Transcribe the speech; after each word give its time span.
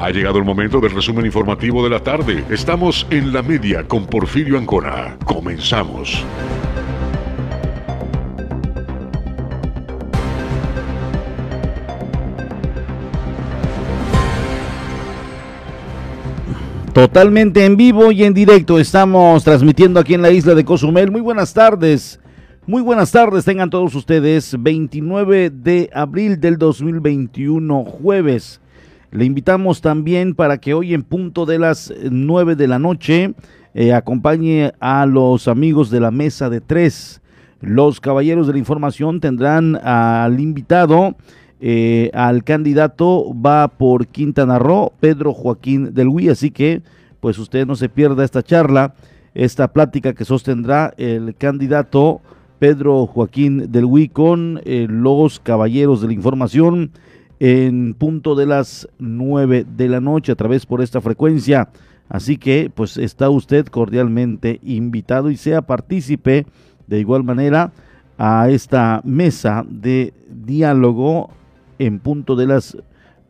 Ha 0.00 0.10
llegado 0.10 0.38
el 0.38 0.44
momento 0.44 0.80
del 0.80 0.92
resumen 0.92 1.26
informativo 1.26 1.82
de 1.82 1.90
la 1.90 1.98
tarde. 1.98 2.44
Estamos 2.50 3.04
en 3.10 3.32
la 3.32 3.42
media 3.42 3.82
con 3.82 4.06
Porfirio 4.06 4.56
Ancona. 4.56 5.16
Comenzamos. 5.24 6.24
Totalmente 16.94 17.64
en 17.64 17.76
vivo 17.76 18.12
y 18.12 18.22
en 18.22 18.34
directo 18.34 18.78
estamos 18.78 19.42
transmitiendo 19.42 19.98
aquí 19.98 20.14
en 20.14 20.22
la 20.22 20.30
isla 20.30 20.54
de 20.54 20.64
Cozumel. 20.64 21.10
Muy 21.10 21.22
buenas 21.22 21.52
tardes. 21.52 22.20
Muy 22.66 22.82
buenas 22.82 23.10
tardes, 23.10 23.44
tengan 23.44 23.68
todos 23.68 23.96
ustedes. 23.96 24.54
29 24.56 25.50
de 25.50 25.90
abril 25.92 26.38
del 26.38 26.56
2021, 26.56 27.84
jueves. 27.84 28.60
Le 29.10 29.24
invitamos 29.24 29.80
también 29.80 30.34
para 30.34 30.58
que 30.58 30.74
hoy 30.74 30.92
en 30.92 31.02
punto 31.02 31.46
de 31.46 31.58
las 31.58 31.92
9 32.10 32.56
de 32.56 32.68
la 32.68 32.78
noche 32.78 33.34
eh, 33.74 33.92
acompañe 33.92 34.72
a 34.80 35.06
los 35.06 35.48
amigos 35.48 35.90
de 35.90 36.00
la 36.00 36.10
mesa 36.10 36.50
de 36.50 36.60
tres. 36.60 37.22
Los 37.60 38.00
caballeros 38.00 38.46
de 38.46 38.52
la 38.52 38.58
información 38.58 39.20
tendrán 39.20 39.76
al 39.76 40.38
invitado, 40.40 41.16
eh, 41.60 42.10
al 42.12 42.44
candidato, 42.44 43.32
va 43.34 43.68
por 43.68 44.06
Quintana 44.08 44.58
Roo, 44.58 44.92
Pedro 45.00 45.32
Joaquín 45.32 45.94
del 45.94 46.08
Huy, 46.08 46.28
así 46.28 46.50
que 46.50 46.82
pues 47.20 47.38
usted 47.38 47.66
no 47.66 47.76
se 47.76 47.88
pierda 47.88 48.24
esta 48.24 48.42
charla, 48.42 48.94
esta 49.34 49.72
plática 49.72 50.12
que 50.12 50.24
sostendrá 50.24 50.92
el 50.98 51.34
candidato 51.34 52.20
Pedro 52.58 53.06
Joaquín 53.06 53.72
del 53.72 53.86
Huy 53.86 54.08
con 54.08 54.60
eh, 54.64 54.86
los 54.88 55.40
caballeros 55.40 56.00
de 56.00 56.08
la 56.08 56.12
información 56.12 56.92
en 57.40 57.94
punto 57.94 58.34
de 58.34 58.46
las 58.46 58.88
9 58.98 59.66
de 59.76 59.88
la 59.88 60.00
noche 60.00 60.32
a 60.32 60.36
través 60.36 60.66
por 60.66 60.82
esta 60.82 61.00
frecuencia. 61.00 61.68
Así 62.08 62.38
que 62.38 62.70
pues 62.74 62.96
está 62.96 63.30
usted 63.30 63.66
cordialmente 63.66 64.60
invitado 64.62 65.30
y 65.30 65.36
sea 65.36 65.62
partícipe 65.62 66.46
de 66.86 67.00
igual 67.00 67.22
manera 67.22 67.72
a 68.16 68.48
esta 68.48 69.00
mesa 69.04 69.64
de 69.68 70.12
diálogo 70.28 71.30
en 71.78 72.00
punto 72.00 72.34
de 72.34 72.46
las 72.46 72.76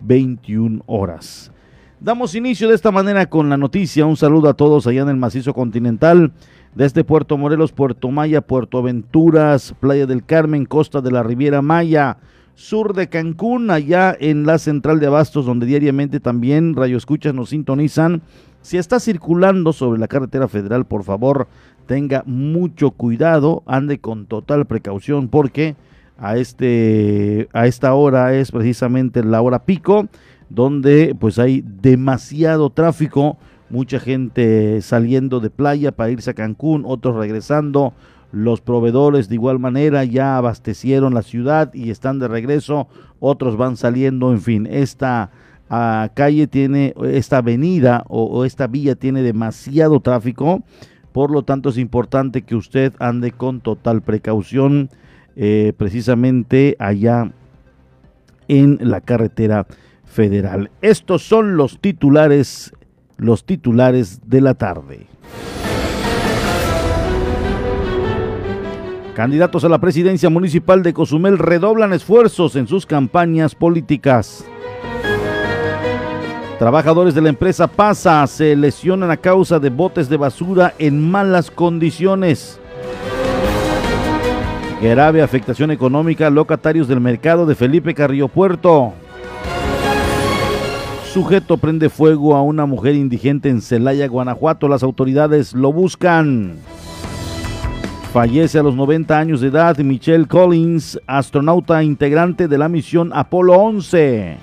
21 0.01 0.83
horas. 0.87 1.53
Damos 2.01 2.37
inicio 2.37 2.69
de 2.69 2.77
esta 2.77 2.93
manera 2.93 3.29
con 3.29 3.49
la 3.49 3.57
noticia. 3.57 4.07
Un 4.07 4.17
saludo 4.17 4.49
a 4.49 4.55
todos 4.55 4.87
allá 4.87 5.03
en 5.03 5.09
el 5.09 5.17
macizo 5.17 5.53
continental. 5.53 6.33
Desde 6.75 7.03
Puerto 7.03 7.37
Morelos, 7.37 7.73
Puerto 7.73 8.11
Maya, 8.11 8.41
Puerto 8.41 8.79
Aventuras, 8.79 9.75
Playa 9.81 10.07
del 10.07 10.25
Carmen, 10.25 10.65
Costa 10.65 11.01
de 11.01 11.11
la 11.11 11.25
Riviera 11.25 11.61
Maya, 11.61 12.19
sur 12.59 12.93
de 12.93 13.09
Cancún, 13.09 13.71
allá 13.71 14.17
en 14.19 14.45
la 14.45 14.59
central 14.59 14.99
de 14.99 15.07
Abastos, 15.07 15.47
donde 15.47 15.65
diariamente 15.65 16.19
también 16.19 16.75
Radio 16.75 16.97
Escuchas 16.97 17.33
nos 17.33 17.51
sintonizan. 17.51 18.21
Si 18.63 18.79
está 18.79 18.99
circulando 18.99 19.73
sobre 19.73 20.01
la 20.01 20.09
carretera 20.09 20.49
federal, 20.49 20.85
por 20.85 21.05
favor, 21.05 21.47
tenga 21.87 22.25
mucho 22.27 22.91
cuidado, 22.91 23.63
ande 23.65 24.01
con 24.01 24.27
total 24.27 24.67
precaución, 24.67 25.29
porque 25.29 25.77
a, 26.19 26.37
este, 26.37 27.49
a 27.53 27.69
esta 27.69 27.95
hora 27.95 28.35
es 28.35 28.51
precisamente 28.51 29.23
la 29.23 29.41
hora 29.41 29.65
pico, 29.65 30.09
donde 30.51 31.15
pues 31.17 31.39
hay 31.39 31.63
demasiado 31.65 32.71
tráfico, 32.71 33.39
mucha 33.71 34.01
gente 34.01 34.83
saliendo 34.83 35.39
de 35.39 35.51
playa 35.51 35.93
para 35.93 36.11
irse 36.11 36.31
a 36.31 36.35
Cancún, 36.35 36.83
otros 36.85 37.15
regresando, 37.15 37.95
los 38.33 38.61
proveedores 38.61 39.29
de 39.29 39.37
igual 39.37 39.59
manera 39.59 40.05
ya 40.05 40.37
abastecieron 40.37 41.15
la 41.15 41.23
ciudad 41.23 41.73
y 41.73 41.91
están 41.91 42.19
de 42.19 42.29
regreso, 42.29 42.89
otros 43.21 43.57
van 43.57 43.77
saliendo, 43.77 44.33
en 44.33 44.41
fin, 44.41 44.67
esta 44.71 45.31
ah, 45.71 46.11
calle 46.15 46.47
tiene, 46.47 46.95
esta 47.05 47.39
avenida 47.39 48.05
o, 48.09 48.45
esta 48.45 48.67
vía 48.67 48.95
tiene 48.95 49.23
demasiado 49.23 50.01
tráfico, 50.01 50.63
por 51.13 51.31
lo 51.31 51.43
tanto 51.43 51.71
es 51.71 51.79
importante 51.79 52.43
que 52.43 52.55
usted 52.55 52.93
ande 52.99 53.33
con 53.33 53.61
total 53.61 54.03
precaución 54.03 54.91
eh, 55.37 55.73
precisamente 55.77 56.77
allá 56.79 57.33
en 58.49 58.79
la 58.81 59.01
carretera 59.01 59.67
federal. 60.05 60.71
Estos 60.83 61.23
son 61.23 61.57
los 61.57 61.81
titulares, 61.81 62.73
los 63.17 63.45
titulares 63.45 64.21
de 64.27 64.41
la 64.41 64.55
tarde. 64.55 65.07
Candidatos 69.19 69.65
a 69.65 69.69
la 69.69 69.81
presidencia 69.81 70.31
municipal 70.31 70.85
de 70.85 70.95
Cozumel 70.95 71.39
redoblan 71.39 71.93
esfuerzos 71.93 72.55
en 72.55 72.69
sus 72.69 72.87
campañas 72.87 73.53
políticas. 73.53 74.45
Trabajadores 76.61 77.17
de 77.17 77.23
la 77.23 77.31
empresa 77.31 77.67
PASA 77.67 78.25
se 78.29 78.55
lesionan 78.55 79.11
a 79.11 79.17
causa 79.17 79.59
de 79.59 79.71
botes 79.71 80.09
de 80.09 80.19
basura 80.19 80.73
en 80.79 81.11
malas 81.11 81.51
condiciones. 81.51 82.61
Grave 84.81 85.21
afectación 85.21 85.73
económica 85.73 86.31
locatarios 86.31 86.87
del 86.87 87.01
mercado 87.01 87.45
de 87.45 87.57
Felipe 87.57 87.95
Carrillo 87.95 88.29
Puerto. 88.29 88.93
Sujeto 91.13 91.57
prende 91.57 91.89
fuego 91.89 92.37
a 92.37 92.43
una 92.43 92.67
mujer 92.67 92.95
indigente 92.95 93.49
en 93.49 93.63
Celaya, 93.63 94.07
Guanajuato. 94.07 94.69
Las 94.69 94.85
autoridades 94.85 95.55
lo 95.55 95.73
buscan. 95.73 96.59
Fallece 98.13 98.59
a 98.59 98.63
los 98.63 98.75
90 98.75 99.19
años 99.19 99.43
de 99.43 99.49
edad 99.49 99.77
Michelle 99.79 100.27
Collins, 100.27 100.99
astronauta 101.07 101.83
integrante 101.83 102.49
de 102.49 102.57
la 102.57 102.67
misión 102.71 103.11
Apolo 103.13 103.53
11. 103.53 104.39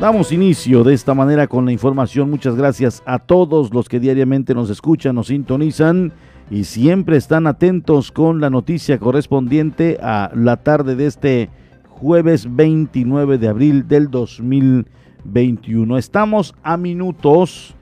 Damos 0.00 0.32
inicio 0.32 0.82
de 0.82 0.94
esta 0.94 1.14
manera 1.14 1.46
con 1.46 1.64
la 1.64 1.70
información. 1.70 2.28
Muchas 2.28 2.56
gracias 2.56 3.04
a 3.06 3.20
todos 3.20 3.72
los 3.72 3.88
que 3.88 4.00
diariamente 4.00 4.52
nos 4.52 4.68
escuchan, 4.68 5.14
nos 5.14 5.28
sintonizan 5.28 6.12
y 6.50 6.64
siempre 6.64 7.16
están 7.16 7.46
atentos 7.46 8.10
con 8.10 8.40
la 8.40 8.50
noticia 8.50 8.98
correspondiente 8.98 9.96
a 10.02 10.32
la 10.34 10.56
tarde 10.56 10.96
de 10.96 11.06
este 11.06 11.50
jueves 11.88 12.48
29 12.52 13.38
de 13.38 13.48
abril 13.48 13.86
del 13.86 14.10
2021. 14.10 15.98
Estamos 15.98 16.56
a 16.64 16.76
minutos 16.76 17.76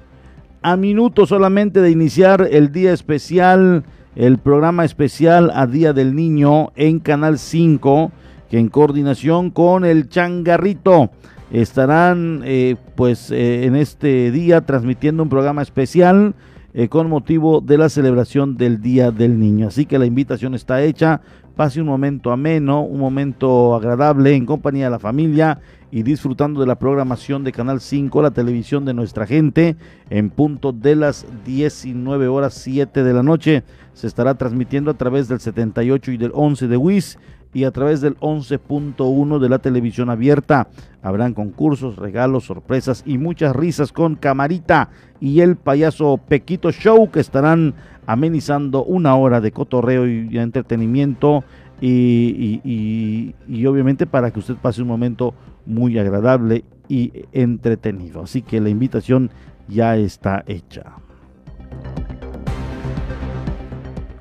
a 0.67 0.77
minutos 0.77 1.29
solamente 1.29 1.81
de 1.81 1.93
iniciar 1.93 2.49
el 2.51 2.73
día 2.73 2.93
especial, 2.93 3.85
el 4.17 4.39
programa 4.39 4.85
especial 4.85 5.53
a 5.55 5.69
Día 5.69 5.93
del 5.93 6.17
Niño 6.17 6.73
en 6.75 6.99
Canal 6.99 7.39
5, 7.39 8.11
que 8.51 8.59
en 8.59 8.69
coordinación 8.69 9.51
con 9.51 9.85
el 9.85 10.09
Changarrito 10.09 11.11
estarán 11.53 12.43
eh, 12.45 12.75
pues 12.97 13.31
eh, 13.31 13.67
en 13.67 13.77
este 13.77 14.33
día 14.33 14.63
transmitiendo 14.63 15.23
un 15.23 15.29
programa 15.29 15.63
especial 15.63 16.35
eh, 16.75 16.89
con 16.89 17.09
motivo 17.09 17.61
de 17.61 17.79
la 17.79 17.89
celebración 17.89 18.57
del 18.57 18.83
Día 18.83 19.13
del 19.13 19.39
Niño. 19.39 19.69
Así 19.69 19.87
que 19.87 20.01
la 20.01 20.07
invitación 20.07 20.57
está 20.57 20.83
hecha, 20.83 21.21
pase 21.55 21.81
un 21.81 21.87
momento 21.87 22.33
ameno, 22.33 22.83
un 22.83 22.99
momento 22.99 23.77
agradable 23.77 24.35
en 24.35 24.47
compañía 24.47 24.87
de 24.87 24.91
la 24.91 24.99
familia 24.99 25.61
y 25.97 26.03
disfrutando 26.03 26.61
de 26.61 26.67
la 26.67 26.79
programación 26.79 27.43
de 27.43 27.53
Canal 27.53 27.81
5, 27.81 28.21
la 28.21 28.31
televisión 28.31 28.85
de 28.85 28.93
nuestra 28.93 29.25
gente, 29.25 29.77
en 30.11 30.29
punto 30.29 30.73
de 30.73 30.95
las 30.95 31.25
19 31.47 32.29
horas 32.29 32.53
7 32.53 33.03
de 33.03 33.13
la 33.15 33.23
noche. 33.23 33.63
Se 33.95 34.07
estará 34.07 34.35
transmitiendo 34.35 34.91
a 34.91 34.99
través 34.99 35.27
del 35.27 35.41
78 35.41 36.13
y 36.13 36.19
del 36.19 36.33
11 36.35 36.69
de 36.69 36.77
WIS 36.77 37.19
y 37.55 37.65
a 37.65 37.71
través 37.71 38.03
del 38.03 38.19
11.1 38.19 39.39
de 39.39 39.49
la 39.49 39.59
televisión 39.59 40.11
abierta. 40.11 40.69
Habrán 41.01 41.33
concursos, 41.33 41.97
regalos, 41.97 42.45
sorpresas 42.45 43.03
y 43.07 43.17
muchas 43.17 43.57
risas 43.57 43.91
con 43.91 44.17
Camarita 44.17 44.91
y 45.19 45.41
el 45.41 45.57
payaso 45.57 46.19
Pequito 46.19 46.73
Show 46.73 47.11
que 47.11 47.21
estarán 47.21 47.73
amenizando 48.05 48.85
una 48.85 49.17
hora 49.17 49.41
de 49.41 49.51
cotorreo 49.51 50.07
y 50.07 50.39
entretenimiento 50.39 51.43
y, 51.81 53.35
y, 53.49 53.67
obviamente 53.67 54.07
para 54.07 54.31
que 54.31 54.39
usted 54.39 54.57
pase 54.57 54.83
un 54.83 54.89
momento 54.89 55.35
muy 55.67 55.99
agradable 55.99 56.65
y 56.89 57.13
entretenido. 57.33 58.23
Así 58.23 58.43
que 58.43 58.61
la 58.61 58.69
invitación 58.69 59.31
ya 59.69 59.97
está 59.97 60.45
hecha. 60.47 60.95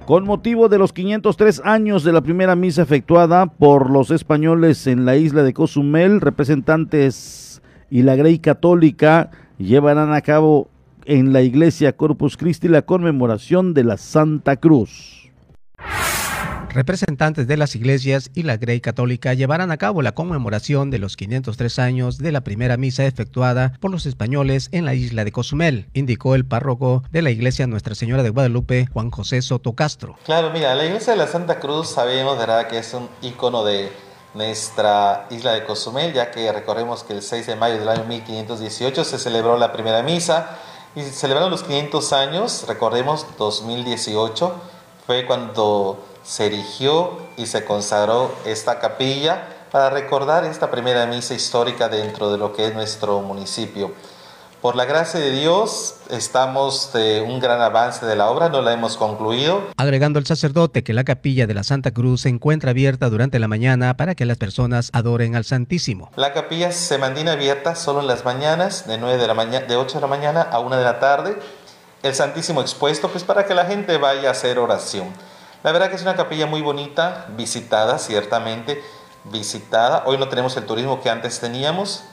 Con 0.05 0.25
motivo 0.25 0.69
de 0.69 0.77
los 0.77 0.93
503 0.93 1.63
años 1.65 2.03
de 2.03 2.13
la 2.13 2.21
primera 2.21 2.55
misa 2.55 2.83
efectuada 2.83 3.47
por 3.47 3.89
los 3.89 4.11
españoles 4.11 4.85
en 4.85 5.03
la 5.03 5.15
isla 5.15 5.41
de 5.41 5.53
Cozumel, 5.53 6.21
representantes 6.21 7.63
y 7.89 8.03
la 8.03 8.15
Grey 8.15 8.37
Católica 8.37 9.31
llevarán 9.57 10.13
a 10.13 10.21
cabo 10.21 10.69
en 11.05 11.33
la 11.33 11.41
iglesia 11.41 11.95
Corpus 11.95 12.37
Christi 12.37 12.67
la 12.67 12.83
conmemoración 12.83 13.73
de 13.73 13.83
la 13.83 13.97
Santa 13.97 14.57
Cruz. 14.57 15.31
Representantes 16.75 17.47
de 17.47 17.55
las 17.55 17.73
iglesias 17.73 18.31
y 18.33 18.43
la 18.43 18.57
Grey 18.57 18.81
Católica 18.81 19.33
llevarán 19.33 19.71
a 19.71 19.77
cabo 19.77 20.01
la 20.01 20.11
conmemoración 20.11 20.91
de 20.91 20.99
los 20.99 21.15
503 21.15 21.79
años 21.79 22.17
de 22.17 22.33
la 22.33 22.41
primera 22.41 22.75
misa 22.75 23.05
efectuada 23.05 23.77
por 23.79 23.91
los 23.91 24.05
españoles 24.05 24.67
en 24.73 24.83
la 24.83 24.93
isla 24.93 25.23
de 25.23 25.31
Cozumel, 25.31 25.87
indicó 25.93 26.35
el 26.35 26.43
párroco 26.43 27.01
de 27.13 27.21
la 27.21 27.31
iglesia 27.31 27.65
Nuestra 27.65 27.95
Señora 27.95 28.23
de 28.23 28.29
Guadalupe, 28.29 28.87
Juan 28.91 29.09
José 29.09 29.41
Soto 29.41 29.71
Castro. 29.71 30.17
Claro, 30.25 30.51
mira, 30.51 30.75
la 30.75 30.83
iglesia 30.83 31.13
de 31.13 31.19
la 31.19 31.27
Santa 31.27 31.61
Cruz 31.61 31.87
sabemos, 31.87 32.37
¿verdad?, 32.37 32.67
que 32.67 32.79
es 32.79 32.93
un 32.93 33.07
icono 33.21 33.63
de 33.63 33.89
nuestra 34.33 35.27
isla 35.29 35.53
de 35.53 35.63
Cozumel, 35.63 36.11
ya 36.11 36.29
que 36.29 36.51
recordemos 36.51 37.05
que 37.05 37.13
el 37.13 37.21
6 37.21 37.47
de 37.47 37.55
mayo 37.55 37.79
del 37.79 37.87
año 37.87 38.03
1518 38.03 39.05
se 39.05 39.17
celebró 39.17 39.57
la 39.57 39.71
primera 39.71 40.03
misa 40.03 40.57
y 40.93 41.03
celebraron 41.03 41.51
los 41.51 41.63
500 41.63 42.11
años, 42.11 42.65
recordemos 42.67 43.25
2018, 43.37 44.53
fue 45.07 45.25
cuando 45.25 46.03
se 46.25 46.47
erigió 46.47 47.19
y 47.37 47.45
se 47.45 47.63
consagró 47.65 48.33
esta 48.45 48.79
capilla 48.79 49.47
para 49.71 49.89
recordar 49.89 50.45
esta 50.45 50.71
primera 50.71 51.05
misa 51.05 51.33
histórica 51.33 51.87
dentro 51.89 52.31
de 52.31 52.37
lo 52.37 52.53
que 52.53 52.67
es 52.67 52.73
nuestro 52.73 53.21
municipio. 53.21 53.91
Por 54.61 54.75
la 54.75 54.85
gracia 54.85 55.19
de 55.19 55.29
Dios 55.29 55.97
estamos 56.09 56.91
de 56.91 57.21
un 57.21 57.39
gran 57.39 57.61
avance 57.61 58.03
de 58.03 58.15
la 58.15 58.31
obra, 58.31 58.49
no 58.49 58.63
la 58.63 58.73
hemos 58.73 58.97
concluido. 58.97 59.61
Agregando 59.77 60.17
el 60.17 60.25
sacerdote 60.25 60.83
que 60.83 60.93
la 60.93 61.03
capilla 61.03 61.45
de 61.45 61.53
la 61.53 61.63
Santa 61.63 61.91
Cruz 61.91 62.21
se 62.21 62.29
encuentra 62.29 62.71
abierta 62.71 63.11
durante 63.11 63.37
la 63.37 63.47
mañana 63.47 63.95
para 63.95 64.15
que 64.15 64.25
las 64.25 64.37
personas 64.37 64.89
adoren 64.91 65.35
al 65.35 65.45
Santísimo. 65.45 66.09
La 66.15 66.33
capilla 66.33 66.71
se 66.71 66.97
mantiene 66.97 67.29
abierta 67.29 67.75
solo 67.75 67.99
en 67.99 68.07
las 68.07 68.25
mañanas, 68.25 68.87
de, 68.87 68.97
9 68.97 69.19
de, 69.19 69.27
la 69.27 69.35
mañana, 69.35 69.67
de 69.67 69.75
8 69.75 69.95
de 69.97 70.01
la 70.01 70.07
mañana 70.07 70.41
a 70.41 70.57
1 70.57 70.77
de 70.77 70.83
la 70.83 70.99
tarde. 70.99 71.37
El 72.01 72.15
Santísimo 72.15 72.61
expuesto, 72.61 73.09
pues 73.09 73.23
para 73.23 73.45
que 73.45 73.53
la 73.53 73.65
gente 73.65 73.97
vaya 73.97 74.29
a 74.29 74.31
hacer 74.31 74.57
oración. 74.57 75.09
La 75.65 75.71
verdad 75.71 75.89
que 75.89 75.95
es 75.95 76.03
una 76.03 76.15
capilla 76.15 76.45
muy 76.45 76.61
bonita, 76.61 77.25
visitada 77.35 77.97
ciertamente, 77.97 78.83
visitada. 79.31 80.03
Hoy 80.05 80.19
no 80.19 80.27
tenemos 80.27 80.55
el 80.57 80.65
turismo 80.67 81.01
que 81.01 81.09
antes 81.09 81.39
teníamos, 81.39 82.03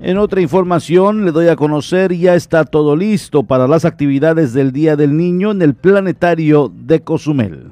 En 0.06 0.20
otra 0.20 0.40
información 0.40 1.26
le 1.26 1.32
doy 1.32 1.48
a 1.48 1.56
conocer, 1.56 2.14
ya 2.14 2.36
está 2.36 2.64
todo 2.64 2.96
listo 2.96 3.42
para 3.42 3.68
las 3.68 3.86
actividades 3.86 4.54
del 4.54 4.72
Día 4.72 4.96
del 4.96 5.18
Niño 5.18 5.50
en 5.50 5.64
el 5.64 5.74
Planetario 5.74 6.72
de 6.72 7.02
Cozumel. 7.02 7.72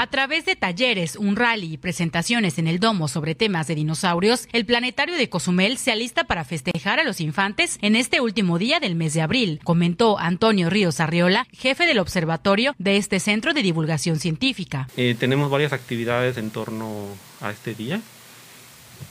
A 0.00 0.06
través 0.06 0.44
de 0.44 0.54
talleres, 0.54 1.16
un 1.16 1.34
rally 1.34 1.72
y 1.72 1.76
presentaciones 1.76 2.60
en 2.60 2.68
el 2.68 2.78
domo 2.78 3.08
sobre 3.08 3.34
temas 3.34 3.66
de 3.66 3.74
dinosaurios, 3.74 4.46
el 4.52 4.64
planetario 4.64 5.16
de 5.16 5.28
Cozumel 5.28 5.76
se 5.76 5.90
alista 5.90 6.22
para 6.22 6.44
festejar 6.44 7.00
a 7.00 7.02
los 7.02 7.20
infantes 7.20 7.78
en 7.82 7.96
este 7.96 8.20
último 8.20 8.60
día 8.60 8.78
del 8.78 8.94
mes 8.94 9.12
de 9.14 9.22
abril, 9.22 9.58
comentó 9.64 10.16
Antonio 10.16 10.70
Ríos 10.70 11.00
Arriola, 11.00 11.48
jefe 11.50 11.84
del 11.84 11.98
observatorio 11.98 12.76
de 12.78 12.96
este 12.96 13.18
centro 13.18 13.54
de 13.54 13.62
divulgación 13.62 14.20
científica. 14.20 14.86
Eh, 14.96 15.16
tenemos 15.18 15.50
varias 15.50 15.72
actividades 15.72 16.36
en 16.36 16.50
torno 16.50 17.06
a 17.40 17.50
este 17.50 17.74
día. 17.74 18.00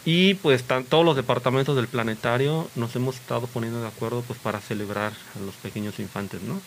Y 0.05 0.35
pues 0.35 0.63
todos 0.63 1.03
los 1.03 1.17
departamentos 1.17 1.75
del 1.75 1.89
planetario 1.89 2.69
nos 2.77 2.95
hemos 2.95 3.15
estado 3.15 3.45
poniendo 3.47 3.81
de 3.81 3.87
acuerdo 3.89 4.23
pues 4.25 4.39
para 4.39 4.61
celebrar 4.61 5.11
a 5.35 5.39
los 5.41 5.55
pequeños 5.55 5.99
infantes, 5.99 6.41
¿no? 6.43 6.61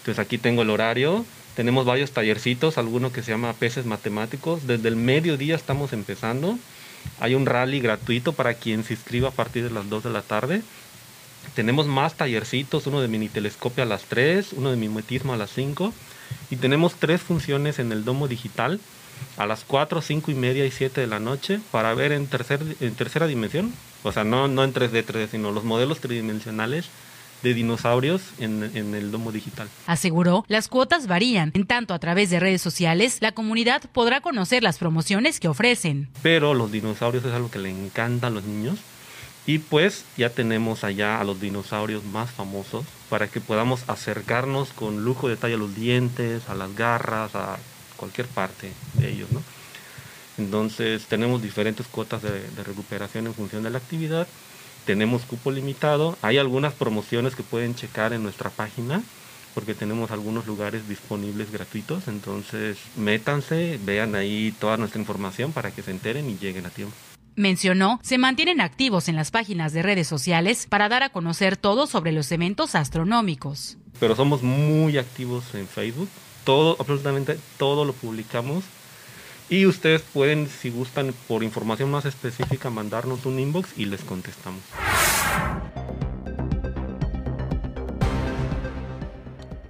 Entonces 0.00 0.18
aquí 0.18 0.36
tengo 0.36 0.60
el 0.60 0.68
horario, 0.68 1.24
tenemos 1.56 1.86
varios 1.86 2.10
tallercitos, 2.10 2.76
alguno 2.76 3.12
que 3.12 3.22
se 3.22 3.30
llama 3.30 3.54
Peces 3.54 3.86
Matemáticos. 3.86 4.66
Desde 4.66 4.88
el 4.88 4.96
mediodía 4.96 5.54
estamos 5.54 5.94
empezando. 5.94 6.58
Hay 7.18 7.34
un 7.34 7.46
rally 7.46 7.80
gratuito 7.80 8.34
para 8.34 8.54
quien 8.54 8.84
se 8.84 8.92
inscriba 8.92 9.30
a 9.30 9.32
partir 9.32 9.64
de 9.64 9.70
las 9.70 9.88
2 9.88 10.04
de 10.04 10.10
la 10.10 10.20
tarde. 10.20 10.62
Tenemos 11.54 11.86
más 11.86 12.14
tallercitos, 12.14 12.86
uno 12.86 13.00
de 13.00 13.08
mini 13.08 13.30
telescopio 13.30 13.84
a 13.84 13.86
las 13.86 14.02
3, 14.04 14.52
uno 14.52 14.70
de 14.70 14.76
mimetismo 14.76 15.32
a 15.32 15.38
las 15.38 15.50
5. 15.50 15.94
Y 16.50 16.56
tenemos 16.56 16.96
tres 16.96 17.22
funciones 17.22 17.78
en 17.78 17.90
el 17.90 18.04
domo 18.04 18.28
digital 18.28 18.78
a 19.38 19.46
las 19.46 19.64
4, 19.64 20.02
5 20.02 20.30
y 20.30 20.34
media 20.34 20.66
y 20.66 20.70
7 20.70 21.00
de 21.00 21.06
la 21.06 21.20
noche 21.20 21.60
para 21.70 21.94
ver 21.94 22.12
en, 22.12 22.26
tercer, 22.26 22.60
en 22.80 22.94
tercera 22.96 23.26
dimensión. 23.26 23.72
O 24.02 24.12
sea, 24.12 24.24
no, 24.24 24.46
no 24.46 24.62
en 24.62 24.74
3D, 24.74 25.06
3D, 25.06 25.30
sino 25.30 25.52
los 25.52 25.64
modelos 25.64 26.00
tridimensionales 26.00 26.90
de 27.46 27.54
dinosaurios 27.54 28.22
en, 28.38 28.64
el 28.74 29.12
domo 29.12 29.30
digital. 29.30 29.68
Aseguró, 29.86 30.44
las 30.48 30.66
cuotas 30.66 31.06
varían. 31.06 31.52
En 31.54 31.64
tanto, 31.64 31.94
a 31.94 32.00
través 32.00 32.28
de 32.28 32.40
redes 32.40 32.60
sociales, 32.60 33.18
la 33.20 33.30
comunidad 33.30 33.82
podrá 33.92 34.20
conocer 34.20 34.64
las 34.64 34.78
promociones 34.78 35.38
que 35.38 35.46
ofrecen. 35.46 36.08
Pero 36.22 36.54
los 36.54 36.72
dinosaurios 36.72 37.24
es 37.24 37.32
algo 37.32 37.48
que 37.48 37.60
le 37.60 37.70
encanta 37.70 38.26
a 38.26 38.30
los 38.30 38.42
niños. 38.42 38.80
Y 39.46 39.58
pues 39.58 40.04
ya 40.16 40.30
tenemos 40.30 40.82
allá 40.82 41.20
a 41.20 41.24
los 41.24 41.40
dinosaurios 41.40 42.02
más 42.02 42.32
famosos 42.32 42.84
para 43.08 43.28
que 43.28 43.40
podamos 43.40 43.88
acercarnos 43.88 44.70
con 44.70 45.04
lujo 45.04 45.28
de 45.28 45.36
detalle 45.36 45.54
a 45.54 45.58
los 45.58 45.76
dientes, 45.76 46.48
a 46.48 46.56
las 46.56 46.74
garras, 46.74 47.36
a 47.36 47.58
cualquier 47.96 48.26
parte 48.26 48.72
de 48.94 49.12
ellos, 49.12 49.30
¿no? 49.30 49.40
Entonces 50.36 51.06
tenemos 51.06 51.42
diferentes 51.42 51.86
cuotas 51.86 52.22
de 52.22 52.64
recuperación 52.64 53.26
en 53.26 53.34
función 53.34 53.62
de 53.62 53.70
la 53.70 53.78
actividad 53.78 54.26
tenemos 54.86 55.22
cupo 55.22 55.50
limitado. 55.50 56.16
Hay 56.22 56.38
algunas 56.38 56.72
promociones 56.72 57.34
que 57.34 57.42
pueden 57.42 57.74
checar 57.74 58.12
en 58.12 58.22
nuestra 58.22 58.48
página 58.48 59.02
porque 59.54 59.74
tenemos 59.74 60.10
algunos 60.10 60.46
lugares 60.46 60.88
disponibles 60.88 61.50
gratuitos. 61.50 62.08
Entonces, 62.08 62.78
métanse, 62.96 63.80
vean 63.84 64.14
ahí 64.14 64.54
toda 64.60 64.76
nuestra 64.76 65.00
información 65.00 65.52
para 65.52 65.70
que 65.70 65.82
se 65.82 65.90
enteren 65.90 66.30
y 66.30 66.38
lleguen 66.38 66.66
a 66.66 66.70
tiempo. 66.70 66.94
Mencionó, 67.34 67.98
se 68.02 68.16
mantienen 68.16 68.60
activos 68.60 69.08
en 69.08 69.16
las 69.16 69.30
páginas 69.30 69.72
de 69.72 69.82
redes 69.82 70.06
sociales 70.06 70.66
para 70.68 70.88
dar 70.88 71.02
a 71.02 71.08
conocer 71.10 71.56
todo 71.56 71.86
sobre 71.86 72.12
los 72.12 72.30
eventos 72.32 72.74
astronómicos. 72.74 73.76
Pero 73.98 74.14
somos 74.14 74.42
muy 74.42 74.98
activos 74.98 75.54
en 75.54 75.66
Facebook. 75.66 76.08
Todo, 76.44 76.76
absolutamente 76.78 77.38
todo 77.58 77.84
lo 77.84 77.92
publicamos 77.92 78.62
y 79.48 79.66
ustedes 79.66 80.02
pueden, 80.02 80.48
si 80.48 80.70
gustan, 80.70 81.12
por 81.28 81.42
información 81.42 81.90
más 81.90 82.04
específica, 82.04 82.70
mandarnos 82.70 83.26
un 83.26 83.38
inbox 83.38 83.78
y 83.78 83.86
les 83.86 84.02
contestamos. 84.02 84.62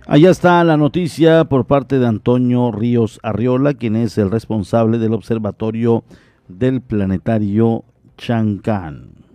Allá 0.07 0.31
está 0.31 0.63
la 0.63 0.77
noticia 0.77 1.45
por 1.45 1.67
parte 1.67 1.99
de 1.99 2.07
Antonio 2.07 2.71
Ríos 2.71 3.19
Arriola, 3.25 3.75
quien 3.75 3.97
es 3.97 4.17
el 4.19 4.31
responsable 4.31 4.99
del 4.99 5.13
observatorio 5.13 6.05
del 6.47 6.81
planetario 6.81 7.85
Chancán. 8.17 9.26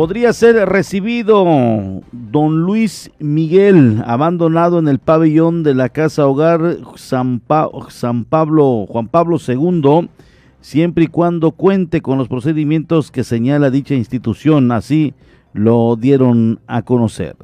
Podría 0.00 0.32
ser 0.32 0.56
recibido 0.66 1.44
don 2.10 2.62
Luis 2.62 3.10
Miguel, 3.18 4.02
abandonado 4.06 4.78
en 4.78 4.88
el 4.88 4.98
pabellón 4.98 5.62
de 5.62 5.74
la 5.74 5.90
Casa 5.90 6.26
Hogar 6.26 6.78
San, 6.94 7.42
San 7.90 8.24
Pablo, 8.24 8.86
Juan 8.88 9.08
Pablo 9.08 9.36
II, 9.46 10.08
siempre 10.62 11.04
y 11.04 11.08
cuando 11.08 11.50
cuente 11.50 12.00
con 12.00 12.16
los 12.16 12.28
procedimientos 12.28 13.10
que 13.10 13.24
señala 13.24 13.68
dicha 13.68 13.94
institución. 13.94 14.72
Así 14.72 15.12
lo 15.52 15.96
dieron 15.96 16.60
a 16.66 16.80
conocer 16.80 17.36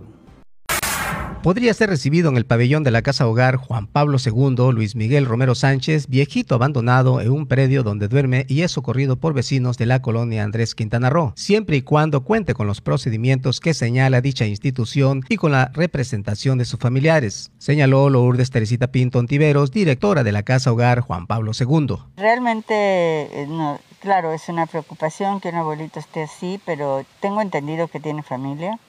podría 1.47 1.73
ser 1.75 1.91
recibido 1.91 2.29
en 2.29 2.37
el 2.37 2.45
pabellón 2.45 2.83
de 2.83 2.91
la 2.91 3.03
Casa 3.03 3.29
Hogar 3.29 3.55
Juan 3.55 3.87
Pablo 3.87 4.19
II 4.19 4.73
Luis 4.73 4.97
Miguel 4.97 5.27
Romero 5.27 5.55
Sánchez, 5.55 6.09
viejito 6.09 6.57
abandonado 6.57 7.21
en 7.21 7.31
un 7.31 7.47
predio 7.47 7.85
donde 7.85 8.09
duerme 8.09 8.47
y 8.49 8.63
es 8.63 8.73
socorrido 8.73 9.15
por 9.15 9.33
vecinos 9.33 9.79
de 9.79 9.87
la 9.87 10.03
colonia 10.03 10.43
Andrés 10.43 10.75
Quintana 10.75 11.09
Roo, 11.09 11.35
siempre 11.37 11.77
y 11.77 11.83
cuando 11.83 12.25
cuente 12.25 12.53
con 12.53 12.67
los 12.67 12.81
procedimientos 12.81 13.61
que 13.61 13.75
señala 13.75 14.21
dicha 14.21 14.45
institución 14.45 15.23
y 15.29 15.37
con 15.37 15.53
la 15.53 15.71
representación 15.73 16.59
de 16.59 16.65
sus 16.65 16.81
familiares, 16.81 17.53
señaló 17.59 18.11
Lourdes 18.11 18.51
Teresita 18.51 18.89
Pinto 18.89 19.21
Ontiveros, 19.21 19.71
directora 19.71 20.25
de 20.25 20.33
la 20.33 20.43
Casa 20.43 20.73
Hogar 20.73 20.99
Juan 20.99 21.29
Pablo 21.29 21.53
II. 21.57 21.97
Realmente, 22.17 22.75
eh, 22.75 23.47
claro, 24.01 24.33
es 24.33 24.49
una 24.49 24.67
preocupación 24.67 25.39
que 25.39 25.51
un 25.51 25.55
abuelito 25.55 26.01
esté 26.01 26.25
así, 26.25 26.61
pero 26.67 27.07
tengo 27.21 27.41
entendido 27.41 27.87
que 27.87 28.01
tiene 28.01 28.25
familia 28.25 28.81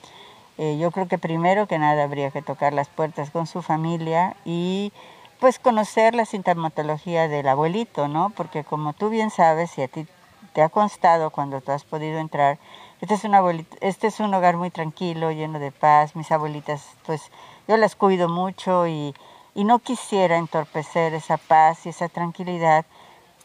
Eh, 0.57 0.77
yo 0.79 0.91
creo 0.91 1.07
que 1.07 1.17
primero 1.17 1.67
que 1.67 1.77
nada 1.77 2.03
habría 2.03 2.31
que 2.31 2.41
tocar 2.41 2.73
las 2.73 2.87
puertas 2.87 3.29
con 3.29 3.45
su 3.45 3.61
familia 3.61 4.35
y 4.43 4.91
pues 5.39 5.59
conocer 5.59 6.15
la 6.15 6.25
sintomatología 6.25 7.27
del 7.27 7.47
abuelito, 7.47 8.07
¿no? 8.07 8.31
Porque 8.31 8.63
como 8.63 8.93
tú 8.93 9.09
bien 9.09 9.29
sabes 9.29 9.77
y 9.77 9.83
a 9.83 9.87
ti 9.87 10.07
te 10.53 10.63
ha 10.63 10.69
constado 10.69 11.29
cuando 11.29 11.61
tú 11.61 11.71
has 11.71 11.83
podido 11.83 12.17
entrar, 12.17 12.57
este 13.01 13.13
es, 13.13 13.23
un 13.23 13.35
abuelito, 13.35 13.77
este 13.81 14.07
es 14.07 14.19
un 14.19 14.33
hogar 14.33 14.57
muy 14.57 14.71
tranquilo, 14.71 15.31
lleno 15.31 15.59
de 15.59 15.71
paz. 15.71 16.15
Mis 16.15 16.31
abuelitas, 16.31 16.83
pues 17.05 17.31
yo 17.67 17.77
las 17.77 17.95
cuido 17.95 18.27
mucho 18.27 18.87
y, 18.87 19.13
y 19.53 19.63
no 19.63 19.77
quisiera 19.77 20.37
entorpecer 20.37 21.13
esa 21.13 21.37
paz 21.37 21.85
y 21.85 21.89
esa 21.89 22.09
tranquilidad 22.09 22.85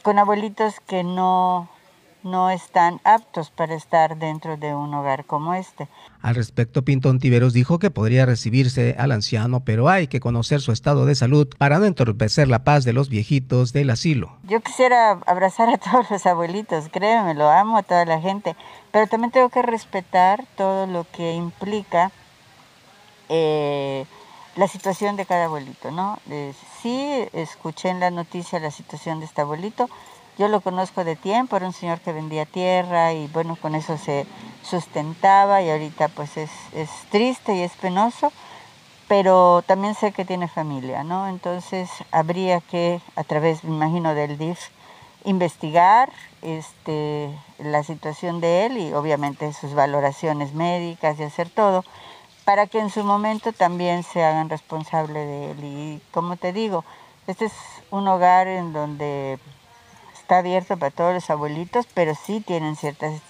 con 0.03 0.19
abuelitos 0.19 0.81
que 0.81 1.05
no, 1.05 1.69
no 2.23 2.51
están 2.51 3.01
aptos 3.05 3.51
para 3.51 3.75
estar 3.75 4.17
dentro 4.17 4.57
de 4.57 4.75
un 4.75 4.93
hogar 4.95 5.25
como 5.25 5.55
este. 5.55 5.89
Al 6.21 6.35
respecto, 6.35 6.83
Pintón 6.83 7.19
Tiveros 7.19 7.53
dijo 7.53 7.79
que 7.79 7.91
podría 7.91 8.27
recibirse 8.27 8.95
al 8.99 9.13
anciano, 9.13 9.61
pero 9.61 9.89
hay 9.89 10.07
que 10.07 10.21
conocer 10.21 10.61
su 10.61 10.73
estado 10.73 11.07
de 11.07 11.15
salud 11.15 11.49
para 11.59 11.79
no 11.79 11.85
entorpecer 11.85 12.49
la 12.49 12.65
paz 12.65 12.85
de 12.85 12.93
los 12.93 13.09
viejitos 13.09 13.73
del 13.73 13.91
asilo. 13.91 14.37
Yo 14.45 14.61
quisiera 14.61 15.19
abrazar 15.27 15.69
a 15.69 15.79
todos 15.79 16.11
los 16.11 16.27
abuelitos, 16.27 16.89
créeme, 16.91 17.35
lo 17.35 17.51
amo 17.51 17.79
a 17.79 17.83
toda 17.83 18.05
la 18.05 18.21
gente, 18.21 18.57
pero 18.91 19.07
también 19.07 19.33
tengo 19.33 19.49
que 19.49 19.63
respetar 19.63 20.45
todo 20.57 20.87
lo 20.87 21.07
que 21.11 21.35
implica 21.35 22.13
eh, 23.29 24.05
la 24.57 24.69
situación 24.69 25.17
de 25.17 25.25
cada 25.25 25.47
abuelito, 25.47 25.91
¿no? 25.91 26.19
sí, 26.83 27.27
escuché 27.33 27.89
en 27.89 28.01
la 28.01 28.11
noticia 28.11 28.59
la 28.59 28.71
situación 28.71 29.21
de 29.21 29.27
este 29.27 29.41
abuelito, 29.41 29.89
yo 30.39 30.49
lo 30.49 30.61
conozco 30.61 31.05
de 31.05 31.17
tiempo, 31.17 31.57
era 31.57 31.67
un 31.67 31.73
señor 31.73 32.01
que 32.01 32.13
vendía 32.13 32.47
tierra 32.47 33.13
y 33.13 33.27
bueno, 33.29 33.57
con 33.57 33.75
eso 33.75 33.99
se 33.99 34.27
sustentaba 34.63 35.63
y 35.63 35.71
ahorita 35.71 36.09
pues 36.09 36.37
es, 36.37 36.51
es 36.73 36.91
triste 37.11 37.55
y 37.55 37.61
es 37.61 37.73
penoso, 37.73 38.33
pero 39.09 39.63
también 39.67 39.95
sé 39.95 40.13
que 40.13 40.25
tiene 40.25 40.49
familia, 40.49 41.05
¿no? 41.05 41.29
Entonces 41.29 41.91
habría 42.11 42.61
que, 42.61 43.01
a 43.17 43.25
través, 43.25 43.63
me 43.65 43.75
imagino, 43.75 44.15
del 44.15 44.39
DIF, 44.39 44.59
investigar 45.25 46.11
este, 46.41 47.31
la 47.59 47.83
situación 47.83 48.41
de 48.41 48.67
él 48.67 48.79
y 48.79 48.93
obviamente 48.93 49.53
sus 49.53 49.75
valoraciones 49.75 50.55
médicas 50.55 51.19
y 51.21 51.25
hacer 51.25 51.51
todo 51.51 51.85
para 52.45 52.67
que 52.67 52.81
en 52.81 52.91
su 52.91 53.05
momento 53.05 53.53
también 53.53 54.03
se 54.03 54.25
hagan 54.25 54.49
responsable 54.49 55.21
de 55.21 55.51
él. 55.53 55.65
Y 55.65 56.03
como 56.11 56.37
te 56.37 56.53
digo, 56.53 56.85
este 57.27 57.45
es 57.45 57.53
un 57.91 58.09
hogar 58.09 58.49
en 58.49 58.73
donde 58.73 59.39
está 60.33 60.39
abierto 60.39 60.79
para 60.79 60.91
todos 60.91 61.13
los 61.13 61.29
abuelitos, 61.29 61.87
pero 61.93 62.15
sí 62.15 62.41
tienen 62.41 62.75
ciertas 62.75 63.21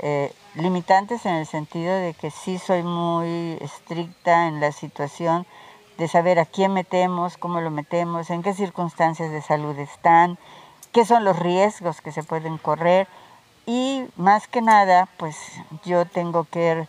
eh, 0.00 0.30
limitantes 0.54 1.24
en 1.24 1.36
el 1.36 1.46
sentido 1.46 1.94
de 1.94 2.12
que 2.12 2.30
sí 2.30 2.58
soy 2.58 2.82
muy 2.82 3.56
estricta 3.62 4.46
en 4.46 4.60
la 4.60 4.70
situación 4.70 5.46
de 5.96 6.08
saber 6.08 6.38
a 6.38 6.44
quién 6.44 6.74
metemos, 6.74 7.38
cómo 7.38 7.62
lo 7.62 7.70
metemos, 7.70 8.28
en 8.28 8.42
qué 8.42 8.52
circunstancias 8.52 9.30
de 9.30 9.40
salud 9.40 9.78
están, 9.78 10.36
qué 10.92 11.06
son 11.06 11.24
los 11.24 11.38
riesgos 11.38 12.02
que 12.02 12.12
se 12.12 12.22
pueden 12.22 12.58
correr. 12.58 13.08
Y 13.64 14.04
más 14.16 14.46
que 14.46 14.60
nada, 14.60 15.08
pues 15.16 15.38
yo 15.86 16.04
tengo 16.04 16.44
que 16.44 16.86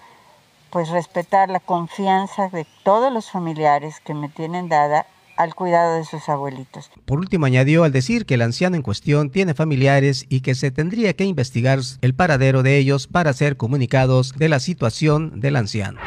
pues 0.72 0.90
respetar 0.90 1.50
la 1.50 1.62
confianza 1.62 2.50
de 2.50 2.68
todos 2.84 3.14
los 3.14 3.32
familiares 3.32 4.02
que 4.02 4.14
me 4.14 4.28
tienen 4.28 4.68
dada 4.68 5.06
al 5.38 5.56
cuidado 5.56 5.98
de 5.98 6.04
sus 6.04 6.28
abuelitos. 6.30 6.90
Por 7.06 7.20
último, 7.20 7.46
añadió 7.46 7.84
al 7.84 7.92
decir 7.92 8.26
que 8.26 8.34
el 8.34 8.42
anciano 8.42 8.76
en 8.76 8.82
cuestión 8.82 9.30
tiene 9.30 9.54
familiares 9.54 10.26
y 10.30 10.42
que 10.42 10.56
se 10.56 10.72
tendría 10.72 11.14
que 11.14 11.26
investigar 11.26 11.80
el 12.02 12.14
paradero 12.14 12.64
de 12.64 12.78
ellos 12.78 13.08
para 13.08 13.34
ser 13.34 13.56
comunicados 13.56 14.34
de 14.38 14.50
la 14.50 14.60
situación 14.60 15.40
del 15.40 15.56
anciano. 15.56 16.00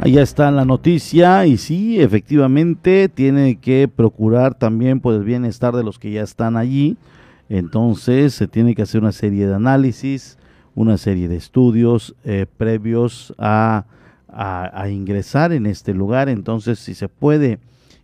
Ahí 0.00 0.16
está 0.16 0.50
la 0.52 0.64
noticia 0.64 1.44
y 1.44 1.56
sí, 1.56 2.00
efectivamente 2.00 3.08
tiene 3.08 3.58
que 3.58 3.88
procurar 3.88 4.54
también 4.54 5.00
por 5.00 5.12
el 5.12 5.24
bienestar 5.24 5.74
de 5.74 5.82
los 5.82 5.98
que 5.98 6.12
ya 6.12 6.22
están 6.22 6.56
allí. 6.56 6.96
Entonces 7.48 8.32
se 8.32 8.46
tiene 8.46 8.76
que 8.76 8.82
hacer 8.82 9.00
una 9.00 9.10
serie 9.10 9.48
de 9.48 9.54
análisis, 9.56 10.37
una 10.78 10.96
serie 10.96 11.26
de 11.26 11.34
estudios 11.34 12.14
eh, 12.22 12.46
previos 12.56 13.34
a, 13.36 13.84
a, 14.28 14.88
ingresar 14.88 15.52
en 15.52 15.66
este 15.66 15.92
lugar. 15.92 16.28
Entonces, 16.28 16.78
si 16.78 16.94
se 16.94 17.08
puede 17.08 17.58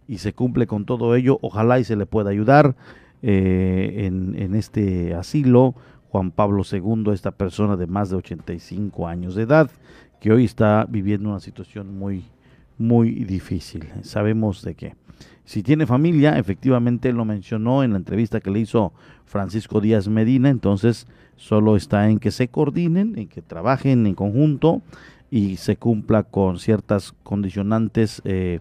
y 0.08 0.18
se 0.18 0.32
cumple 0.32 0.66
con 0.66 0.84
todo 0.84 1.14
ello, 1.14 1.38
ojalá 1.40 1.78
y 1.78 1.84
se 1.84 1.94
le 1.94 2.04
pueda 2.04 2.30
ayudar 2.30 2.74
eh, 3.22 4.06
en, 4.06 4.34
en, 4.36 4.56
este 4.56 5.14
asilo. 5.14 5.76
Juan 6.08 6.32
Pablo 6.32 6.64
II, 6.68 7.12
esta 7.12 7.30
persona 7.30 7.76
de 7.76 7.86
más 7.86 8.10
de 8.10 8.16
85 8.16 9.06
años 9.06 9.36
de 9.36 9.44
edad, 9.44 9.70
que 10.20 10.32
hoy 10.32 10.44
está 10.44 10.84
viviendo 10.88 11.28
una 11.28 11.40
situación 11.40 11.96
muy, 11.96 12.24
muy 12.78 13.24
difícil. 13.24 13.88
Sabemos 14.02 14.62
de 14.62 14.74
qué. 14.74 14.94
Si 15.44 15.62
tiene 15.62 15.86
familia, 15.86 16.38
efectivamente 16.38 17.12
lo 17.12 17.24
mencionó 17.24 17.82
en 17.82 17.92
la 17.92 17.98
entrevista 17.98 18.40
que 18.40 18.50
le 18.50 18.60
hizo 18.60 18.92
Francisco 19.26 19.80
Díaz 19.80 20.08
Medina, 20.08 20.48
entonces 20.48 21.06
solo 21.36 21.76
está 21.76 22.08
en 22.08 22.18
que 22.18 22.30
se 22.30 22.48
coordinen, 22.48 23.18
en 23.18 23.28
que 23.28 23.42
trabajen 23.42 24.06
en 24.06 24.14
conjunto 24.14 24.80
y 25.30 25.56
se 25.56 25.76
cumpla 25.76 26.22
con 26.22 26.58
ciertas 26.58 27.12
condicionantes 27.22 28.22
eh, 28.24 28.60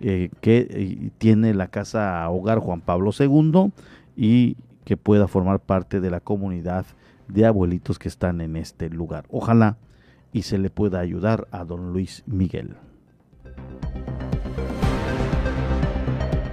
eh, 0.00 0.30
que 0.40 0.66
eh, 0.70 1.10
tiene 1.18 1.54
la 1.54 1.68
casa 1.68 2.28
hogar 2.30 2.58
Juan 2.58 2.80
Pablo 2.80 3.10
II 3.16 3.70
y 4.16 4.56
que 4.84 4.96
pueda 4.96 5.28
formar 5.28 5.60
parte 5.60 6.00
de 6.00 6.10
la 6.10 6.20
comunidad 6.20 6.86
de 7.28 7.46
abuelitos 7.46 7.98
que 7.98 8.08
están 8.08 8.40
en 8.40 8.56
este 8.56 8.90
lugar. 8.90 9.24
Ojalá 9.30 9.76
y 10.32 10.42
se 10.42 10.58
le 10.58 10.68
pueda 10.68 10.98
ayudar 10.98 11.46
a 11.52 11.64
don 11.64 11.92
Luis 11.92 12.24
Miguel. 12.26 12.74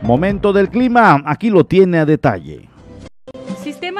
Momento 0.02 0.52
del 0.52 0.70
clima, 0.70 1.22
aquí 1.26 1.50
lo 1.50 1.66
tiene 1.66 2.00
a 2.00 2.06
detalle 2.06 2.71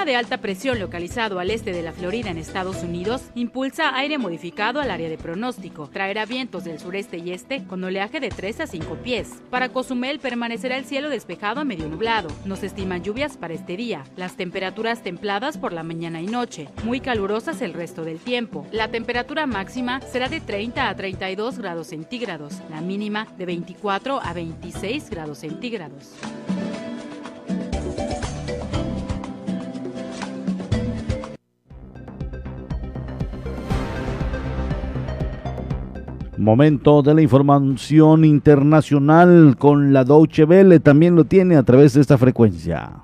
sistema 0.02 0.18
de 0.18 0.26
alta 0.26 0.38
presión 0.38 0.80
localizado 0.80 1.38
al 1.40 1.52
este 1.52 1.74
de 1.74 1.84
la 1.84 1.92
Florida 1.92 2.32
en 2.32 2.40
Estados 2.40 2.82
Unidos 2.82 3.22
impulsa 3.36 3.96
aire 3.96 4.18
modificado 4.18 4.82
al 4.82 4.90
área 4.90 5.10
de 5.10 5.18
pronóstico. 5.18 5.90
Traerá 5.90 6.26
vientos 6.26 6.64
del 6.64 6.80
sureste 6.80 7.18
y 7.18 7.32
este 7.32 7.64
con 7.66 7.84
oleaje 7.84 8.20
de 8.20 8.30
3 8.30 8.62
a 8.62 8.68
5 8.68 8.96
pies. 9.04 9.30
Para 9.52 9.70
Cozumel 9.70 10.20
permanecerá 10.20 10.78
el 10.78 10.86
cielo 10.86 11.10
despejado 11.10 11.62
a 11.62 11.66
medio 11.66 11.88
nublado. 11.88 12.30
No 12.46 12.56
se 12.56 12.66
estiman 12.66 13.04
lluvias 13.04 13.38
para 13.38 13.54
este 13.54 13.78
día. 13.78 14.04
Las 14.16 14.38
temperaturas 14.38 15.04
templadas 15.04 15.60
por 15.60 15.72
la 15.72 15.84
mañana 15.84 16.20
y 16.20 16.26
noche, 16.26 16.68
muy 16.84 17.00
calurosas 17.00 17.62
el 17.62 17.74
resto 17.74 18.04
del 18.04 18.18
tiempo. 18.18 18.66
La 18.72 18.88
temperatura 18.88 19.46
máxima 19.46 20.02
será 20.02 20.30
de 20.30 20.42
30 20.42 20.90
a 20.90 20.96
32 20.96 21.60
grados 21.60 21.88
centígrados, 21.88 22.56
la 22.72 22.82
mínima 22.82 23.28
de 23.38 23.46
24 23.46 24.20
a 24.20 24.34
26 24.34 25.12
grados 25.12 25.38
centígrados. 25.40 26.16
Momento 36.42 37.04
de 37.04 37.14
la 37.14 37.22
información 37.22 38.26
internacional 38.26 39.58
con 39.60 39.94
la 39.94 40.04
Deutsche 40.04 40.44
Welle, 40.44 40.80
también 40.80 41.16
lo 41.16 41.26
tiene 41.26 41.56
a 41.56 41.62
través 41.62 41.94
de 41.94 42.02
esta 42.02 42.18
frecuencia. 42.18 43.04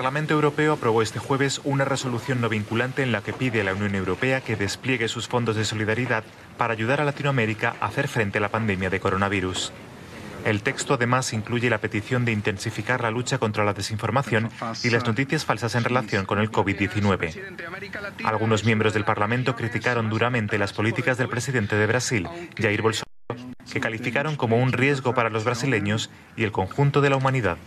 Parlamento 0.00 0.32
Europeo 0.32 0.72
aprobó 0.72 1.02
este 1.02 1.18
jueves 1.18 1.60
una 1.62 1.84
resolución 1.84 2.40
no 2.40 2.48
vinculante 2.48 3.02
en 3.02 3.12
la 3.12 3.20
que 3.20 3.34
pide 3.34 3.60
a 3.60 3.64
la 3.64 3.74
Unión 3.74 3.94
Europea 3.94 4.40
que 4.40 4.56
despliegue 4.56 5.08
sus 5.08 5.28
fondos 5.28 5.56
de 5.56 5.66
solidaridad 5.66 6.24
para 6.56 6.72
ayudar 6.72 7.02
a 7.02 7.04
Latinoamérica 7.04 7.76
a 7.82 7.88
hacer 7.88 8.08
frente 8.08 8.38
a 8.38 8.40
la 8.40 8.48
pandemia 8.48 8.88
de 8.88 8.98
coronavirus. 8.98 9.74
El 10.46 10.62
texto 10.62 10.94
además 10.94 11.34
incluye 11.34 11.68
la 11.68 11.82
petición 11.82 12.24
de 12.24 12.32
intensificar 12.32 13.02
la 13.02 13.10
lucha 13.10 13.36
contra 13.36 13.62
la 13.62 13.74
desinformación 13.74 14.48
y 14.82 14.88
las 14.88 15.04
noticias 15.04 15.44
falsas 15.44 15.74
en 15.74 15.84
relación 15.84 16.24
con 16.24 16.38
el 16.38 16.50
COVID-19. 16.50 18.24
Algunos 18.24 18.64
miembros 18.64 18.94
del 18.94 19.04
Parlamento 19.04 19.54
criticaron 19.54 20.08
duramente 20.08 20.56
las 20.56 20.72
políticas 20.72 21.18
del 21.18 21.28
presidente 21.28 21.76
de 21.76 21.86
Brasil, 21.86 22.26
Jair 22.56 22.80
Bolsonaro, 22.80 23.52
que 23.70 23.80
calificaron 23.80 24.36
como 24.36 24.56
un 24.56 24.72
riesgo 24.72 25.12
para 25.12 25.28
los 25.28 25.44
brasileños 25.44 26.08
y 26.38 26.44
el 26.44 26.52
conjunto 26.52 27.02
de 27.02 27.10
la 27.10 27.16
humanidad. 27.16 27.58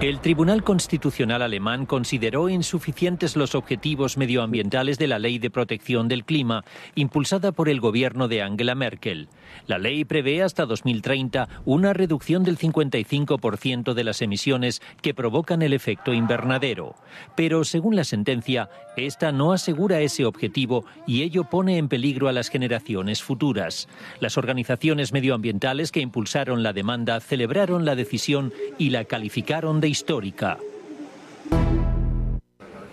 El 0.00 0.20
Tribunal 0.20 0.64
Constitucional 0.64 1.40
alemán 1.40 1.86
consideró 1.86 2.48
insuficientes 2.48 3.36
los 3.36 3.54
objetivos 3.54 4.18
medioambientales 4.18 4.98
de 4.98 5.06
la 5.06 5.20
Ley 5.20 5.38
de 5.38 5.50
Protección 5.50 6.08
del 6.08 6.24
Clima, 6.24 6.64
impulsada 6.94 7.52
por 7.52 7.68
el 7.68 7.80
gobierno 7.80 8.26
de 8.26 8.42
Angela 8.42 8.74
Merkel. 8.74 9.28
La 9.66 9.78
ley 9.78 10.04
prevé 10.04 10.42
hasta 10.42 10.66
2030 10.66 11.48
una 11.64 11.92
reducción 11.92 12.42
del 12.42 12.58
55% 12.58 13.94
de 13.94 14.04
las 14.04 14.20
emisiones 14.20 14.82
que 15.00 15.14
provocan 15.14 15.62
el 15.62 15.72
efecto 15.72 16.12
invernadero. 16.12 16.96
Pero, 17.36 17.64
según 17.64 17.96
la 17.96 18.04
sentencia, 18.04 18.68
esta 18.96 19.32
no 19.32 19.52
asegura 19.52 20.00
ese 20.00 20.26
objetivo 20.26 20.84
y 21.06 21.22
ello 21.22 21.44
pone 21.44 21.78
en 21.78 21.88
peligro 21.88 22.28
a 22.28 22.32
las 22.32 22.48
generaciones 22.48 23.22
futuras. 23.22 23.88
Las 24.20 24.36
organizaciones 24.36 25.12
medioambientales 25.12 25.92
que 25.92 26.00
impulsaron 26.00 26.62
la 26.62 26.72
demanda 26.72 27.20
celebraron 27.20 27.84
la 27.84 27.94
decisión 27.94 28.52
y 28.76 28.90
la 28.90 29.04
calificaron 29.04 29.80
de 29.80 29.83
histórica. 29.88 30.58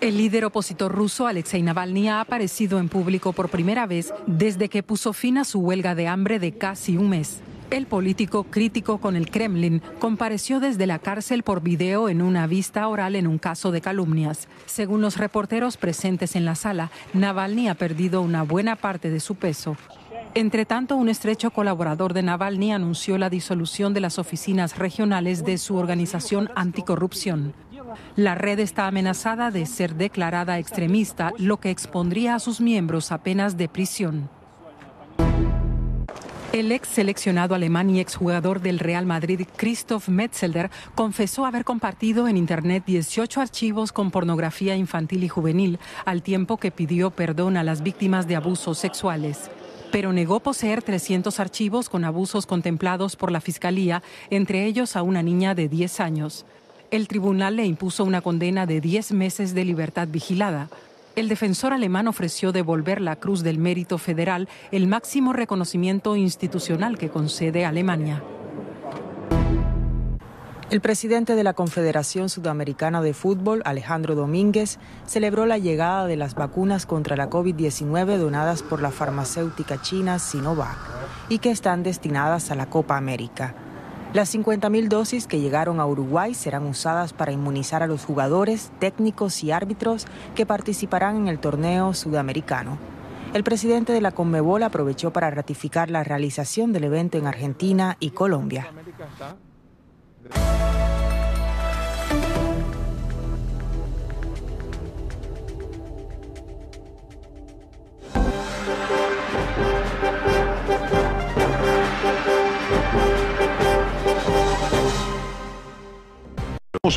El 0.02 0.18
líder 0.18 0.46
opositor 0.46 0.92
ruso 0.92 1.28
Alexei 1.28 1.62
Navalny 1.62 2.10
ha 2.10 2.22
aparecido 2.22 2.80
en 2.80 2.90
público 2.90 3.34
por 3.34 3.50
primera 3.50 3.86
vez 3.86 4.12
desde 4.26 4.68
que 4.68 4.82
puso 4.82 5.14
fin 5.14 5.38
a 5.38 5.44
su 5.44 5.60
huelga 5.60 5.94
de 5.94 6.08
hambre 6.08 6.40
de 6.40 6.54
casi 6.54 6.98
un 6.98 7.10
mes. 7.10 7.40
El 7.70 7.86
político 7.86 8.44
crítico 8.44 8.98
con 8.98 9.16
el 9.16 9.30
Kremlin 9.30 9.82
compareció 10.00 10.60
desde 10.60 10.88
la 10.88 11.00
cárcel 11.00 11.44
por 11.44 11.62
video 11.62 12.10
en 12.10 12.22
una 12.22 12.46
vista 12.46 12.86
oral 12.88 13.16
en 13.16 13.28
un 13.28 13.38
caso 13.38 13.72
de 13.72 13.80
calumnias. 13.80 14.48
Según 14.66 15.02
los 15.02 15.18
reporteros 15.18 15.78
presentes 15.78 16.36
en 16.36 16.46
la 16.46 16.56
sala, 16.56 16.92
Navalny 17.14 17.70
ha 17.70 17.76
perdido 17.76 18.22
una 18.22 18.42
buena 18.42 18.76
parte 18.76 19.10
de 19.10 19.20
su 19.20 19.36
peso. 19.36 19.78
Entre 20.34 20.66
tanto, 20.66 20.96
un 20.96 21.10
estrecho 21.10 21.52
colaborador 21.52 22.14
de 22.14 22.24
Navalny 22.24 22.72
anunció 22.72 23.18
la 23.18 23.30
disolución 23.30 23.94
de 23.94 24.00
las 24.00 24.18
oficinas 24.18 24.78
regionales 24.78 25.44
de 25.44 25.58
su 25.58 25.76
organización 25.76 26.50
anticorrupción. 26.56 27.54
La 28.16 28.36
red 28.36 28.60
está 28.60 28.88
amenazada 28.88 29.52
de 29.52 29.66
ser 29.66 29.96
declarada 29.96 30.58
extremista, 30.58 31.34
lo 31.38 31.58
que 31.58 31.70
expondría 31.70 32.36
a 32.36 32.40
sus 32.40 32.62
miembros 32.62 33.12
a 33.12 33.18
penas 33.24 33.58
de 33.58 33.68
prisión. 33.68 34.30
El 36.54 36.72
ex 36.72 36.88
seleccionado 36.88 37.56
alemán 37.56 37.90
y 37.90 38.00
exjugador 38.00 38.62
del 38.62 38.80
Real 38.80 39.06
Madrid, 39.06 39.42
Christoph 39.58 40.08
Metzelder, 40.08 40.70
confesó 40.96 41.46
haber 41.46 41.66
compartido 41.66 42.28
en 42.30 42.38
Internet 42.38 42.84
18 42.86 43.42
archivos 43.42 43.92
con 43.92 44.12
pornografía 44.12 44.76
infantil 44.76 45.24
y 45.26 45.30
juvenil, 45.30 45.80
al 46.06 46.24
tiempo 46.24 46.58
que 46.58 46.72
pidió 46.72 47.12
perdón 47.12 47.58
a 47.58 47.64
las 47.64 47.84
víctimas 47.84 48.28
de 48.28 48.36
abusos 48.36 48.78
sexuales. 48.78 49.50
Pero 49.92 50.14
negó 50.14 50.40
poseer 50.40 50.82
300 50.82 51.40
archivos 51.40 51.90
con 51.90 52.06
abusos 52.06 52.46
contemplados 52.46 53.16
por 53.16 53.32
la 53.32 53.42
Fiscalía, 53.42 54.02
entre 54.30 54.66
ellos 54.66 54.96
a 54.96 55.04
una 55.04 55.22
niña 55.22 55.54
de 55.54 55.68
10 55.68 56.00
años. 56.00 56.46
El 56.92 57.08
tribunal 57.08 57.58
le 57.58 57.66
impuso 57.66 58.04
una 58.04 58.22
condena 58.22 58.66
de 58.66 58.82
10 58.82 59.12
meses 59.12 59.54
de 59.54 59.66
libertad 59.66 60.08
vigilada. 60.10 60.70
El 61.16 61.28
defensor 61.28 61.74
alemán 61.74 62.08
ofreció 62.08 62.54
devolver 62.54 63.02
la 63.02 63.18
Cruz 63.18 63.44
del 63.44 63.58
Mérito 63.58 63.98
Federal, 63.98 64.48
el 64.72 64.88
máximo 64.88 65.34
reconocimiento 65.34 66.16
institucional 66.16 66.98
que 66.98 67.10
concede 67.10 67.66
Alemania. 67.66 68.24
El 70.72 70.80
presidente 70.80 71.36
de 71.36 71.44
la 71.44 71.52
Confederación 71.52 72.30
Sudamericana 72.30 73.02
de 73.02 73.14
Fútbol, 73.14 73.62
Alejandro 73.66 74.16
Domínguez, 74.16 74.80
celebró 75.06 75.46
la 75.46 75.58
llegada 75.58 76.08
de 76.08 76.16
las 76.16 76.34
vacunas 76.34 76.86
contra 76.86 77.18
la 77.18 77.30
COVID-19 77.30 78.16
donadas 78.16 78.64
por 78.64 78.82
la 78.82 78.90
farmacéutica 78.90 79.82
china 79.82 80.18
Sinovac 80.18 80.78
y 81.28 81.40
que 81.40 81.52
están 81.52 81.84
destinadas 81.84 82.52
a 82.52 82.56
la 82.56 82.68
Copa 82.68 82.96
América. 82.96 83.54
Las 84.14 84.34
50.000 84.34 84.88
dosis 84.88 85.28
que 85.28 85.42
llegaron 85.42 85.82
a 85.82 85.86
Uruguay 85.86 86.34
serán 86.34 86.66
usadas 86.66 87.12
para 87.12 87.34
inmunizar 87.34 87.84
a 87.84 87.88
los 87.88 88.06
jugadores, 88.06 88.72
técnicos 88.80 89.44
y 89.44 89.52
árbitros 89.52 90.06
que 90.36 90.46
participarán 90.46 91.18
en 91.18 91.28
el 91.28 91.40
torneo 91.40 91.94
sudamericano. 91.94 92.78
El 93.34 93.44
presidente 93.44 93.92
de 93.92 94.00
la 94.00 94.12
Conmebol 94.12 94.64
aprovechó 94.64 95.12
para 95.12 95.32
ratificar 95.32 95.92
la 95.92 96.06
realización 96.06 96.72
del 96.72 96.86
evento 96.86 97.18
en 97.18 97.28
Argentina 97.28 97.98
y 98.00 98.12
Colombia. 98.12 98.70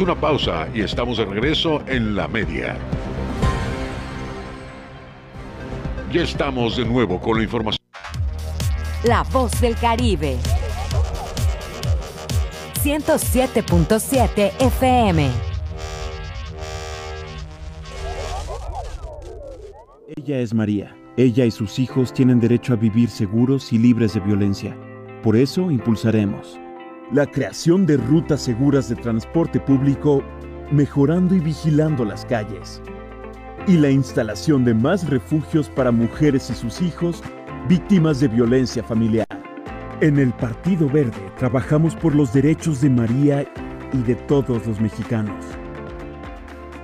Una 0.05 0.21
pausa 0.21 0.69
y 0.75 0.83
estamos 0.83 1.17
de 1.17 1.25
regreso 1.25 1.81
en 1.87 2.15
la 2.15 2.29
media. 2.29 2.77
Ya 6.13 6.21
estamos 6.21 6.77
de 6.77 6.85
nuevo 6.85 7.19
con 7.19 7.39
la 7.39 7.45
información. 7.45 7.81
La 9.05 9.23
voz 9.23 9.59
del 9.63 9.75
Caribe. 9.77 10.37
107.7 12.85 14.53
FM. 14.61 15.31
Ella 20.17 20.39
es 20.39 20.53
María. 20.53 20.95
Ella 21.17 21.47
y 21.47 21.51
sus 21.51 21.79
hijos 21.79 22.13
tienen 22.13 22.41
derecho 22.41 22.75
a 22.75 22.77
vivir 22.77 23.09
seguros 23.09 23.73
y 23.73 23.79
libres 23.79 24.13
de 24.13 24.21
violencia. 24.21 24.77
Por 25.23 25.35
eso 25.35 25.71
impulsaremos 25.71 26.61
la 27.11 27.25
creación 27.25 27.87
de 27.87 27.97
rutas 27.97 28.43
seguras 28.43 28.91
de 28.91 28.97
transporte 28.97 29.61
público, 29.61 30.23
mejorando 30.71 31.35
y 31.35 31.41
vigilando 31.41 32.05
las 32.05 32.27
calles, 32.27 32.83
y 33.67 33.79
la 33.79 33.89
instalación 33.89 34.63
de 34.63 34.75
más 34.75 35.09
refugios 35.09 35.71
para 35.71 35.91
mujeres 35.91 36.51
y 36.51 36.55
sus 36.55 36.83
hijos 36.83 37.23
víctimas 37.67 38.21
de 38.21 38.29
violencia 38.29 38.85
familiar. 38.85 39.44
En 40.01 40.19
el 40.19 40.33
Partido 40.33 40.89
Verde 40.89 41.31
trabajamos 41.39 41.95
por 41.95 42.17
los 42.17 42.33
derechos 42.33 42.81
de 42.81 42.91
María 42.91 43.47
y 43.93 43.99
de 43.99 44.17
todos 44.17 44.67
los 44.67 44.81
mexicanos. 44.81 45.45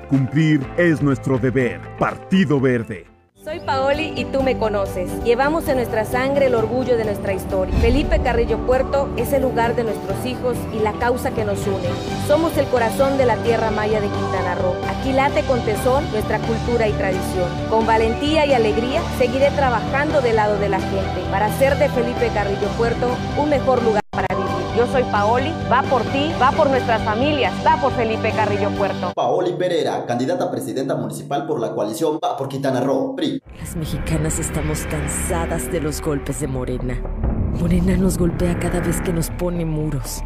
Cumplir 0.08 0.60
es 0.76 1.02
nuestro 1.02 1.36
deber. 1.36 1.80
Partido 1.98 2.60
Verde. 2.60 3.09
Soy 3.42 3.58
Paoli 3.60 4.12
y 4.16 4.26
tú 4.26 4.42
me 4.42 4.58
conoces. 4.58 5.24
Llevamos 5.24 5.66
en 5.68 5.76
nuestra 5.76 6.04
sangre 6.04 6.46
el 6.46 6.54
orgullo 6.54 6.98
de 6.98 7.06
nuestra 7.06 7.32
historia. 7.32 7.74
Felipe 7.78 8.20
Carrillo 8.20 8.58
Puerto 8.66 9.08
es 9.16 9.32
el 9.32 9.40
lugar 9.40 9.74
de 9.74 9.84
nuestros 9.84 10.26
hijos 10.26 10.58
y 10.74 10.80
la 10.80 10.92
causa 10.92 11.30
que 11.30 11.46
nos 11.46 11.66
une. 11.66 11.88
Somos 12.26 12.54
el 12.58 12.66
corazón 12.66 13.16
de 13.16 13.24
la 13.24 13.36
tierra 13.36 13.70
maya 13.70 13.98
de 14.02 14.08
Quintana 14.08 14.56
Roo. 14.56 14.74
Aquí 14.90 15.14
late 15.14 15.42
con 15.44 15.64
tesón 15.64 16.04
nuestra 16.12 16.38
cultura 16.40 16.86
y 16.86 16.92
tradición. 16.92 17.48
Con 17.70 17.86
valentía 17.86 18.44
y 18.44 18.52
alegría 18.52 19.00
seguiré 19.16 19.50
trabajando 19.52 20.20
del 20.20 20.36
lado 20.36 20.58
de 20.58 20.68
la 20.68 20.80
gente 20.80 21.22
para 21.30 21.46
hacer 21.46 21.78
de 21.78 21.88
Felipe 21.88 22.30
Carrillo 22.34 22.68
Puerto 22.76 23.08
un 23.38 23.48
mejor 23.48 23.82
lugar. 23.82 23.99
Yo 24.80 24.86
soy 24.86 25.02
Paoli, 25.12 25.52
va 25.70 25.82
por 25.82 26.00
ti, 26.04 26.32
va 26.40 26.52
por 26.52 26.70
nuestras 26.70 27.02
familias, 27.02 27.52
va 27.66 27.78
por 27.82 27.92
Felipe 27.92 28.32
Carrillo 28.32 28.70
Puerto. 28.70 29.12
Paoli 29.14 29.52
Pereira, 29.52 30.06
candidata 30.06 30.44
a 30.44 30.50
presidenta 30.50 30.94
municipal 30.94 31.46
por 31.46 31.60
la 31.60 31.72
coalición 31.72 32.18
Va 32.24 32.34
por 32.34 32.48
Quintana 32.48 32.80
Roo, 32.80 33.14
PRI. 33.14 33.42
Las 33.58 33.76
mexicanas 33.76 34.38
estamos 34.38 34.86
cansadas 34.86 35.70
de 35.70 35.82
los 35.82 36.00
golpes 36.00 36.40
de 36.40 36.46
Morena. 36.46 36.98
Morena 37.60 37.94
nos 37.98 38.16
golpea 38.16 38.58
cada 38.58 38.80
vez 38.80 39.02
que 39.02 39.12
nos 39.12 39.28
pone 39.28 39.66
muros. 39.66 40.22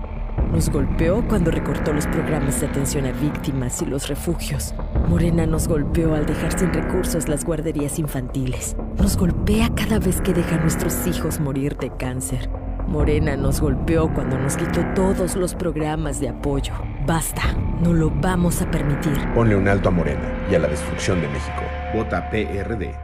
Nos 0.53 0.71
golpeó 0.71 1.27
cuando 1.27 1.51
recortó 1.51 1.93
los 1.93 2.07
programas 2.07 2.61
de 2.61 2.69
atención 2.69 3.07
a 3.07 3.11
víctimas 3.11 3.83
y 3.83 3.87
los 3.87 4.07
refugios. 4.07 4.73
Morena 5.09 5.47
nos 5.47 5.67
golpeó 5.67 6.15
al 6.15 6.27
dejar 6.27 6.57
sin 6.57 6.73
recursos 6.73 7.29
las 7.29 7.45
guarderías 7.45 7.99
infantiles. 7.99 8.77
Nos 8.99 9.17
golpea 9.17 9.69
cada 9.75 9.99
vez 9.99 10.21
que 10.21 10.33
deja 10.33 10.55
a 10.55 10.61
nuestros 10.61 11.09
hijos 11.09 11.41
morir 11.41 11.77
de 11.77 11.91
cáncer. 11.97 12.49
Morena 12.87 13.37
nos 13.37 13.61
golpeó 13.61 14.13
cuando 14.13 14.39
nos 14.39 14.57
quitó 14.57 14.85
todos 14.95 15.37
los 15.37 15.55
programas 15.55 16.21
de 16.21 16.29
apoyo. 16.29 16.75
Basta, 17.07 17.43
no 17.83 17.93
lo 17.93 18.11
vamos 18.11 18.63
a 18.63 18.71
permitir. 18.71 19.17
Ponle 19.35 19.57
un 19.57 19.69
alto 19.69 19.89
a 19.89 19.93
Morena 19.93 20.33
y 20.51 20.55
a 20.55 20.59
la 20.59 20.69
destrucción 20.69 21.21
de 21.21 21.29
México. 21.29 21.63
Vota 21.95 22.29
PRD. 22.31 23.04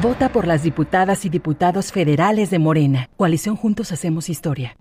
Vota 0.00 0.28
por 0.28 0.46
las 0.46 0.62
diputadas 0.62 1.24
y 1.24 1.28
diputados 1.28 1.90
federales 1.90 2.50
de 2.50 2.60
Morena. 2.60 3.10
Coalición 3.16 3.56
Juntos 3.56 3.90
Hacemos 3.90 4.28
Historia. 4.28 4.76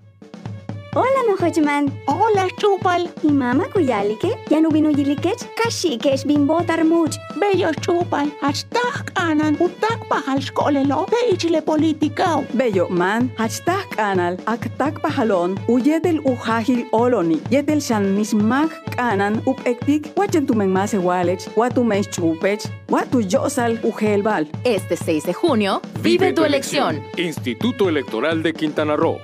Hola, 0.93 1.36
Hachman. 1.39 1.91
Hola, 2.08 2.47
Chupal. 2.58 3.10
¿Y 3.23 3.32
mamá 3.32 3.65
kuyalike? 3.71 4.36
¿Ya 4.50 4.62
no 4.62 4.69
vino 4.69 4.89
yilikech? 4.89 5.45
Kashi 5.56 5.97
kesh 5.97 6.26
bimbo 6.26 6.63
tarmuch. 6.63 7.15
Bello 7.39 7.71
Chupal. 7.82 8.32
Hashtag 8.41 9.12
anan 9.15 9.58
utak 9.60 10.08
pahal 10.10 10.41
shkolelo 10.41 11.06
de 11.10 11.34
ichile 11.34 11.62
politicao. 11.62 12.45
Bello 12.54 12.89
man. 12.89 13.32
Hashtag 13.38 13.86
anal 14.00 14.38
aktak 14.45 15.02
pahalon 15.02 15.60
uyedel 15.67 16.19
ujahil 16.26 16.88
oloni. 16.91 17.39
Yedel 17.52 17.82
shan 17.82 18.15
mismak 18.17 18.71
kanan 18.95 19.41
up 19.45 19.60
ektik 19.65 20.12
wachen 20.15 20.47
más 20.71 20.93
walech 20.93 21.47
watu 21.56 21.84
mes 21.84 22.08
chupech 22.08 22.67
watu 22.89 23.21
yosal 23.21 23.78
ujelbal. 23.84 24.47
Este 24.63 24.95
6 24.95 25.26
de 25.26 25.34
junio, 25.34 25.82
vive 26.02 26.34
tu 26.34 26.43
elección. 26.43 27.04
Instituto 27.17 27.89
Electoral 27.89 28.41
de 28.41 28.54
Quintana 28.54 28.95
Roo. 28.95 29.19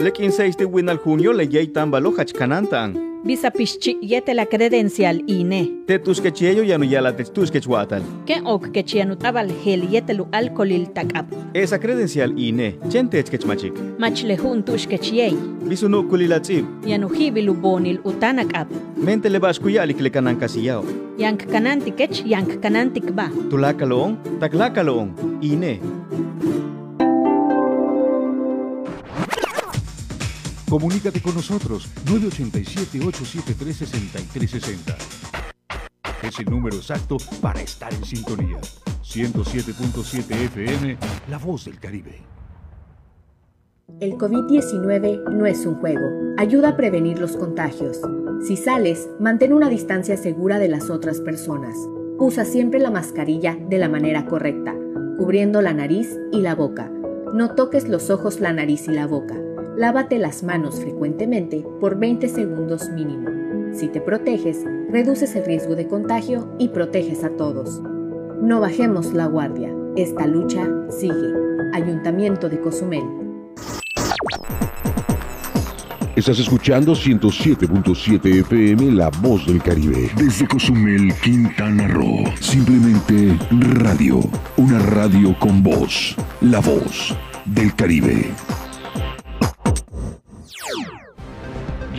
Lekin 0.00 0.32
6 0.32 0.56
de 0.56 0.64
Winal 0.64 0.98
junio 0.98 1.32
le 1.34 1.44
yei 1.44 1.66
tambalo 1.66 2.10
hachkanantan. 2.16 2.94
Visa 3.22 3.50
pichi 3.50 3.98
yete 4.00 4.32
la 4.34 4.46
credencial 4.46 5.22
INE. 5.26 5.84
Te 5.86 5.98
tus 5.98 6.22
quechieyo 6.22 6.62
ya 6.62 6.78
no 6.78 6.84
ya 6.84 7.02
la 7.02 7.12
tus 7.14 7.50
quechuatal. 7.50 8.02
Que 8.24 8.40
ok 8.42 8.72
que 8.72 8.82
chianutabal 8.82 9.50
hel 9.62 9.82
yete 9.90 10.14
lu 10.14 10.26
alcoholil 10.32 10.88
takap. 10.94 11.26
Esa 11.52 11.78
credencial 11.78 12.32
INE, 12.38 12.78
chente 12.88 13.22
quechmachik. 13.24 13.74
Machle 13.98 14.38
jun 14.38 14.62
tus 14.62 14.86
quechiei. 14.86 15.36
Bisunu 15.68 16.08
kulilatzib. 16.08 16.64
Yanujibi 16.86 17.42
lu 17.42 17.52
bonil 17.52 18.00
utanakap. 18.02 18.68
Mente 18.96 19.28
le 19.28 19.38
vas 19.38 19.58
kuyalik 19.60 20.00
le 20.00 20.10
kanan 20.10 20.40
kasiyao. 20.40 20.82
Yank 21.18 21.44
kanantikech, 21.52 22.24
yank 22.24 22.62
kanantik 22.62 23.12
ba. 23.12 23.28
Tulakaloon, 23.50 24.16
taklakaloon, 24.40 25.12
INE. 25.42 25.78
Comunícate 30.70 31.20
con 31.20 31.34
nosotros 31.34 31.90
987-873-6360. 32.06 34.94
Es 36.22 36.38
el 36.38 36.46
número 36.46 36.76
exacto 36.76 37.16
para 37.42 37.60
estar 37.60 37.92
en 37.92 38.04
sintonía. 38.04 38.60
107.7 39.02 40.30
FM, 40.30 40.96
La 41.28 41.38
Voz 41.38 41.64
del 41.64 41.80
Caribe. 41.80 42.20
El 43.98 44.12
COVID-19 44.12 45.32
no 45.32 45.46
es 45.46 45.66
un 45.66 45.74
juego. 45.74 46.06
Ayuda 46.38 46.68
a 46.68 46.76
prevenir 46.76 47.18
los 47.18 47.36
contagios. 47.36 48.00
Si 48.46 48.56
sales, 48.56 49.08
mantén 49.18 49.52
una 49.52 49.68
distancia 49.68 50.16
segura 50.16 50.60
de 50.60 50.68
las 50.68 50.88
otras 50.88 51.18
personas. 51.18 51.74
Usa 52.20 52.44
siempre 52.44 52.78
la 52.78 52.92
mascarilla 52.92 53.58
de 53.68 53.78
la 53.78 53.88
manera 53.88 54.26
correcta, 54.26 54.76
cubriendo 55.18 55.62
la 55.62 55.74
nariz 55.74 56.16
y 56.30 56.42
la 56.42 56.54
boca. 56.54 56.92
No 57.34 57.56
toques 57.56 57.88
los 57.88 58.08
ojos, 58.10 58.38
la 58.38 58.52
nariz 58.52 58.86
y 58.86 58.92
la 58.92 59.08
boca. 59.08 59.34
Lávate 59.80 60.18
las 60.18 60.42
manos 60.42 60.78
frecuentemente 60.78 61.64
por 61.80 61.98
20 61.98 62.28
segundos 62.28 62.90
mínimo. 62.90 63.30
Si 63.72 63.88
te 63.88 64.02
proteges, 64.02 64.62
reduces 64.90 65.34
el 65.36 65.46
riesgo 65.46 65.74
de 65.74 65.88
contagio 65.88 66.54
y 66.58 66.68
proteges 66.68 67.24
a 67.24 67.30
todos. 67.30 67.80
No 68.42 68.60
bajemos 68.60 69.14
la 69.14 69.24
guardia. 69.24 69.74
Esta 69.96 70.26
lucha 70.26 70.68
sigue. 70.90 71.32
Ayuntamiento 71.72 72.50
de 72.50 72.60
Cozumel. 72.60 73.04
Estás 76.14 76.38
escuchando 76.38 76.92
107.7 76.92 78.40
FM 78.40 78.92
La 78.92 79.08
Voz 79.22 79.46
del 79.46 79.62
Caribe. 79.62 80.10
Desde 80.14 80.46
Cozumel, 80.46 81.10
Quintana 81.22 81.88
Roo. 81.88 82.24
Simplemente 82.38 83.34
radio. 83.50 84.20
Una 84.58 84.78
radio 84.78 85.34
con 85.38 85.62
voz. 85.62 86.14
La 86.42 86.60
Voz 86.60 87.16
del 87.46 87.74
Caribe. 87.74 88.30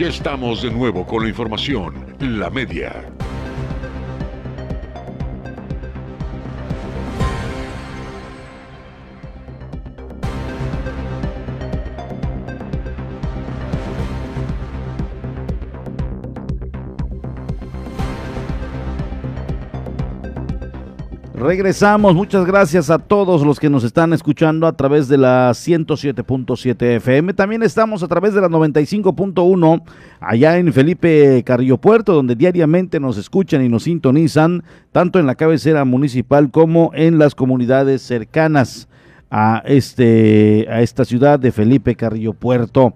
Estamos 0.02 0.62
de 0.62 0.70
nuevo 0.72 1.06
con 1.06 1.22
la 1.22 1.28
información, 1.28 2.16
la 2.18 2.50
media. 2.50 3.21
Regresamos, 21.52 22.14
muchas 22.14 22.46
gracias 22.46 22.88
a 22.88 22.98
todos 22.98 23.44
los 23.44 23.60
que 23.60 23.68
nos 23.68 23.84
están 23.84 24.14
escuchando 24.14 24.66
a 24.66 24.72
través 24.72 25.06
de 25.06 25.18
la 25.18 25.50
107.7 25.50 26.96
FM. 26.96 27.34
También 27.34 27.62
estamos 27.62 28.02
a 28.02 28.08
través 28.08 28.32
de 28.32 28.40
la 28.40 28.48
95.1 28.48 29.82
allá 30.18 30.56
en 30.56 30.72
Felipe 30.72 31.42
Carrillo 31.44 31.76
Puerto, 31.76 32.14
donde 32.14 32.36
diariamente 32.36 32.98
nos 33.00 33.18
escuchan 33.18 33.62
y 33.62 33.68
nos 33.68 33.82
sintonizan, 33.82 34.64
tanto 34.92 35.18
en 35.18 35.26
la 35.26 35.34
cabecera 35.34 35.84
municipal 35.84 36.50
como 36.50 36.90
en 36.94 37.18
las 37.18 37.34
comunidades 37.34 38.00
cercanas 38.00 38.88
a, 39.30 39.62
este, 39.66 40.66
a 40.70 40.80
esta 40.80 41.04
ciudad 41.04 41.38
de 41.38 41.52
Felipe 41.52 41.96
Carrillo 41.96 42.32
Puerto. 42.32 42.94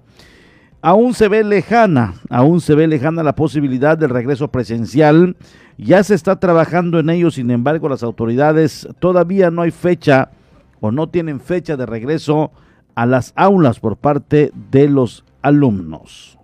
Aún 0.87 1.15
se 1.15 1.27
ve 1.27 1.43
lejana, 1.43 2.15
aún 2.31 2.61
se 2.61 2.77
ve 2.77 2.87
lejana 2.87 3.25
la 3.25 3.35
posibilidad 3.35 3.99
del 3.99 4.11
regreso 4.11 4.53
presencial. 4.53 5.37
Ya 5.77 6.05
se 6.05 6.15
está 6.15 6.39
trabajando 6.39 7.01
en 7.01 7.11
ello, 7.11 7.33
sin 7.33 7.51
embargo, 7.51 7.89
las 7.89 8.05
autoridades 8.05 8.87
todavía 9.01 9.51
no 9.51 9.63
hay 9.63 9.73
fecha 9.73 10.31
o 10.79 10.93
no 10.93 11.09
tienen 11.09 11.41
fecha 11.41 11.77
de 11.77 11.87
regreso 11.87 12.53
a 12.95 13.05
las 13.05 13.33
aulas 13.35 13.81
por 13.81 13.97
parte 13.97 14.53
de 14.71 14.89
los 14.89 15.25
alumnos. 15.43 16.39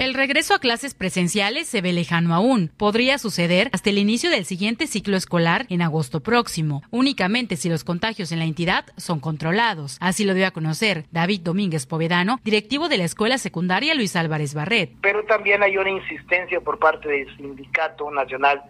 El 0.00 0.14
regreso 0.14 0.54
a 0.54 0.60
clases 0.60 0.94
presenciales 0.94 1.68
se 1.68 1.82
ve 1.82 1.92
lejano 1.92 2.34
aún. 2.34 2.72
Podría 2.78 3.18
suceder 3.18 3.68
hasta 3.74 3.90
el 3.90 3.98
inicio 3.98 4.30
del 4.30 4.46
siguiente 4.46 4.86
ciclo 4.86 5.14
escolar 5.14 5.66
en 5.68 5.82
agosto 5.82 6.20
próximo, 6.20 6.82
únicamente 6.90 7.56
si 7.56 7.68
los 7.68 7.84
contagios 7.84 8.32
en 8.32 8.38
la 8.38 8.46
entidad 8.46 8.86
son 8.96 9.20
controlados. 9.20 9.98
Así 10.00 10.24
lo 10.24 10.32
dio 10.32 10.46
a 10.46 10.52
conocer 10.52 11.04
David 11.10 11.42
Domínguez 11.42 11.84
Povedano, 11.84 12.40
directivo 12.42 12.88
de 12.88 12.96
la 12.96 13.04
Escuela 13.04 13.36
Secundaria 13.36 13.94
Luis 13.94 14.16
Álvarez 14.16 14.54
Barret. 14.54 14.90
Pero 15.02 15.22
también 15.24 15.62
hay 15.62 15.76
una 15.76 15.90
insistencia 15.90 16.62
por 16.62 16.78
parte 16.78 17.06
del 17.06 17.36
Sindicato 17.36 18.10
Nacional 18.10 18.62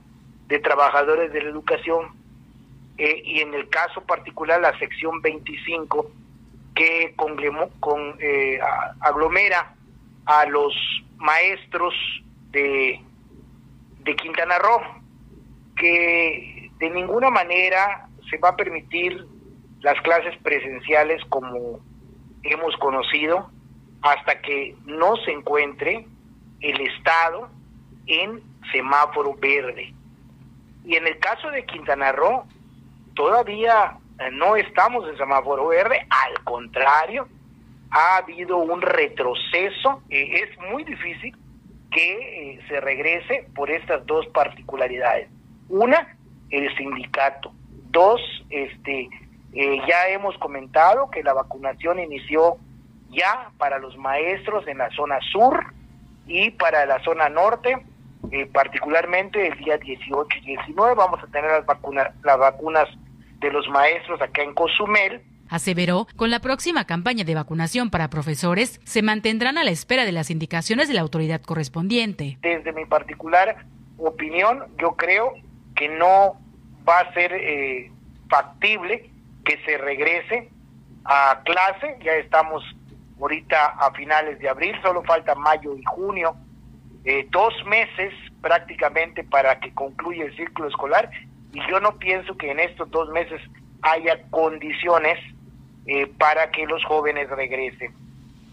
de 0.48 0.58
Trabajadores 0.58 1.32
de 1.32 1.44
la 1.44 1.50
Educación 1.50 2.06
eh, 2.98 3.22
y 3.24 3.38
en 3.38 3.54
el 3.54 3.68
caso 3.68 4.00
particular 4.00 4.60
la 4.60 4.76
sección 4.80 5.22
25 5.22 6.10
que 6.74 7.14
con, 7.14 7.36
con, 7.78 8.16
eh, 8.18 8.58
aglomera 8.98 9.76
a 10.26 10.46
los 10.46 10.74
maestros 11.16 11.94
de, 12.50 13.00
de 14.00 14.16
Quintana 14.16 14.58
Roo, 14.58 14.80
que 15.76 16.70
de 16.78 16.90
ninguna 16.90 17.30
manera 17.30 18.08
se 18.28 18.38
va 18.38 18.50
a 18.50 18.56
permitir 18.56 19.26
las 19.80 20.00
clases 20.02 20.36
presenciales 20.42 21.22
como 21.28 21.80
hemos 22.42 22.76
conocido 22.76 23.50
hasta 24.02 24.40
que 24.40 24.76
no 24.86 25.16
se 25.16 25.32
encuentre 25.32 26.06
el 26.60 26.80
Estado 26.80 27.48
en 28.06 28.42
semáforo 28.72 29.34
verde. 29.34 29.92
Y 30.84 30.96
en 30.96 31.06
el 31.06 31.18
caso 31.18 31.50
de 31.50 31.64
Quintana 31.66 32.12
Roo, 32.12 32.44
todavía 33.14 33.98
no 34.32 34.56
estamos 34.56 35.08
en 35.08 35.16
semáforo 35.16 35.68
verde, 35.68 36.06
al 36.10 36.44
contrario, 36.44 37.28
ha 37.90 38.18
habido 38.18 38.58
un 38.58 38.80
retroceso. 38.80 40.02
Eh, 40.10 40.44
es 40.44 40.70
muy 40.70 40.84
difícil 40.84 41.36
que 41.90 42.52
eh, 42.52 42.60
se 42.68 42.80
regrese 42.80 43.48
por 43.54 43.70
estas 43.70 44.06
dos 44.06 44.26
particularidades. 44.28 45.28
Una, 45.68 46.16
el 46.50 46.74
sindicato. 46.76 47.52
Dos, 47.90 48.20
este, 48.50 49.08
eh, 49.52 49.82
ya 49.88 50.08
hemos 50.08 50.36
comentado 50.38 51.10
que 51.10 51.22
la 51.22 51.32
vacunación 51.32 51.98
inició 51.98 52.56
ya 53.10 53.50
para 53.58 53.78
los 53.78 53.96
maestros 53.96 54.66
en 54.68 54.78
la 54.78 54.90
zona 54.90 55.18
sur 55.32 55.58
y 56.28 56.52
para 56.52 56.86
la 56.86 57.02
zona 57.02 57.28
norte, 57.28 57.76
particularmente 58.52 59.48
el 59.48 59.58
día 59.58 59.76
18 59.78 60.38
y 60.42 60.46
19 60.46 60.94
vamos 60.94 61.20
a 61.20 61.26
tener 61.26 61.50
las 61.50 61.66
vacunas, 61.66 62.14
las 62.22 62.38
vacunas 62.38 62.88
de 63.40 63.50
los 63.50 63.68
maestros 63.68 64.22
acá 64.22 64.42
en 64.42 64.54
Cozumel 64.54 65.20
Aseveró, 65.50 66.06
con 66.16 66.30
la 66.30 66.38
próxima 66.38 66.84
campaña 66.84 67.24
de 67.24 67.34
vacunación 67.34 67.90
para 67.90 68.08
profesores, 68.08 68.80
se 68.84 69.02
mantendrán 69.02 69.58
a 69.58 69.64
la 69.64 69.72
espera 69.72 70.04
de 70.04 70.12
las 70.12 70.30
indicaciones 70.30 70.88
de 70.88 70.94
la 70.94 71.00
autoridad 71.02 71.42
correspondiente. 71.42 72.38
Desde 72.40 72.72
mi 72.72 72.86
particular 72.86 73.66
opinión, 73.98 74.64
yo 74.78 74.92
creo 74.92 75.34
que 75.74 75.88
no 75.88 76.40
va 76.88 77.00
a 77.00 77.12
ser 77.12 77.32
eh, 77.32 77.90
factible 78.28 79.10
que 79.44 79.58
se 79.64 79.76
regrese 79.76 80.48
a 81.04 81.42
clase, 81.44 81.98
ya 82.02 82.12
estamos 82.12 82.62
ahorita 83.20 83.66
a 83.66 83.92
finales 83.92 84.38
de 84.38 84.48
abril, 84.48 84.74
solo 84.82 85.02
falta 85.02 85.34
mayo 85.34 85.76
y 85.76 85.82
junio, 85.84 86.36
eh, 87.04 87.26
dos 87.30 87.52
meses 87.66 88.14
prácticamente 88.40 89.24
para 89.24 89.58
que 89.60 89.72
concluya 89.74 90.24
el 90.24 90.36
ciclo 90.36 90.68
escolar 90.68 91.10
y 91.52 91.60
yo 91.68 91.80
no 91.80 91.98
pienso 91.98 92.36
que 92.36 92.50
en 92.50 92.60
estos 92.60 92.90
dos 92.90 93.08
meses 93.10 93.40
haya 93.82 94.22
condiciones 94.30 95.18
eh, 95.86 96.06
para 96.18 96.50
que 96.50 96.66
los 96.66 96.84
jóvenes 96.84 97.28
regresen. 97.30 97.92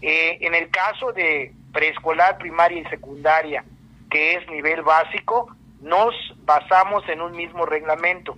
Eh, 0.00 0.38
en 0.40 0.54
el 0.54 0.70
caso 0.70 1.12
de 1.12 1.52
preescolar, 1.72 2.38
primaria 2.38 2.80
y 2.80 2.84
secundaria, 2.84 3.64
que 4.10 4.34
es 4.34 4.48
nivel 4.48 4.82
básico, 4.82 5.54
nos 5.80 6.14
basamos 6.44 7.08
en 7.08 7.20
un 7.20 7.36
mismo 7.36 7.66
reglamento. 7.66 8.36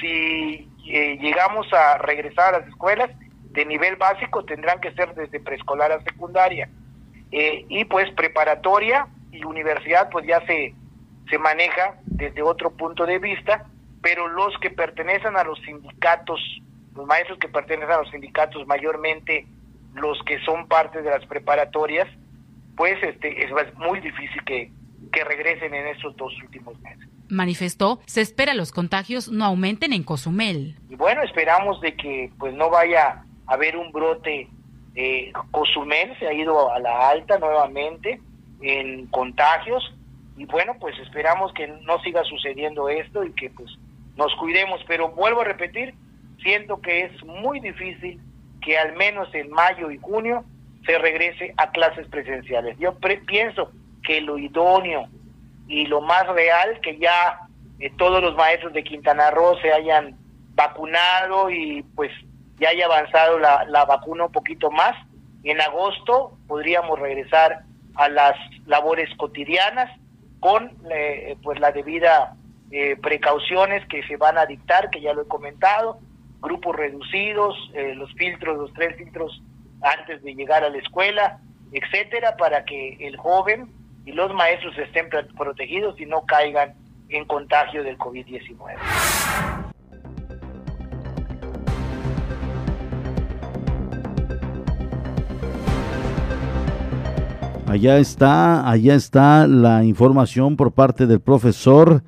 Si 0.00 0.68
eh, 0.86 1.18
llegamos 1.20 1.72
a 1.72 1.98
regresar 1.98 2.54
a 2.54 2.60
las 2.60 2.68
escuelas 2.68 3.10
de 3.50 3.64
nivel 3.64 3.96
básico, 3.96 4.44
tendrán 4.44 4.80
que 4.80 4.92
ser 4.92 5.14
desde 5.14 5.40
preescolar 5.40 5.92
a 5.92 6.02
secundaria. 6.02 6.68
Eh, 7.30 7.64
y 7.68 7.84
pues 7.84 8.10
preparatoria 8.12 9.06
y 9.32 9.44
universidad, 9.44 10.10
pues 10.10 10.26
ya 10.26 10.44
se, 10.46 10.74
se 11.30 11.38
maneja 11.38 11.96
desde 12.04 12.42
otro 12.42 12.70
punto 12.70 13.06
de 13.06 13.18
vista, 13.18 13.66
pero 14.02 14.28
los 14.28 14.56
que 14.58 14.70
pertenecen 14.70 15.36
a 15.36 15.44
los 15.44 15.58
sindicatos, 15.60 16.40
los 16.94 17.06
maestros 17.06 17.38
que 17.38 17.48
pertenecen 17.48 17.92
a 17.92 17.98
los 17.98 18.10
sindicatos, 18.10 18.66
mayormente 18.66 19.46
los 19.94 20.18
que 20.24 20.40
son 20.40 20.66
parte 20.68 21.02
de 21.02 21.10
las 21.10 21.24
preparatorias, 21.26 22.08
pues 22.76 23.00
este 23.02 23.44
es 23.44 23.50
muy 23.76 24.00
difícil 24.00 24.42
que, 24.44 24.72
que 25.12 25.24
regresen 25.24 25.74
en 25.74 25.88
estos 25.88 26.16
dos 26.16 26.32
últimos 26.42 26.78
meses. 26.80 27.08
Manifestó, 27.28 28.00
se 28.06 28.20
espera 28.20 28.54
los 28.54 28.72
contagios 28.72 29.30
no 29.30 29.44
aumenten 29.44 29.92
en 29.92 30.02
Cozumel. 30.02 30.76
Y 30.88 30.96
bueno, 30.96 31.22
esperamos 31.22 31.80
de 31.80 31.94
que 31.96 32.30
pues 32.38 32.54
no 32.54 32.70
vaya 32.70 33.24
a 33.46 33.54
haber 33.54 33.76
un 33.76 33.92
brote. 33.92 34.48
Eh, 34.94 35.32
Cozumel 35.50 36.16
se 36.18 36.26
ha 36.26 36.32
ido 36.32 36.72
a 36.72 36.78
la 36.78 37.08
alta 37.08 37.38
nuevamente 37.38 38.20
en 38.60 39.06
contagios 39.06 39.94
y 40.36 40.46
bueno, 40.46 40.76
pues 40.80 40.98
esperamos 40.98 41.52
que 41.54 41.66
no 41.68 42.00
siga 42.00 42.24
sucediendo 42.24 42.88
esto 42.88 43.24
y 43.24 43.32
que 43.32 43.50
pues 43.50 43.70
nos 44.16 44.34
cuidemos, 44.36 44.80
pero 44.86 45.10
vuelvo 45.10 45.42
a 45.42 45.44
repetir, 45.44 45.94
siento 46.42 46.80
que 46.80 47.04
es 47.04 47.24
muy 47.24 47.60
difícil 47.60 48.20
que 48.60 48.78
al 48.78 48.94
menos 48.94 49.32
en 49.34 49.50
mayo 49.50 49.90
y 49.90 49.98
junio 49.98 50.44
se 50.86 50.98
regrese 50.98 51.54
a 51.56 51.70
clases 51.70 52.06
presenciales. 52.08 52.78
Yo 52.78 52.96
pienso 53.26 53.70
que 54.02 54.20
lo 54.20 54.38
idóneo 54.38 55.08
y 55.66 55.86
lo 55.86 56.00
más 56.00 56.26
real 56.28 56.80
que 56.80 56.98
ya 56.98 57.40
eh, 57.80 57.90
todos 57.96 58.22
los 58.22 58.34
maestros 58.36 58.72
de 58.72 58.84
Quintana 58.84 59.30
Roo 59.30 59.56
se 59.60 59.72
hayan 59.72 60.16
vacunado 60.54 61.50
y 61.50 61.82
pues 61.94 62.10
ya 62.58 62.68
haya 62.68 62.86
avanzado 62.86 63.38
la, 63.38 63.64
la 63.64 63.84
vacuna 63.84 64.26
un 64.26 64.32
poquito 64.32 64.70
más. 64.70 64.94
En 65.42 65.60
agosto 65.60 66.36
podríamos 66.46 66.98
regresar 66.98 67.64
a 67.96 68.08
las 68.08 68.36
labores 68.66 69.08
cotidianas 69.16 69.90
con 70.40 70.70
eh, 70.90 71.36
pues 71.42 71.58
la 71.58 71.72
debida 71.72 72.36
eh, 72.70 72.96
precauciones 73.00 73.86
que 73.88 74.02
se 74.02 74.16
van 74.16 74.36
a 74.36 74.46
dictar, 74.46 74.90
que 74.90 75.00
ya 75.00 75.12
lo 75.14 75.22
he 75.22 75.28
comentado, 75.28 75.98
grupos 76.44 76.76
reducidos, 76.76 77.56
los 77.96 78.12
filtros, 78.14 78.56
los 78.58 78.72
tres 78.74 78.96
filtros 78.96 79.42
antes 79.82 80.22
de 80.22 80.34
llegar 80.34 80.62
a 80.62 80.68
la 80.68 80.78
escuela, 80.78 81.40
etcétera, 81.72 82.36
para 82.36 82.64
que 82.64 82.96
el 83.00 83.16
joven 83.16 83.72
y 84.06 84.12
los 84.12 84.32
maestros 84.34 84.76
estén 84.78 85.08
protegidos 85.36 85.98
y 86.00 86.06
no 86.06 86.24
caigan 86.26 86.74
en 87.08 87.24
contagio 87.24 87.82
del 87.82 87.98
COVID-19. 87.98 88.76
Allá 97.66 97.98
está, 97.98 98.70
allá 98.70 98.94
está 98.94 99.48
la 99.48 99.82
información 99.82 100.56
por 100.56 100.72
parte 100.72 101.06
del 101.06 101.20
profesor 101.20 102.04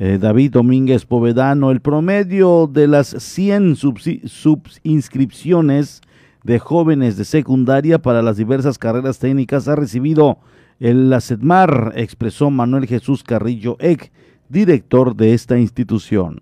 eh, 0.00 0.16
David 0.20 0.52
Domínguez 0.52 1.04
Povedano. 1.04 1.72
El 1.72 1.80
promedio 1.80 2.70
de 2.72 2.86
las 2.86 3.08
100 3.08 3.74
subinscripciones 3.74 6.02
de 6.44 6.60
jóvenes 6.60 7.16
de 7.16 7.24
secundaria 7.24 7.98
para 7.98 8.22
las 8.22 8.36
diversas 8.36 8.78
carreras 8.78 9.18
técnicas 9.18 9.66
ha 9.66 9.74
recibido 9.74 10.38
el 10.78 11.12
ACEDMAR, 11.12 11.94
expresó 11.96 12.48
Manuel 12.48 12.86
Jesús 12.86 13.24
Carrillo 13.24 13.76
Eck, 13.80 14.12
director 14.48 15.16
de 15.16 15.34
esta 15.34 15.58
institución. 15.58 16.38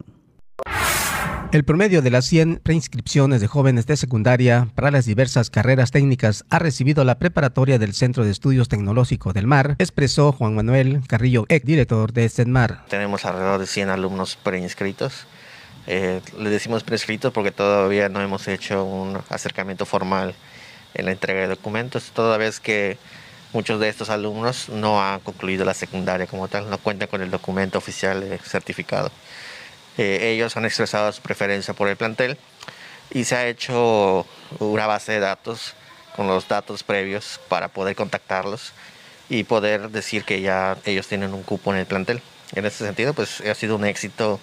El 1.53 1.65
promedio 1.65 2.03
de 2.03 2.11
las 2.11 2.27
100 2.27 2.61
preinscripciones 2.63 3.41
de 3.41 3.47
jóvenes 3.47 3.87
de 3.87 3.97
secundaria 3.97 4.69
para 4.75 4.91
las 4.91 5.07
diversas 5.07 5.49
carreras 5.49 5.91
técnicas 5.91 6.45
ha 6.51 6.59
recibido 6.59 7.05
la 7.05 7.19
preparatoria 7.19 7.79
del 7.79 7.95
Centro 7.95 8.25
de 8.25 8.33
Estudios 8.33 8.69
Tecnológicos 8.69 9.33
del 9.33 9.47
Mar, 9.47 9.77
expresó 9.79 10.33
Juan 10.33 10.57
Manuel 10.57 11.03
Carrillo 11.07 11.47
Eck, 11.49 11.65
director 11.65 12.13
de 12.13 12.29
CEDMAR. 12.29 12.87
Tenemos 12.89 13.25
alrededor 13.25 13.61
de 13.61 13.67
100 13.67 13.91
alumnos 13.91 14.37
preinscritos. 14.37 15.27
Eh, 15.87 16.21
decimos 16.39 16.83
preinscritos 16.83 17.33
porque 17.33 17.53
todavía 17.53 18.09
no 18.09 18.21
hemos 18.21 18.49
hecho 18.49 18.85
un 18.85 19.19
acercamiento 19.31 19.87
formal 19.87 20.35
en 20.95 21.05
la 21.05 21.13
entrega 21.13 21.43
de 21.43 21.47
documentos, 21.47 22.11
toda 22.13 22.37
vez 22.39 22.59
que 22.59 22.99
Muchos 23.53 23.81
de 23.81 23.89
estos 23.89 24.11
alumnos 24.11 24.69
no 24.69 25.03
han 25.03 25.21
concluido 25.21 25.65
la 25.65 25.73
secundaria 25.73 26.27
como 26.27 26.47
tal, 26.47 26.69
no 26.69 26.77
cuentan 26.77 27.09
con 27.09 27.23
el 27.23 27.31
documento 27.31 27.79
oficial 27.79 28.39
certificado. 28.43 29.11
Eh, 29.99 30.33
ellos 30.33 30.57
han 30.57 30.65
expresado 30.65 31.11
su 31.13 31.23
preferencia 31.23 31.75
por 31.75 31.89
el 31.89 31.97
plantel 31.97 32.37
y 33.11 33.25
se 33.25 33.37
ha 33.37 33.47
hecho 33.47 34.27
una 34.59 34.87
base 34.87 35.13
de 35.13 35.21
datos 35.21 35.75
con 36.15 36.27
los 36.27 36.49
datos 36.49 36.83
previos 36.83 37.41
para 37.49 37.69
poder 37.69 37.95
contactarlos 37.97 38.73
y 39.29 39.45
poder 39.45 39.91
decir 39.91 40.25
que 40.25 40.41
ya 40.41 40.77
ellos 40.85 41.07
tienen 41.07 41.35
un 41.35 41.43
cupo 41.43 41.73
en 41.73 41.79
el 41.79 41.87
plantel. 41.87 42.23
En 42.55 42.65
ese 42.65 42.85
sentido, 42.85 43.13
pues 43.13 43.41
ha 43.41 43.55
sido 43.55 43.77
un 43.77 43.85
éxito 43.85 44.41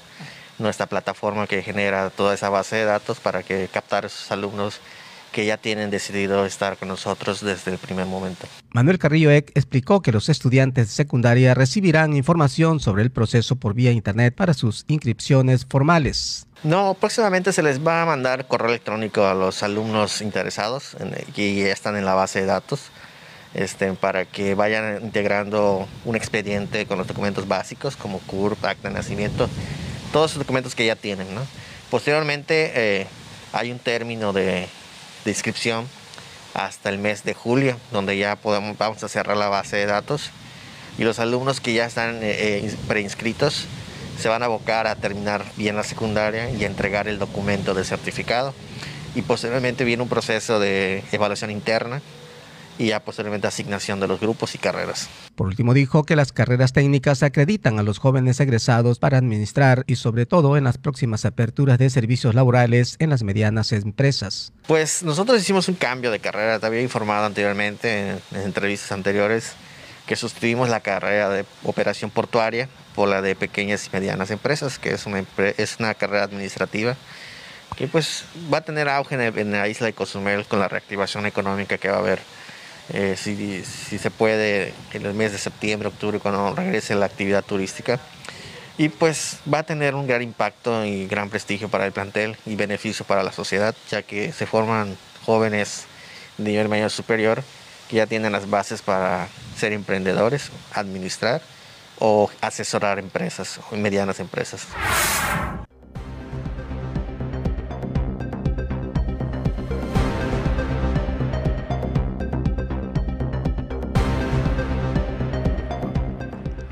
nuestra 0.60 0.86
plataforma 0.86 1.48
que 1.48 1.64
genera 1.64 2.10
toda 2.10 2.34
esa 2.34 2.50
base 2.50 2.76
de 2.76 2.86
datos 2.86 3.20
para 3.20 3.44
que 3.44 3.68
captar 3.72 4.04
a 4.04 4.08
esos 4.08 4.32
alumnos 4.32 4.80
que 5.34 5.46
ya 5.46 5.58
tienen 5.58 5.90
decidido 5.90 6.46
estar 6.46 6.78
con 6.78 6.88
nosotros 6.88 7.42
desde 7.42 7.72
el 7.72 7.78
primer 7.78 8.06
momento. 8.06 8.48
Manuel 8.72 8.98
Carrillo 8.98 9.30
Eck 9.30 9.52
explicó 9.56 10.02
que 10.02 10.14
los 10.14 10.30
estudiantes 10.30 10.88
de 10.88 10.94
secundaria 10.94 11.54
recibirán 11.54 12.16
información 12.16 12.80
sobre 12.80 13.04
el 13.04 13.12
proceso 13.12 13.58
por 13.58 13.74
vía 13.74 13.92
internet 13.92 14.34
para 14.34 14.54
sus 14.54 14.86
inscripciones 14.88 15.66
formales. 15.66 16.48
No, 16.64 16.94
próximamente 16.94 17.52
se 17.52 17.62
les 17.62 17.86
va 17.86 18.04
a 18.04 18.06
mandar 18.06 18.48
correo 18.48 18.70
electrónico 18.70 19.26
a 19.26 19.34
los 19.34 19.64
alumnos 19.64 20.22
interesados 20.22 20.96
que 21.36 21.56
ya 21.56 21.74
están 21.74 21.98
en 21.98 22.06
la 22.06 22.14
base 22.14 22.40
de 22.40 22.46
datos. 22.46 22.92
Este, 23.54 23.94
para 23.94 24.26
que 24.26 24.56
vayan 24.56 25.04
integrando 25.04 25.88
un 26.06 26.16
expediente 26.16 26.88
con 26.88 26.98
los 26.98 27.06
documentos 27.06 27.48
básicos 27.48 27.96
como 27.96 28.18
CURP, 28.20 28.66
acta 28.66 28.88
de 28.88 28.96
nacimiento, 28.96 29.48
todos 30.12 30.32
esos 30.32 30.40
documentos 30.40 30.74
que 30.74 30.88
ya 30.88 30.96
tienen. 30.96 31.28
Posteriormente 31.92 32.72
eh, 32.74 33.08
hay 33.52 33.72
un 33.72 33.78
término 33.78 34.34
de 34.34 34.68
de 35.26 35.32
inscripción 35.32 35.88
hasta 36.54 36.90
el 36.90 36.98
mes 36.98 37.24
de 37.24 37.34
julio, 37.34 37.78
donde 37.92 38.18
ya 38.18 38.36
podemos, 38.36 38.78
vamos 38.78 39.04
a 39.04 39.10
cerrar 39.10 39.38
la 39.38 39.50
base 39.50 39.78
de 39.78 39.86
datos. 39.86 40.32
Y 40.98 41.04
los 41.04 41.20
alumnos 41.20 41.60
que 41.60 41.74
ya 41.74 41.86
están 41.86 42.18
eh, 42.22 42.66
eh, 42.66 42.76
preinscritos 42.88 43.66
se 44.20 44.30
van 44.30 44.44
a 44.44 44.46
abocar 44.46 44.86
a 44.86 44.96
terminar 44.96 45.44
bien 45.58 45.76
la 45.76 45.84
secundaria 45.84 46.50
y 46.52 46.64
a 46.64 46.68
entregar 46.68 47.08
el 47.08 47.18
documento 47.18 47.74
de 47.74 47.84
certificado. 47.84 48.54
Y 49.16 49.24
posteriormente 49.24 49.84
viene 49.84 50.04
un 50.04 50.10
proceso 50.10 50.60
de 50.60 51.04
evaluación 51.12 51.52
interna 51.52 52.02
y 52.78 52.88
ya 52.88 53.00
posteriormente 53.00 53.48
asignación 53.48 54.00
de 54.00 54.08
los 54.08 54.20
grupos 54.20 54.56
y 54.56 54.58
carreras. 54.58 55.10
Por 55.36 55.48
último 55.48 55.74
dijo 55.74 56.04
que 56.04 56.16
las 56.16 56.32
carreras 56.32 56.74
técnicas 56.74 57.24
acreditan 57.24 57.80
a 57.80 57.84
los 57.84 58.00
jóvenes 58.00 58.40
egresados 58.40 59.00
para 59.00 59.18
administrar 59.18 59.84
y 59.88 59.96
sobre 59.96 60.26
todo 60.26 60.58
en 60.58 60.64
las 60.64 60.78
próximas 60.78 61.26
aperturas 61.26 61.78
de 61.78 61.90
servicios 61.90 62.36
laborales 62.36 62.96
en 63.00 63.10
las 63.10 63.24
medianas 63.24 63.72
empresas. 63.72 64.54
Pues 64.68 65.04
nosotros 65.04 65.40
hicimos 65.40 65.68
un 65.68 65.76
cambio 65.76 66.12
de 66.12 66.20
carrera, 66.20 66.60
te 66.60 66.66
había 66.66 66.82
informado 66.82 67.26
anteriormente 67.26 68.10
en, 68.10 68.22
entrevistas 68.42 68.92
anteriores 68.92 69.54
que 70.08 70.16
sustituimos 70.16 70.70
la 70.70 70.82
carrera 70.82 71.30
de 71.30 71.46
operación 71.64 72.12
portuaria 72.12 72.68
por 72.94 73.08
la 73.08 73.22
de 73.22 73.36
pequeñas 73.36 73.88
y 73.88 73.90
medianas 73.94 74.32
empresas, 74.32 74.78
que 74.78 74.92
es 74.92 75.06
una, 75.06 75.24
es 75.58 75.78
una 75.80 75.94
carrera 75.94 76.24
administrativa 76.24 76.98
que 77.78 77.88
pues 77.88 78.26
va 78.54 78.60
a 78.60 78.62
tener 78.62 78.88
auge 78.88 79.16
en, 79.16 79.22
en 79.22 79.52
la 79.52 79.68
isla 79.68 79.88
de 79.88 79.94
Cozumel 79.94 80.46
con 80.46 80.60
la 80.60 80.68
reactivación 80.68 81.26
económica 81.26 81.78
que 81.78 81.90
va 81.90 81.96
a 81.96 82.00
haber 82.00 82.20
eh, 82.90 83.16
si, 83.18 83.64
se 83.64 84.12
puede 84.12 84.74
en 84.94 85.06
el 85.06 85.14
mes 85.14 85.32
de 85.32 85.38
septiembre, 85.38 85.88
octubre, 85.88 86.20
cuando 86.20 86.54
regrese 86.56 86.96
la 86.96 87.06
actividad 87.06 87.44
turística. 87.44 88.00
Y 88.78 88.90
pues 88.90 89.38
va 89.52 89.60
a 89.60 89.64
tener 89.64 89.94
un 89.94 90.08
gran 90.08 90.22
impacto 90.22 90.84
y 90.84 91.08
gran 91.08 91.30
prestigio 91.30 91.70
para 91.70 91.86
el 91.86 91.92
plantel 91.92 92.36
y 92.46 92.56
beneficio 92.56 93.06
para 93.06 93.24
la 93.24 93.32
sociedad, 93.32 93.76
ya 93.90 94.02
que 94.02 94.32
se 94.32 94.46
forman 94.48 94.98
jóvenes 95.26 95.86
de 96.38 96.52
nivel 96.52 96.70
mayor 96.70 96.90
superior 96.90 97.44
que 97.90 97.98
ya 97.98 98.08
tienen 98.08 98.32
las 98.32 98.50
bases 98.50 98.82
para 98.82 99.28
ser 99.56 99.74
emprendedores, 99.74 100.50
administrar 100.74 101.42
o 102.00 102.30
asesorar 102.42 102.98
empresas 102.98 103.60
medianas 103.72 104.20
empresas. 104.20 104.68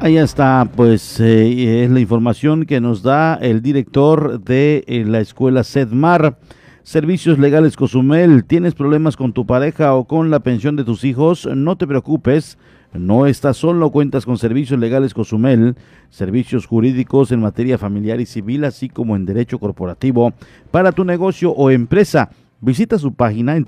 Ahí 0.03 0.17
está, 0.17 0.67
pues 0.75 1.19
eh, 1.19 1.83
es 1.83 1.91
la 1.91 1.99
información 1.99 2.65
que 2.65 2.81
nos 2.81 3.03
da 3.03 3.35
el 3.35 3.61
director 3.61 4.41
de 4.41 4.83
eh, 4.87 5.05
la 5.05 5.19
escuela 5.19 5.63
SEDMAR. 5.63 6.39
Servicios 6.81 7.37
Legales 7.37 7.75
Cozumel, 7.75 8.43
¿tienes 8.45 8.73
problemas 8.73 9.15
con 9.15 9.31
tu 9.31 9.45
pareja 9.45 9.93
o 9.93 10.05
con 10.05 10.31
la 10.31 10.39
pensión 10.39 10.75
de 10.75 10.85
tus 10.85 11.03
hijos? 11.03 11.45
No 11.45 11.75
te 11.75 11.85
preocupes. 11.85 12.57
No 12.93 13.27
estás 13.27 13.57
solo, 13.57 13.91
cuentas 13.91 14.25
con 14.25 14.39
servicios 14.39 14.79
legales 14.79 15.13
Cozumel, 15.13 15.75
servicios 16.09 16.65
jurídicos 16.65 17.31
en 17.31 17.41
materia 17.41 17.77
familiar 17.77 18.19
y 18.19 18.25
civil, 18.25 18.65
así 18.65 18.89
como 18.89 19.15
en 19.15 19.27
derecho 19.27 19.59
corporativo 19.59 20.33
para 20.71 20.93
tu 20.93 21.05
negocio 21.05 21.51
o 21.51 21.69
empresa. 21.69 22.31
Visita 22.59 22.97
su 22.97 23.13
página 23.13 23.55
en 23.55 23.65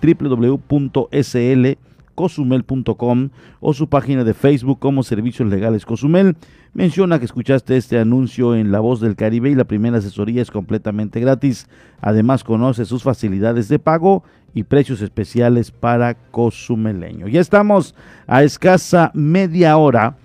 www.slcosumel.com 2.16 3.30
o 3.60 3.74
su 3.74 3.90
página 3.90 4.24
de 4.24 4.34
Facebook 4.34 4.80
como 4.80 5.04
Servicios 5.04 5.50
Legales 5.50 5.86
Cozumel. 5.86 6.36
Menciona 6.74 7.20
que 7.20 7.26
escuchaste 7.26 7.78
este 7.78 8.00
anuncio 8.00 8.56
en 8.56 8.72
La 8.72 8.80
Voz 8.80 9.00
del 9.00 9.16
Caribe 9.16 9.50
y 9.50 9.56
la 9.56 9.66
primera 9.66 9.98
asesoría 9.98 10.42
es 10.42 10.52
completamente 10.52 11.20
gratis. 11.20 11.68
Además, 12.02 12.44
conoce 12.44 12.86
sus 12.86 13.04
facilidades 13.04 13.68
de 13.68 13.80
pago 13.80 14.24
y 14.54 14.64
precios 14.64 15.02
especiales 15.02 15.72
para 15.72 16.16
Cozumeleño. 16.16 17.28
Ya 17.28 17.42
estamos 17.42 17.96
a 18.28 18.44
escasa 18.44 19.12
media 19.14 19.78
hora, 19.78 20.16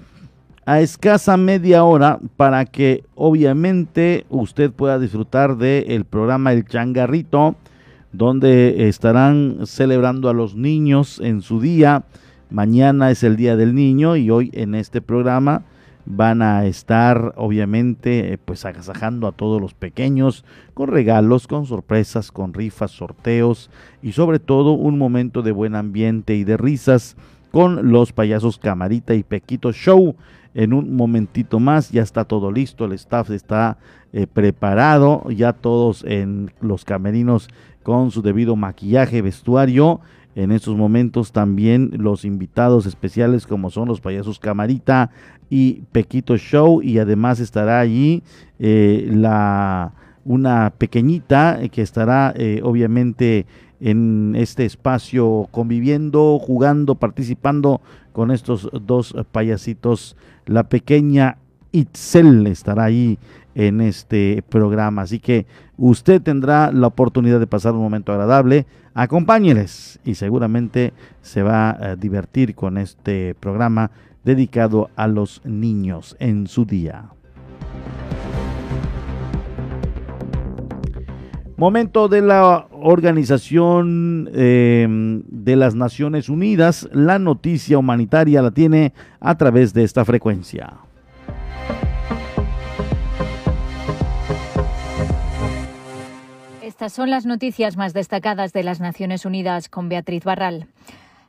a 0.67 0.81
escasa 0.81 1.37
media 1.37 1.85
hora 1.85 2.19
para 2.37 2.65
que 2.67 3.05
obviamente 3.15 4.27
usted 4.29 4.71
pueda 4.71 4.99
disfrutar 4.99 5.57
del 5.57 6.05
programa 6.05 6.53
El 6.53 6.67
Changarrito, 6.67 7.57
donde 8.13 8.89
estarán 8.89 9.67
celebrando 9.67 10.29
a 10.29 10.35
los 10.35 10.55
niños 10.55 11.21
en 11.21 11.43
su 11.43 11.61
día. 11.61 12.05
Mañana 12.51 13.11
es 13.11 13.23
el 13.23 13.37
Día 13.37 13.57
del 13.57 13.75
Niño 13.75 14.17
y 14.17 14.31
hoy 14.31 14.51
en 14.55 14.75
este 14.75 15.01
programa 15.01 15.65
van 16.11 16.41
a 16.41 16.65
estar 16.65 17.35
obviamente 17.37 18.33
eh, 18.33 18.39
pues 18.39 18.65
agasajando 18.65 19.27
a 19.27 19.33
todos 19.33 19.61
los 19.61 19.75
pequeños 19.75 20.43
con 20.73 20.89
regalos, 20.89 21.47
con 21.47 21.67
sorpresas, 21.67 22.33
con 22.33 22.55
rifas, 22.55 22.93
sorteos 22.93 23.71
y 24.03 24.13
sobre 24.13 24.39
todo 24.39 24.73
un 24.73 24.97
momento 24.97 25.43
de 25.43 25.53
buen 25.53 25.75
ambiente 25.75 26.35
y 26.35 26.45
de 26.45 26.57
risas 26.57 27.15
con 27.51 27.93
los 27.93 28.13
payasos 28.13 28.59
Camarita 28.59 29.15
y 29.15 29.23
Pequito 29.23 29.73
Show. 29.73 30.17
En 30.55 30.73
un 30.73 30.97
momentito 30.97 31.61
más 31.61 31.91
ya 31.91 32.03
está 32.03 32.25
todo 32.25 32.51
listo, 32.51 32.87
el 32.87 32.93
staff 32.93 33.31
está 33.31 33.77
eh, 34.15 34.27
preparado, 34.27 35.31
ya 35.31 35.53
todos 35.53 36.05
en 36.05 36.51
los 36.63 36.87
camerinos 36.87 37.49
con 37.89 38.11
su 38.11 38.21
debido 38.21 38.55
maquillaje, 38.55 39.23
vestuario 39.23 40.01
en 40.35 40.53
estos 40.53 40.77
momentos 40.77 41.33
también 41.33 41.91
los 41.97 42.27
invitados 42.27 42.85
especiales 42.85 43.47
como 43.47 43.71
son 43.71 43.89
los 43.89 44.03
payasos 44.03 44.39
Camarita 44.39 45.09
y 45.49 45.85
Pequito 45.91 46.37
Show 46.37 46.83
y 46.83 46.99
además 46.99 47.41
estará 47.41 47.81
allí 47.81 48.23
eh, 48.59 49.09
la 49.11 49.95
una 50.27 50.75
pequeñita 50.77 51.61
que 51.73 51.81
estará 51.81 52.35
eh, 52.37 52.61
obviamente 52.63 53.47
en 53.81 54.35
este 54.37 54.67
espacio 54.67 55.49
conviviendo, 55.51 56.39
jugando, 56.39 56.95
participando 56.95 57.81
con 58.13 58.31
estos 58.31 58.69
dos 58.83 59.17
payasitos. 59.33 60.15
La 60.45 60.69
pequeña 60.69 61.39
Itzel 61.73 62.47
estará 62.49 62.85
ahí 62.85 63.19
en 63.55 63.81
este 63.81 64.43
programa. 64.49 65.03
Así 65.03 65.19
que 65.19 65.47
usted 65.77 66.23
tendrá 66.23 66.73
la 66.73 66.87
oportunidad 66.87 67.41
de 67.41 67.47
pasar 67.47 67.75
un 67.75 67.83
momento 67.83 68.13
agradable. 68.13 68.67
Acompáñeles 68.95 70.01
y 70.05 70.15
seguramente 70.15 70.93
se 71.23 71.43
va 71.43 71.71
a 71.71 71.97
divertir 71.97 72.55
con 72.55 72.79
este 72.79 73.35
programa 73.35 73.91
dedicado 74.25 74.91
a 74.97 75.07
los 75.07 75.41
niños 75.45 76.17
en 76.19 76.47
su 76.47 76.65
día. 76.65 77.11
Momento 81.59 82.09
de 82.09 82.21
la 82.21 82.69
Organización 82.71 84.31
em, 84.33 85.25
de 85.27 85.57
las 85.57 85.75
Naciones 85.75 86.29
Unidas. 86.29 86.89
La 86.93 87.19
noticia 87.19 87.79
humanitaria 87.79 88.43
la 88.43 88.53
tiene 88.53 88.93
a 89.19 89.37
través 89.37 89.75
de 89.75 89.83
esta 89.83 90.05
frecuencia. 90.05 90.75
Estas 96.79 96.93
son 96.93 97.11
las 97.11 97.27
noticias 97.27 97.77
más 97.77 97.93
destacadas 97.93 98.53
de 98.53 98.63
las 98.63 98.79
Naciones 98.79 99.25
Unidas 99.25 99.69
con 99.69 99.89
Beatriz 99.89 100.23
Barral. 100.23 100.69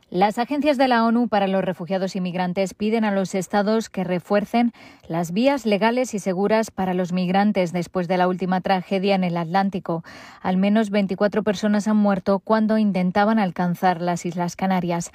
Las 0.08 0.38
agencias 0.38 0.78
de 0.78 0.86
la 0.86 1.04
ONU 1.04 1.26
para 1.26 1.48
los 1.48 1.64
refugiados 1.64 2.14
y 2.14 2.20
migrantes 2.20 2.72
piden 2.72 3.04
a 3.04 3.10
los 3.10 3.34
estados 3.34 3.90
que 3.90 4.04
refuercen 4.04 4.70
las 5.08 5.32
vías 5.32 5.66
legales 5.66 6.14
y 6.14 6.20
seguras 6.20 6.70
para 6.70 6.94
los 6.94 7.12
migrantes 7.12 7.72
después 7.72 8.06
de 8.06 8.16
la 8.16 8.28
última 8.28 8.60
tragedia 8.60 9.16
en 9.16 9.24
el 9.24 9.36
Atlántico. 9.36 10.04
Al 10.40 10.56
menos 10.56 10.90
24 10.90 11.42
personas 11.42 11.88
han 11.88 11.96
muerto 11.96 12.38
cuando 12.38 12.78
intentaban 12.78 13.40
alcanzar 13.40 14.00
las 14.00 14.26
Islas 14.26 14.54
Canarias. 14.54 15.10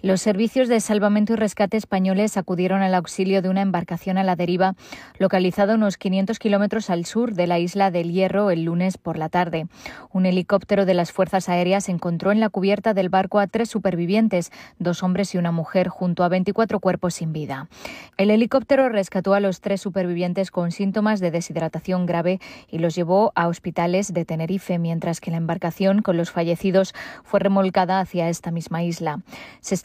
Los 0.00 0.20
servicios 0.20 0.68
de 0.68 0.78
salvamento 0.78 1.32
y 1.32 1.36
rescate 1.36 1.76
españoles 1.76 2.36
acudieron 2.36 2.82
al 2.82 2.94
auxilio 2.94 3.42
de 3.42 3.48
una 3.48 3.62
embarcación 3.62 4.16
a 4.16 4.22
la 4.22 4.36
deriva 4.36 4.76
localizada 5.18 5.74
unos 5.74 5.96
500 5.96 6.38
kilómetros 6.38 6.88
al 6.88 7.04
sur 7.04 7.34
de 7.34 7.48
la 7.48 7.58
isla 7.58 7.90
del 7.90 8.12
Hierro 8.12 8.52
el 8.52 8.62
lunes 8.62 8.96
por 8.96 9.18
la 9.18 9.28
tarde. 9.28 9.66
Un 10.12 10.24
helicóptero 10.24 10.86
de 10.86 10.94
las 10.94 11.10
Fuerzas 11.10 11.48
Aéreas 11.48 11.88
encontró 11.88 12.30
en 12.30 12.38
la 12.38 12.48
cubierta 12.48 12.94
del 12.94 13.08
barco 13.08 13.40
a 13.40 13.48
tres 13.48 13.70
supervivientes, 13.70 14.52
dos 14.78 15.02
hombres 15.02 15.34
y 15.34 15.38
una 15.38 15.50
mujer, 15.50 15.88
junto 15.88 16.22
a 16.22 16.28
24 16.28 16.78
cuerpos 16.78 17.14
sin 17.14 17.32
vida. 17.32 17.68
El 18.16 18.30
helicóptero 18.30 18.88
rescató 18.88 19.34
a 19.34 19.40
los 19.40 19.60
tres 19.60 19.80
supervivientes 19.80 20.52
con 20.52 20.70
síntomas 20.70 21.18
de 21.18 21.32
deshidratación 21.32 22.06
grave 22.06 22.38
y 22.70 22.78
los 22.78 22.94
llevó 22.94 23.32
a 23.34 23.48
hospitales 23.48 24.12
de 24.14 24.24
Tenerife, 24.24 24.78
mientras 24.78 25.20
que 25.20 25.32
la 25.32 25.38
embarcación 25.38 26.02
con 26.02 26.16
los 26.16 26.30
fallecidos 26.30 26.94
fue 27.24 27.40
remolcada 27.40 27.98
hacia 27.98 28.28
esta 28.28 28.52
misma 28.52 28.84
isla. 28.84 29.22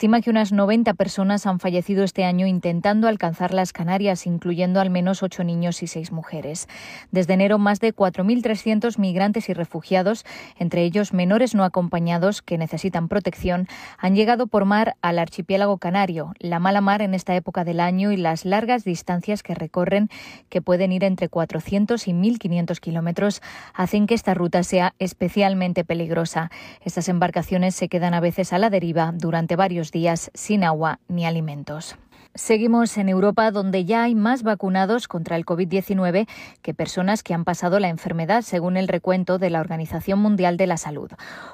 Estima 0.03 0.19
que 0.19 0.31
unas 0.31 0.51
90 0.51 0.95
personas 0.95 1.45
han 1.45 1.61
fallecido 1.61 2.03
este 2.03 2.25
año 2.25 2.45
intentando 2.45 3.07
alcanzar 3.07 3.53
las 3.53 3.71
Canarias, 3.71 4.27
incluyendo 4.27 4.81
al 4.81 4.89
menos 4.89 5.23
ocho 5.23 5.45
niños 5.45 5.81
y 5.81 5.87
seis 5.87 6.11
mujeres. 6.11 6.67
Desde 7.11 7.35
enero, 7.35 7.57
más 7.57 7.79
de 7.79 7.95
4.300 7.95 8.97
migrantes 8.97 9.47
y 9.47 9.53
refugiados, 9.53 10.25
entre 10.59 10.83
ellos 10.83 11.13
menores 11.13 11.55
no 11.55 11.63
acompañados 11.63 12.41
que 12.41 12.57
necesitan 12.57 13.07
protección, 13.07 13.69
han 13.97 14.13
llegado 14.13 14.47
por 14.47 14.65
mar 14.65 14.97
al 15.01 15.19
archipiélago 15.19 15.77
canario. 15.77 16.33
La 16.37 16.59
mala 16.59 16.81
mar 16.81 17.01
en 17.01 17.13
esta 17.13 17.33
época 17.33 17.63
del 17.63 17.79
año 17.79 18.11
y 18.11 18.17
las 18.17 18.43
largas 18.43 18.83
distancias 18.83 19.41
que 19.41 19.55
recorren, 19.55 20.09
que 20.49 20.61
pueden 20.61 20.91
ir 20.91 21.05
entre 21.05 21.29
400 21.29 22.09
y 22.09 22.11
1.500 22.11 22.77
kilómetros, 22.81 23.41
hacen 23.73 24.07
que 24.07 24.15
esta 24.15 24.33
ruta 24.33 24.63
sea 24.63 24.95
especialmente 24.99 25.85
peligrosa. 25.85 26.51
Estas 26.81 27.07
embarcaciones 27.07 27.73
se 27.73 27.87
quedan 27.87 28.13
a 28.13 28.19
veces 28.19 28.51
a 28.51 28.57
la 28.57 28.69
deriva 28.69 29.13
durante 29.15 29.55
varios 29.55 29.92
sin 30.33 30.63
agua 30.63 30.99
ni 31.07 31.25
alimentos. 31.25 31.95
Seguimos 32.35 32.97
en 32.97 33.09
Europa, 33.09 33.51
donde 33.51 33.85
ya 33.85 34.01
hay 34.01 34.15
más 34.15 34.41
vacunados 34.41 35.07
contra 35.07 35.35
el 35.35 35.45
COVID-19 35.45 36.27
que 36.63 36.73
personas 36.73 37.21
que 37.21 37.35
han 37.35 37.43
pasado 37.43 37.79
la 37.79 37.89
enfermedad, 37.89 38.41
según 38.41 38.75
el 38.75 38.87
recuento 38.87 39.37
de 39.37 39.51
la 39.51 39.59
Organización 39.59 40.17
Mundial 40.17 40.57
de 40.57 40.65
la 40.65 40.77
Salud. 40.77 41.11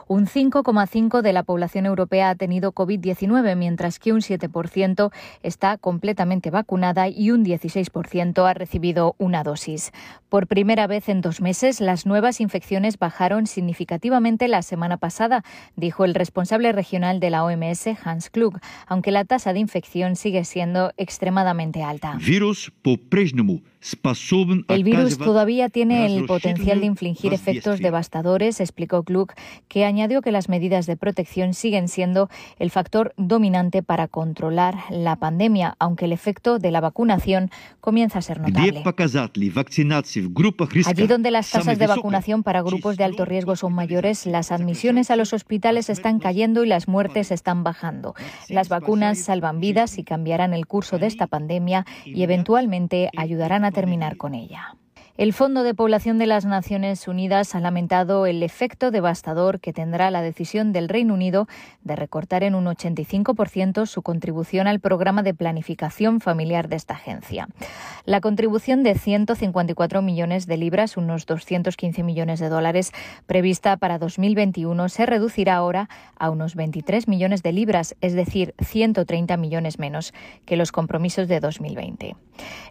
Un 0.08 0.26
5,5% 0.26 1.22
de 1.22 1.34
la 1.34 1.44
población 1.44 1.86
europea 1.86 2.30
ha 2.30 2.36
tenido 2.36 2.72
COVID-19, 2.72 3.58
mientras 3.58 4.00
que 4.00 4.14
un 4.14 4.22
7% 4.22 5.12
está 5.44 5.78
completamente 5.78 6.50
vacunada 6.50 7.10
y 7.10 7.32
un 7.32 7.44
16% 7.44 8.50
ha 8.50 8.54
recibido 8.54 9.16
una 9.18 9.44
dosis. 9.44 9.92
Por 10.30 10.48
primera 10.48 10.88
vez 10.88 11.10
en 11.10 11.20
dos 11.20 11.42
meses, 11.42 11.82
las 11.82 12.06
nuevas 12.06 12.40
infecciones 12.40 12.98
bajaron 12.98 13.48
significativamente 13.48 14.48
la 14.48 14.62
semana 14.62 14.96
pasada, 14.96 15.44
dijo 15.76 16.06
el 16.06 16.16
responsable 16.16 16.72
regional 16.72 17.20
de 17.20 17.32
la 17.32 17.44
OMS, 17.44 17.88
Hans 18.06 18.30
Klug, 18.30 18.60
aunque 18.88 19.12
la 19.12 19.26
tasa 19.26 19.52
de 19.52 19.60
infección 19.60 20.16
sigue 20.16 20.46
siendo 20.46 20.69
extremadamente 20.98 21.82
alta. 21.82 22.18
El 24.68 24.84
virus 24.84 25.18
todavía 25.18 25.70
tiene 25.70 26.06
el 26.06 26.26
potencial 26.26 26.82
de 26.82 26.86
infligir 26.86 27.34
efectos 27.34 27.80
devastadores, 27.80 28.60
explicó 28.60 29.04
Klug, 29.04 29.32
que 29.70 29.86
añadió 29.86 30.22
que 30.22 30.32
las 30.32 30.50
medidas 30.50 30.86
de 30.86 30.98
protección 30.98 31.54
siguen 31.54 31.88
siendo 31.88 32.30
el 32.58 32.72
factor 32.72 33.14
dominante 33.16 33.82
para 33.82 34.08
controlar 34.08 34.76
la 34.90 35.16
pandemia, 35.16 35.76
aunque 35.80 36.06
el 36.06 36.12
efecto 36.12 36.60
de 36.60 36.72
la 36.72 36.82
vacunación 36.82 37.52
comienza 37.80 38.20
a 38.20 38.22
ser 38.22 38.42
notable. 38.42 38.84
Allí 40.86 41.08
donde 41.08 41.32
las 41.32 41.50
tasas 41.50 41.80
de 41.80 41.88
vacunación 41.88 42.44
para 42.44 42.62
grupos 42.62 42.98
de 42.98 43.06
alto 43.06 43.24
riesgo 43.24 43.56
son 43.56 43.74
mayores, 43.74 44.26
las 44.26 44.52
admisiones 44.52 45.10
a 45.10 45.16
los 45.16 45.32
hospitales 45.32 45.90
están 45.90 46.20
cayendo 46.20 46.66
y 46.66 46.68
las 46.68 46.88
muertes 46.90 47.32
están 47.32 47.64
bajando. 47.64 48.14
Las 48.50 48.68
vacunas 48.68 49.20
salvan 49.20 49.62
vidas 49.62 49.98
y 49.98 50.04
cambiarán 50.04 50.54
el 50.54 50.68
curso 50.68 50.98
de 50.98 51.08
esta 51.08 51.28
pandemia 51.28 51.86
y 52.06 52.24
eventualmente 52.24 53.10
ayudarán 53.16 53.64
a 53.66 53.69
terminar 53.72 54.18
con 54.18 54.34
ella. 54.36 54.76
El 55.20 55.34
Fondo 55.34 55.64
de 55.64 55.74
Población 55.74 56.18
de 56.18 56.28
las 56.28 56.46
Naciones 56.46 57.06
Unidas 57.06 57.54
ha 57.54 57.60
lamentado 57.60 58.26
el 58.26 58.42
efecto 58.42 58.90
devastador 58.90 59.60
que 59.60 59.74
tendrá 59.74 60.12
la 60.12 60.22
decisión 60.22 60.72
del 60.72 60.88
Reino 60.88 61.14
Unido 61.14 61.46
de 61.84 61.98
recortar 61.98 62.42
en 62.44 62.56
un 62.56 62.68
85% 62.68 63.86
su 63.86 64.02
contribución 64.02 64.66
al 64.66 64.80
programa 64.80 65.22
de 65.22 65.34
planificación 65.34 66.22
familiar 66.22 66.70
de 66.70 66.78
esta 66.78 66.94
agencia. 66.94 67.50
La 68.06 68.22
contribución 68.22 68.82
de 68.82 68.96
154 68.96 70.02
millones 70.02 70.48
de 70.48 70.56
libras, 70.56 70.96
unos 70.96 71.26
215 71.26 72.02
millones 72.02 72.40
de 72.40 72.48
dólares, 72.48 72.94
prevista 73.26 73.76
para 73.76 74.00
2021 74.00 74.88
se 74.88 75.06
reducirá 75.06 75.56
ahora 75.56 75.90
a 76.18 76.30
unos 76.30 76.56
23 76.56 77.10
millones 77.10 77.44
de 77.44 77.52
libras, 77.52 77.94
es 78.00 78.14
decir, 78.14 78.56
130 78.64 79.36
millones 79.36 79.80
menos 79.80 80.14
que 80.46 80.56
los 80.56 80.72
compromisos 80.72 81.28
de 81.28 81.42
2020. 81.42 82.16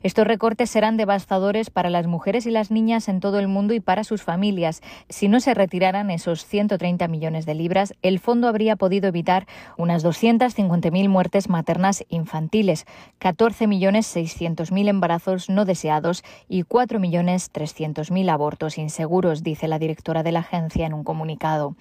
Estos 0.03 0.27
recortes 0.27 0.71
serán 0.71 0.97
devastadores 0.97 1.69
para 1.69 1.91
las 1.91 2.07
mujeres 2.07 2.38
y 2.47 2.51
las 2.51 2.71
niñas 2.71 3.09
en 3.09 3.21
todo 3.21 3.39
el 3.39 3.49
mundo 3.49 3.75
y 3.75 3.81
para 3.81 4.05
sus 4.05 4.23
familias. 4.23 4.83
Si 5.09 5.29
no 5.29 5.41
se 5.41 5.55
retiraran 5.55 6.11
esos 6.11 6.45
130 6.45 7.09
millones 7.09 7.47
de 7.47 7.55
libras, 7.55 7.95
el 8.03 8.19
fondo 8.19 8.49
habría 8.49 8.77
podido 8.77 9.09
evitar 9.09 9.47
unas 9.77 10.05
250.000 10.05 11.09
muertes 11.09 11.49
maternas 11.49 12.05
infantiles, 12.09 12.87
14.600.000 13.21 14.89
embarazos 14.89 15.49
no 15.49 15.65
deseados 15.65 16.25
y 16.49 16.65
4.300.000 16.65 18.31
abortos 18.31 18.79
inseguros, 18.79 19.43
dice 19.43 19.69
la 19.69 19.79
directora 19.79 20.23
de 20.23 20.33
la 20.33 20.41
agencia 20.41 20.87
en 20.87 20.95
un 20.95 21.05
comunicado. 21.05 21.75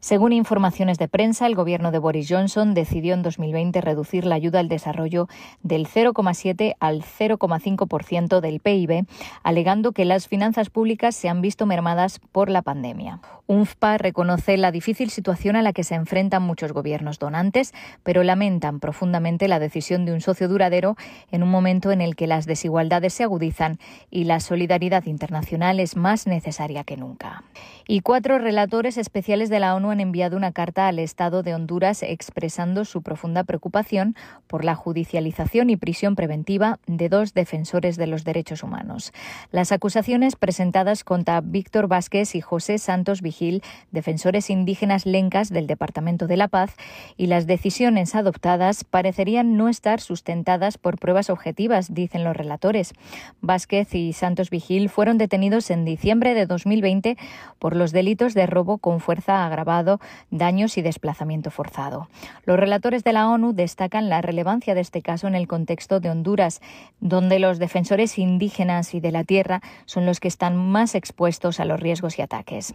Según 0.00 0.32
informaciones 0.32 0.98
de 0.98 1.08
prensa, 1.08 1.46
el 1.46 1.54
gobierno 1.54 1.90
de 1.90 1.98
Boris 1.98 2.26
Johnson 2.28 2.74
decidió 2.74 3.14
en 3.14 3.22
2020 3.22 3.80
reducir 3.80 4.24
la 4.24 4.34
ayuda 4.34 4.60
al 4.60 4.68
desarrollo 4.68 5.28
del 5.62 5.86
0,7 5.86 6.76
al 6.80 7.02
0,5% 7.02 8.40
del 8.40 8.60
PIB, 8.60 9.06
alegando 9.42 9.89
que 9.92 10.04
las 10.04 10.28
finanzas 10.28 10.70
públicas 10.70 11.14
se 11.14 11.28
han 11.28 11.40
visto 11.40 11.66
mermadas 11.66 12.20
por 12.32 12.50
la 12.50 12.62
pandemia. 12.62 13.20
UNFPA 13.46 13.98
reconoce 13.98 14.56
la 14.56 14.70
difícil 14.70 15.10
situación 15.10 15.56
a 15.56 15.62
la 15.62 15.72
que 15.72 15.82
se 15.82 15.96
enfrentan 15.96 16.42
muchos 16.42 16.72
gobiernos 16.72 17.18
donantes, 17.18 17.74
pero 18.04 18.22
lamentan 18.22 18.78
profundamente 18.78 19.48
la 19.48 19.58
decisión 19.58 20.04
de 20.04 20.12
un 20.12 20.20
socio 20.20 20.48
duradero 20.48 20.96
en 21.32 21.42
un 21.42 21.50
momento 21.50 21.90
en 21.90 22.00
el 22.00 22.14
que 22.14 22.28
las 22.28 22.46
desigualdades 22.46 23.12
se 23.12 23.24
agudizan 23.24 23.78
y 24.08 24.24
la 24.24 24.38
solidaridad 24.38 25.06
internacional 25.06 25.80
es 25.80 25.96
más 25.96 26.28
necesaria 26.28 26.84
que 26.84 26.96
nunca. 26.96 27.42
Y 27.88 28.02
cuatro 28.02 28.38
relatores 28.38 28.96
especiales 28.96 29.48
de 29.50 29.58
la 29.58 29.74
ONU 29.74 29.90
han 29.90 30.00
enviado 30.00 30.36
una 30.36 30.52
carta 30.52 30.86
al 30.86 31.00
Estado 31.00 31.42
de 31.42 31.54
Honduras 31.54 32.04
expresando 32.04 32.84
su 32.84 33.02
profunda 33.02 33.42
preocupación 33.42 34.14
por 34.46 34.64
la 34.64 34.76
judicialización 34.76 35.70
y 35.70 35.76
prisión 35.76 36.14
preventiva 36.14 36.78
de 36.86 37.08
dos 37.08 37.34
defensores 37.34 37.96
de 37.96 38.06
los 38.06 38.22
derechos 38.22 38.62
humanos. 38.62 39.12
Las 39.50 39.72
acusaciones 39.80 40.36
presentadas 40.36 41.04
contra 41.04 41.40
Víctor 41.40 41.88
Vázquez 41.88 42.34
y 42.34 42.42
José 42.42 42.76
Santos 42.76 43.22
Vigil, 43.22 43.62
defensores 43.92 44.50
indígenas 44.50 45.06
lencas 45.06 45.48
del 45.48 45.66
Departamento 45.66 46.26
de 46.26 46.36
la 46.36 46.48
Paz, 46.48 46.76
y 47.16 47.28
las 47.28 47.46
decisiones 47.46 48.14
adoptadas 48.14 48.84
parecerían 48.84 49.56
no 49.56 49.70
estar 49.70 50.02
sustentadas 50.02 50.76
por 50.76 50.98
pruebas 50.98 51.30
objetivas, 51.30 51.94
dicen 51.94 52.24
los 52.24 52.36
relatores. 52.36 52.92
Vázquez 53.40 53.94
y 53.94 54.12
Santos 54.12 54.50
Vigil 54.50 54.90
fueron 54.90 55.16
detenidos 55.16 55.70
en 55.70 55.86
diciembre 55.86 56.34
de 56.34 56.44
2020 56.44 57.16
por 57.58 57.74
los 57.74 57.90
delitos 57.90 58.34
de 58.34 58.44
robo 58.44 58.76
con 58.76 59.00
fuerza 59.00 59.46
agravado, 59.46 59.98
daños 60.30 60.76
y 60.76 60.82
desplazamiento 60.82 61.50
forzado. 61.50 62.10
Los 62.44 62.58
relatores 62.58 63.02
de 63.02 63.14
la 63.14 63.30
ONU 63.30 63.54
destacan 63.54 64.10
la 64.10 64.20
relevancia 64.20 64.74
de 64.74 64.82
este 64.82 65.00
caso 65.00 65.26
en 65.26 65.34
el 65.34 65.48
contexto 65.48 66.00
de 66.00 66.10
Honduras, 66.10 66.60
donde 67.00 67.38
los 67.38 67.58
defensores 67.58 68.18
indígenas 68.18 68.92
y 68.92 69.00
de 69.00 69.10
la 69.10 69.24
tierra 69.24 69.62
son 69.86 70.06
los 70.06 70.20
que 70.20 70.28
están 70.28 70.56
más 70.56 70.94
expuestos 70.94 71.60
a 71.60 71.64
los 71.64 71.80
riesgos 71.80 72.18
y 72.18 72.22
ataques. 72.22 72.74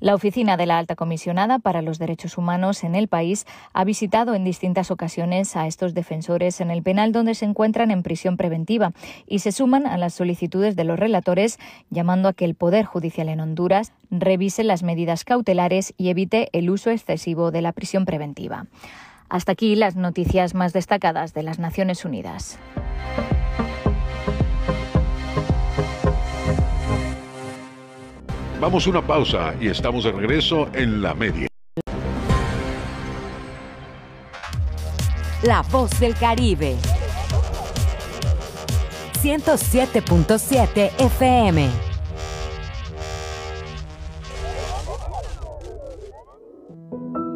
La 0.00 0.14
oficina 0.14 0.56
de 0.56 0.66
la 0.66 0.78
Alta 0.78 0.96
Comisionada 0.96 1.58
para 1.58 1.82
los 1.82 1.98
Derechos 1.98 2.36
Humanos 2.36 2.84
en 2.84 2.94
el 2.94 3.08
país 3.08 3.46
ha 3.72 3.84
visitado 3.84 4.34
en 4.34 4.44
distintas 4.44 4.90
ocasiones 4.90 5.56
a 5.56 5.66
estos 5.66 5.94
defensores 5.94 6.60
en 6.60 6.70
el 6.70 6.82
penal 6.82 7.12
donde 7.12 7.34
se 7.34 7.44
encuentran 7.44 7.90
en 7.90 8.02
prisión 8.02 8.36
preventiva 8.36 8.92
y 9.26 9.38
se 9.38 9.52
suman 9.52 9.86
a 9.86 9.96
las 9.96 10.14
solicitudes 10.14 10.76
de 10.76 10.84
los 10.84 10.98
relatores 10.98 11.58
llamando 11.90 12.28
a 12.28 12.32
que 12.32 12.44
el 12.44 12.54
Poder 12.54 12.84
Judicial 12.84 13.28
en 13.28 13.40
Honduras 13.40 13.92
revise 14.10 14.64
las 14.64 14.82
medidas 14.82 15.24
cautelares 15.24 15.94
y 15.96 16.08
evite 16.08 16.48
el 16.52 16.70
uso 16.70 16.90
excesivo 16.90 17.50
de 17.50 17.62
la 17.62 17.72
prisión 17.72 18.04
preventiva. 18.04 18.66
Hasta 19.28 19.52
aquí 19.52 19.74
las 19.74 19.96
noticias 19.96 20.54
más 20.54 20.72
destacadas 20.72 21.34
de 21.34 21.42
las 21.42 21.58
Naciones 21.58 22.04
Unidas. 22.04 22.58
Vamos 28.64 28.86
a 28.86 28.90
una 28.90 29.06
pausa 29.06 29.54
y 29.60 29.68
estamos 29.68 30.04
de 30.04 30.12
regreso 30.12 30.68
en 30.72 31.02
la 31.02 31.12
media. 31.12 31.46
La 35.42 35.60
voz 35.70 36.00
del 36.00 36.14
Caribe. 36.14 36.74
107.7 39.20 40.92
FM. 40.98 41.68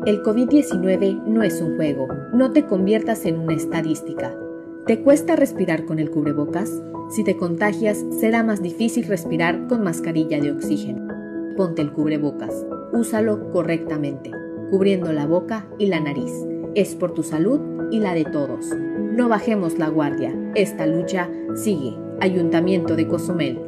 El 0.07 0.23
COVID-19 0.23 1.25
no 1.25 1.43
es 1.43 1.61
un 1.61 1.77
juego. 1.77 2.09
No 2.33 2.53
te 2.53 2.65
conviertas 2.65 3.27
en 3.27 3.39
una 3.39 3.53
estadística. 3.53 4.35
¿Te 4.87 5.03
cuesta 5.03 5.37
respirar 5.37 5.85
con 5.85 5.99
el 5.99 6.11
cubrebocas? 6.11 6.71
Si 7.11 7.23
te 7.23 7.37
contagias, 7.37 8.03
será 8.19 8.43
más 8.43 8.63
difícil 8.63 9.07
respirar 9.07 9.67
con 9.67 9.83
mascarilla 9.83 10.41
de 10.41 10.53
oxígeno 10.53 11.18
ponte 11.59 11.83
el 11.83 11.93
cubrebocas. 11.93 12.65
Úsalo 12.93 13.51
correctamente, 13.51 14.31
cubriendo 14.71 15.13
la 15.13 15.27
boca 15.27 15.67
y 15.77 15.87
la 15.87 15.99
nariz. 15.99 16.33
Es 16.77 16.95
por 16.95 17.13
tu 17.13 17.25
salud 17.25 17.61
y 17.91 17.99
la 17.99 18.15
de 18.15 18.25
todos. 18.25 18.67
No 19.13 19.29
bajemos 19.29 19.77
la 19.77 19.89
guardia. 19.89 20.33
Esta 20.55 20.87
lucha 20.87 21.29
sigue. 21.57 21.97
Ayuntamiento 22.21 22.95
de 22.95 23.09
Cozumel. 23.09 23.68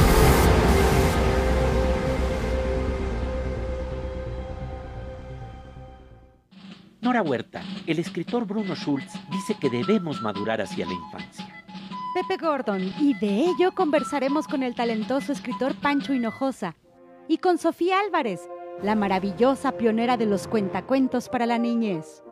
Nora 7.01 7.23
Huerta, 7.23 7.61
el 7.87 7.99
escritor 7.99 8.45
Bruno 8.45 8.75
Schultz 8.75 9.13
dice 9.31 9.55
que 9.59 9.69
debemos 9.69 10.21
madurar 10.21 10.61
hacia 10.61 10.85
la 10.85 10.93
infancia. 10.93 11.45
Pepe 12.13 12.37
Gordon, 12.37 12.93
y 12.99 13.15
de 13.15 13.45
ello 13.45 13.73
conversaremos 13.73 14.47
con 14.47 14.63
el 14.63 14.75
talentoso 14.75 15.31
escritor 15.31 15.73
Pancho 15.75 16.13
Hinojosa 16.13 16.75
y 17.27 17.39
con 17.39 17.57
Sofía 17.57 17.99
Álvarez, 17.99 18.47
la 18.83 18.95
maravillosa 18.95 19.71
pionera 19.73 20.15
de 20.15 20.25
los 20.25 20.47
cuentacuentos 20.47 21.27
para 21.27 21.45
la 21.45 21.57
niñez. 21.57 22.23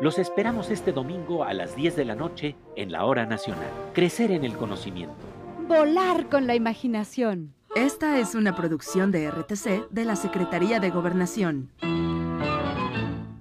Los 0.00 0.18
esperamos 0.18 0.70
este 0.70 0.92
domingo 0.92 1.44
a 1.44 1.52
las 1.52 1.76
10 1.76 1.94
de 1.94 2.04
la 2.04 2.14
noche 2.14 2.56
en 2.76 2.92
la 2.92 3.04
Hora 3.04 3.26
Nacional. 3.26 3.70
Crecer 3.92 4.30
en 4.32 4.44
el 4.44 4.56
conocimiento. 4.56 5.43
Volar 5.68 6.28
con 6.28 6.46
la 6.46 6.54
imaginación. 6.54 7.54
Esta 7.74 8.18
es 8.18 8.34
una 8.34 8.54
producción 8.54 9.10
de 9.10 9.30
RTC 9.30 9.88
de 9.90 10.04
la 10.04 10.14
Secretaría 10.14 10.78
de 10.78 10.90
Gobernación. 10.90 11.70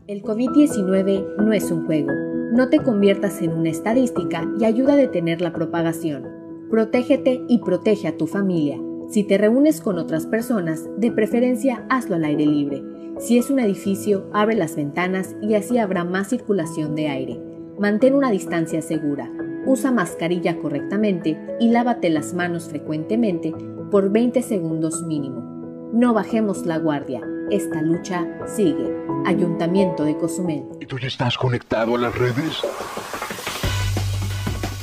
El 0.08 0.24
COVID-19 0.24 1.36
no 1.38 1.52
es 1.52 1.70
un 1.70 1.86
juego. 1.86 2.12
No 2.54 2.70
te 2.70 2.80
conviertas 2.80 3.42
en 3.42 3.52
una 3.52 3.70
estadística 3.70 4.50
y 4.58 4.64
ayuda 4.64 4.94
a 4.94 4.98
detener 4.98 5.42
la 5.42 5.52
propagación. 5.52 6.30
Protégete 6.70 7.42
y 7.50 7.58
protege 7.58 8.08
a 8.08 8.16
tu 8.16 8.26
familia. 8.26 8.80
Si 9.10 9.26
te 9.26 9.38
reúnes 9.38 9.82
con 9.82 9.98
otras 10.00 10.26
personas, 10.26 10.88
de 10.98 11.12
preferencia 11.12 11.86
hazlo 11.90 12.16
al 12.16 12.24
aire 12.24 12.46
libre. 12.46 12.82
Si 13.20 13.38
es 13.38 13.50
un 13.50 13.60
edificio, 13.60 14.30
abre 14.32 14.56
las 14.56 14.78
ventanas 14.78 15.36
y 15.42 15.56
así 15.56 15.78
habrá 15.78 16.06
más 16.06 16.30
circulación 16.30 16.96
de 16.96 17.10
aire. 17.10 17.53
Mantén 17.80 18.14
una 18.14 18.30
distancia 18.30 18.82
segura. 18.82 19.32
Usa 19.66 19.92
mascarilla 19.92 20.60
correctamente 20.60 21.40
y 21.60 21.70
lávate 21.72 22.10
las 22.10 22.34
manos 22.34 22.70
frecuentemente 22.70 23.54
por 23.90 24.12
20 24.12 24.42
segundos 24.44 25.02
mínimo. 25.04 25.92
No 25.92 26.14
bajemos 26.14 26.66
la 26.66 26.78
guardia. 26.78 27.22
Esta 27.50 27.82
lucha 27.82 28.28
sigue. 28.46 28.96
Ayuntamiento 29.26 30.04
de 30.04 30.18
Cozumel. 30.18 30.66
¿Y 30.80 30.86
tú 30.86 31.00
ya 31.00 31.08
estás 31.08 31.38
conectado 31.38 31.96
a 31.96 32.00
las 32.00 32.18
redes? 32.18 32.62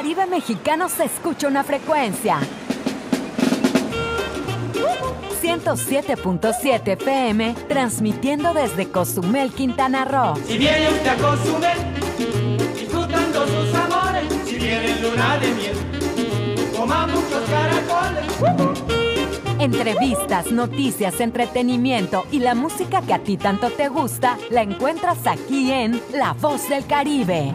Caribe 0.00 0.24
mexicano 0.24 0.88
se 0.88 1.04
escucha 1.04 1.46
una 1.46 1.62
frecuencia. 1.62 2.38
107.7 5.42 6.92
FM, 6.92 7.54
transmitiendo 7.68 8.54
desde 8.54 8.90
Cozumel, 8.90 9.52
Quintana 9.52 10.06
Roo. 10.06 10.36
Si 10.46 10.56
viene 10.56 10.88
usted 10.88 11.06
a 11.06 11.16
Cozumel, 11.16 11.78
disfrutando 12.74 13.46
sus 13.46 13.74
amores, 13.74 14.24
si 14.46 14.56
viene 14.56 14.90
en 14.90 15.02
luna 15.02 15.36
de 15.36 15.52
miel, 15.52 15.76
coma 16.74 17.06
muchos 17.06 17.42
caracoles. 17.50 18.24
Entrevistas, 19.58 20.50
noticias, 20.50 21.20
entretenimiento 21.20 22.24
y 22.32 22.38
la 22.38 22.54
música 22.54 23.02
que 23.02 23.12
a 23.12 23.18
ti 23.18 23.36
tanto 23.36 23.68
te 23.68 23.88
gusta, 23.88 24.38
la 24.48 24.62
encuentras 24.62 25.26
aquí 25.26 25.70
en 25.70 26.00
La 26.14 26.32
Voz 26.32 26.70
del 26.70 26.86
Caribe. 26.86 27.54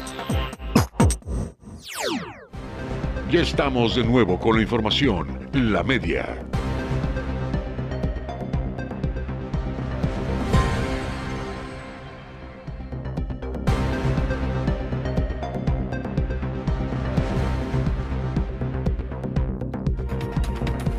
Ya 3.31 3.39
estamos 3.39 3.95
de 3.95 4.03
nuevo 4.03 4.37
con 4.37 4.57
la 4.57 4.61
información. 4.61 5.47
La 5.53 5.83
media. 5.83 6.37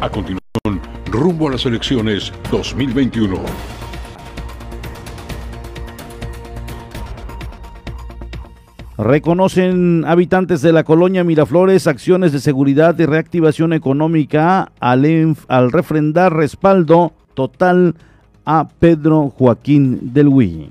A 0.00 0.08
continuación, 0.08 0.80
rumbo 1.10 1.48
a 1.48 1.50
las 1.50 1.66
elecciones 1.66 2.32
2021. 2.50 3.81
Reconocen 8.98 10.04
habitantes 10.06 10.60
de 10.60 10.72
la 10.72 10.84
colonia 10.84 11.24
Miraflores 11.24 11.86
acciones 11.86 12.32
de 12.32 12.40
seguridad 12.40 12.98
y 12.98 13.06
reactivación 13.06 13.72
económica 13.72 14.70
al, 14.80 15.72
refrendar 15.72 16.34
respaldo 16.34 17.12
total 17.34 17.94
a 18.44 18.68
Pedro 18.68 19.30
Joaquín 19.30 20.12
del 20.12 20.28
Huy. 20.28 20.70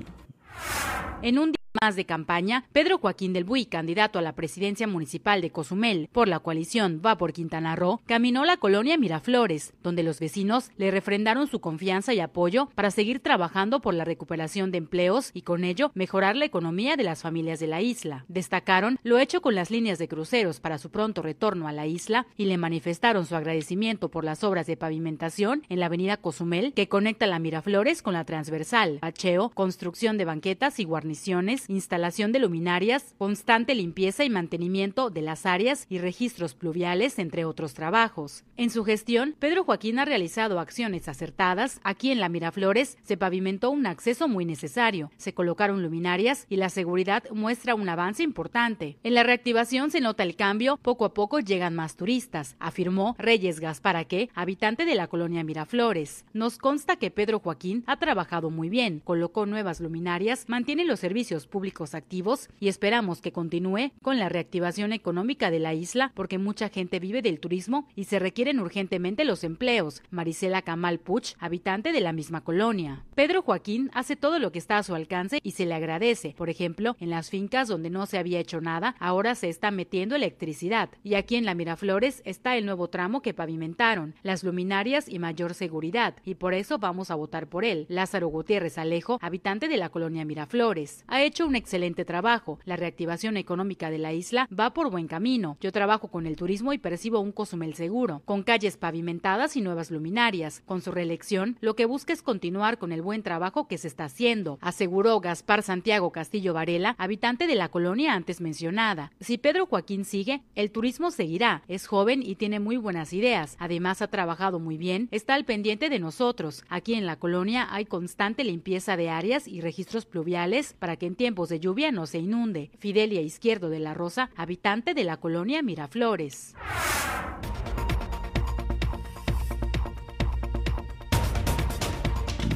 Más 1.80 1.96
de 1.96 2.04
campaña, 2.04 2.64
Pedro 2.72 2.98
Joaquín 2.98 3.32
del 3.32 3.44
Buy, 3.44 3.66
candidato 3.66 4.18
a 4.18 4.22
la 4.22 4.34
presidencia 4.34 4.86
municipal 4.86 5.40
de 5.40 5.50
Cozumel 5.50 6.08
por 6.12 6.28
la 6.28 6.38
coalición 6.38 7.00
Va 7.04 7.16
por 7.16 7.32
Quintana 7.32 7.76
Roo, 7.76 8.00
caminó 8.06 8.44
la 8.44 8.56
colonia 8.56 8.98
Miraflores, 8.98 9.72
donde 9.82 10.02
los 10.02 10.20
vecinos 10.20 10.70
le 10.76 10.90
refrendaron 10.90 11.46
su 11.46 11.60
confianza 11.60 12.12
y 12.12 12.20
apoyo 12.20 12.68
para 12.74 12.90
seguir 12.90 13.20
trabajando 13.20 13.80
por 13.80 13.94
la 13.94 14.04
recuperación 14.04 14.70
de 14.70 14.78
empleos 14.78 15.30
y 15.32 15.42
con 15.42 15.64
ello 15.64 15.90
mejorar 15.94 16.36
la 16.36 16.44
economía 16.44 16.96
de 16.96 17.04
las 17.04 17.22
familias 17.22 17.58
de 17.58 17.66
la 17.66 17.80
isla. 17.80 18.24
Destacaron 18.28 18.98
lo 19.02 19.18
hecho 19.18 19.40
con 19.40 19.54
las 19.54 19.70
líneas 19.70 19.98
de 19.98 20.08
cruceros 20.08 20.60
para 20.60 20.78
su 20.78 20.90
pronto 20.90 21.22
retorno 21.22 21.68
a 21.68 21.72
la 21.72 21.86
isla 21.86 22.26
y 22.36 22.46
le 22.46 22.58
manifestaron 22.58 23.26
su 23.26 23.34
agradecimiento 23.34 24.10
por 24.10 24.24
las 24.24 24.44
obras 24.44 24.66
de 24.66 24.76
pavimentación 24.76 25.62
en 25.68 25.80
la 25.80 25.86
avenida 25.86 26.16
Cozumel 26.16 26.72
que 26.74 26.88
conecta 26.88 27.26
la 27.26 27.38
Miraflores 27.38 28.02
con 28.02 28.14
la 28.14 28.24
transversal, 28.24 28.98
bacheo, 29.00 29.50
construcción 29.50 30.18
de 30.18 30.24
banquetas 30.24 30.78
y 30.78 30.84
guarniciones, 30.84 31.61
instalación 31.68 32.32
de 32.32 32.38
luminarias, 32.38 33.14
constante 33.18 33.74
limpieza 33.74 34.24
y 34.24 34.30
mantenimiento 34.30 35.10
de 35.10 35.22
las 35.22 35.46
áreas 35.46 35.86
y 35.88 35.98
registros 35.98 36.54
pluviales, 36.54 37.18
entre 37.18 37.44
otros 37.44 37.74
trabajos. 37.74 38.44
En 38.56 38.70
su 38.70 38.84
gestión, 38.84 39.34
Pedro 39.38 39.64
Joaquín 39.64 39.98
ha 39.98 40.04
realizado 40.04 40.60
acciones 40.60 41.08
acertadas. 41.08 41.80
Aquí 41.84 42.10
en 42.10 42.20
la 42.20 42.28
Miraflores 42.28 42.98
se 43.02 43.16
pavimentó 43.16 43.70
un 43.70 43.86
acceso 43.86 44.28
muy 44.28 44.44
necesario, 44.44 45.10
se 45.16 45.34
colocaron 45.34 45.82
luminarias 45.82 46.46
y 46.48 46.56
la 46.56 46.68
seguridad 46.68 47.24
muestra 47.32 47.74
un 47.74 47.88
avance 47.88 48.22
importante. 48.22 48.98
En 49.02 49.14
la 49.14 49.22
reactivación 49.22 49.90
se 49.90 50.00
nota 50.00 50.22
el 50.22 50.36
cambio, 50.36 50.76
poco 50.76 51.04
a 51.04 51.14
poco 51.14 51.40
llegan 51.40 51.74
más 51.74 51.96
turistas, 51.96 52.56
afirmó 52.58 53.14
Reyes 53.18 53.60
Gasparaque, 53.60 54.30
habitante 54.34 54.84
de 54.84 54.94
la 54.94 55.08
colonia 55.08 55.44
Miraflores. 55.44 56.24
Nos 56.32 56.58
consta 56.58 56.96
que 56.96 57.10
Pedro 57.10 57.40
Joaquín 57.40 57.84
ha 57.86 57.96
trabajado 57.98 58.50
muy 58.50 58.68
bien, 58.68 59.00
colocó 59.00 59.46
nuevas 59.46 59.80
luminarias, 59.80 60.48
mantiene 60.48 60.84
los 60.84 61.00
servicios 61.00 61.46
públicos 61.52 61.94
activos 61.94 62.48
y 62.58 62.66
esperamos 62.66 63.20
que 63.20 63.30
continúe 63.30 63.92
con 64.02 64.18
la 64.18 64.28
reactivación 64.28 64.92
económica 64.92 65.52
de 65.52 65.60
la 65.60 65.74
isla 65.74 66.10
porque 66.16 66.38
mucha 66.38 66.70
gente 66.70 66.98
vive 66.98 67.22
del 67.22 67.38
turismo 67.38 67.86
y 67.94 68.04
se 68.04 68.18
requieren 68.18 68.58
urgentemente 68.58 69.24
los 69.24 69.44
empleos. 69.44 70.02
Marisela 70.10 70.62
Camal 70.62 70.98
Puch, 70.98 71.34
habitante 71.38 71.92
de 71.92 72.00
la 72.00 72.12
misma 72.12 72.40
colonia. 72.40 73.04
Pedro 73.14 73.42
Joaquín 73.42 73.90
hace 73.92 74.16
todo 74.16 74.38
lo 74.38 74.50
que 74.50 74.58
está 74.58 74.78
a 74.78 74.82
su 74.82 74.94
alcance 74.94 75.40
y 75.42 75.52
se 75.52 75.66
le 75.66 75.74
agradece. 75.74 76.34
Por 76.36 76.48
ejemplo, 76.48 76.96
en 76.98 77.10
las 77.10 77.28
fincas 77.28 77.68
donde 77.68 77.90
no 77.90 78.06
se 78.06 78.18
había 78.18 78.40
hecho 78.40 78.60
nada, 78.60 78.96
ahora 78.98 79.34
se 79.34 79.50
está 79.50 79.70
metiendo 79.70 80.16
electricidad. 80.16 80.88
Y 81.04 81.14
aquí 81.14 81.36
en 81.36 81.44
la 81.44 81.54
Miraflores 81.54 82.22
está 82.24 82.56
el 82.56 82.64
nuevo 82.64 82.88
tramo 82.88 83.20
que 83.20 83.34
pavimentaron, 83.34 84.14
las 84.22 84.42
luminarias 84.42 85.06
y 85.06 85.18
mayor 85.18 85.52
seguridad. 85.52 86.14
Y 86.24 86.36
por 86.36 86.54
eso 86.54 86.78
vamos 86.78 87.10
a 87.10 87.14
votar 87.14 87.46
por 87.48 87.66
él. 87.66 87.84
Lázaro 87.90 88.28
Gutiérrez 88.28 88.78
Alejo, 88.78 89.18
habitante 89.20 89.68
de 89.68 89.76
la 89.76 89.90
colonia 89.90 90.24
Miraflores. 90.24 91.04
Ha 91.08 91.22
hecho 91.22 91.41
un 91.46 91.56
excelente 91.56 92.04
trabajo. 92.04 92.58
La 92.64 92.76
reactivación 92.76 93.36
económica 93.36 93.90
de 93.90 93.98
la 93.98 94.12
isla 94.12 94.48
va 94.58 94.72
por 94.74 94.90
buen 94.90 95.08
camino. 95.08 95.56
Yo 95.60 95.72
trabajo 95.72 96.08
con 96.08 96.26
el 96.26 96.36
turismo 96.36 96.72
y 96.72 96.78
percibo 96.78 97.20
un 97.20 97.32
Cozumel 97.32 97.74
seguro, 97.74 98.22
con 98.24 98.42
calles 98.42 98.76
pavimentadas 98.76 99.56
y 99.56 99.60
nuevas 99.60 99.90
luminarias. 99.90 100.62
Con 100.66 100.80
su 100.80 100.92
reelección, 100.92 101.56
lo 101.60 101.76
que 101.76 101.86
busca 101.86 102.12
es 102.12 102.22
continuar 102.22 102.78
con 102.78 102.92
el 102.92 103.02
buen 103.02 103.22
trabajo 103.22 103.68
que 103.68 103.78
se 103.78 103.88
está 103.88 104.04
haciendo, 104.04 104.58
aseguró 104.60 105.20
Gaspar 105.20 105.62
Santiago 105.62 106.12
Castillo 106.12 106.54
Varela, 106.54 106.94
habitante 106.98 107.46
de 107.46 107.54
la 107.54 107.68
colonia 107.68 108.14
antes 108.14 108.40
mencionada. 108.40 109.12
Si 109.20 109.38
Pedro 109.38 109.66
Joaquín 109.66 110.04
sigue, 110.04 110.42
el 110.54 110.70
turismo 110.70 111.10
seguirá. 111.10 111.62
Es 111.68 111.86
joven 111.86 112.22
y 112.22 112.36
tiene 112.36 112.60
muy 112.60 112.76
buenas 112.76 113.12
ideas. 113.12 113.56
Además, 113.58 114.02
ha 114.02 114.08
trabajado 114.08 114.58
muy 114.58 114.76
bien, 114.76 115.08
está 115.10 115.34
al 115.34 115.44
pendiente 115.44 115.88
de 115.88 115.98
nosotros. 115.98 116.64
Aquí 116.68 116.94
en 116.94 117.06
la 117.06 117.16
colonia 117.16 117.68
hay 117.70 117.84
constante 117.84 118.44
limpieza 118.44 118.96
de 118.96 119.10
áreas 119.10 119.48
y 119.48 119.60
registros 119.60 120.06
pluviales 120.06 120.74
para 120.78 120.96
que 120.96 121.06
en 121.06 121.14
tiempos 121.32 121.48
de 121.48 121.60
lluvia 121.60 121.90
no 121.92 122.04
se 122.04 122.18
inunde. 122.18 122.70
Fidelia 122.78 123.22
Izquierdo 123.22 123.70
de 123.70 123.78
la 123.78 123.94
Rosa, 123.94 124.28
habitante 124.36 124.92
de 124.92 125.02
la 125.02 125.16
colonia 125.16 125.62
Miraflores. 125.62 126.54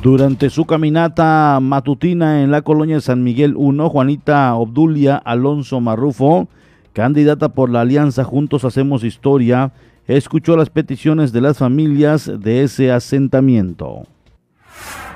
Durante 0.03 0.51
su 0.51 0.67
caminata 0.67 1.59
matutina 1.63 2.43
en 2.43 2.51
la 2.51 2.61
colonia 2.61 3.01
San 3.01 3.25
Miguel 3.25 3.55
1, 3.57 3.89
Juanita 3.89 4.55
Obdulia 4.55 5.17
Alonso 5.17 5.81
Marrufo, 5.81 6.47
candidata 6.93 7.49
por 7.49 7.71
la 7.71 7.81
Alianza 7.81 8.25
Juntos 8.25 8.67
Hacemos 8.67 9.05
Historia, 9.05 9.73
escuchó 10.07 10.55
las 10.55 10.69
peticiones 10.69 11.33
de 11.33 11.41
las 11.41 11.57
familias 11.57 12.31
de 12.41 12.63
ese 12.63 12.93
asentamiento. 12.93 14.07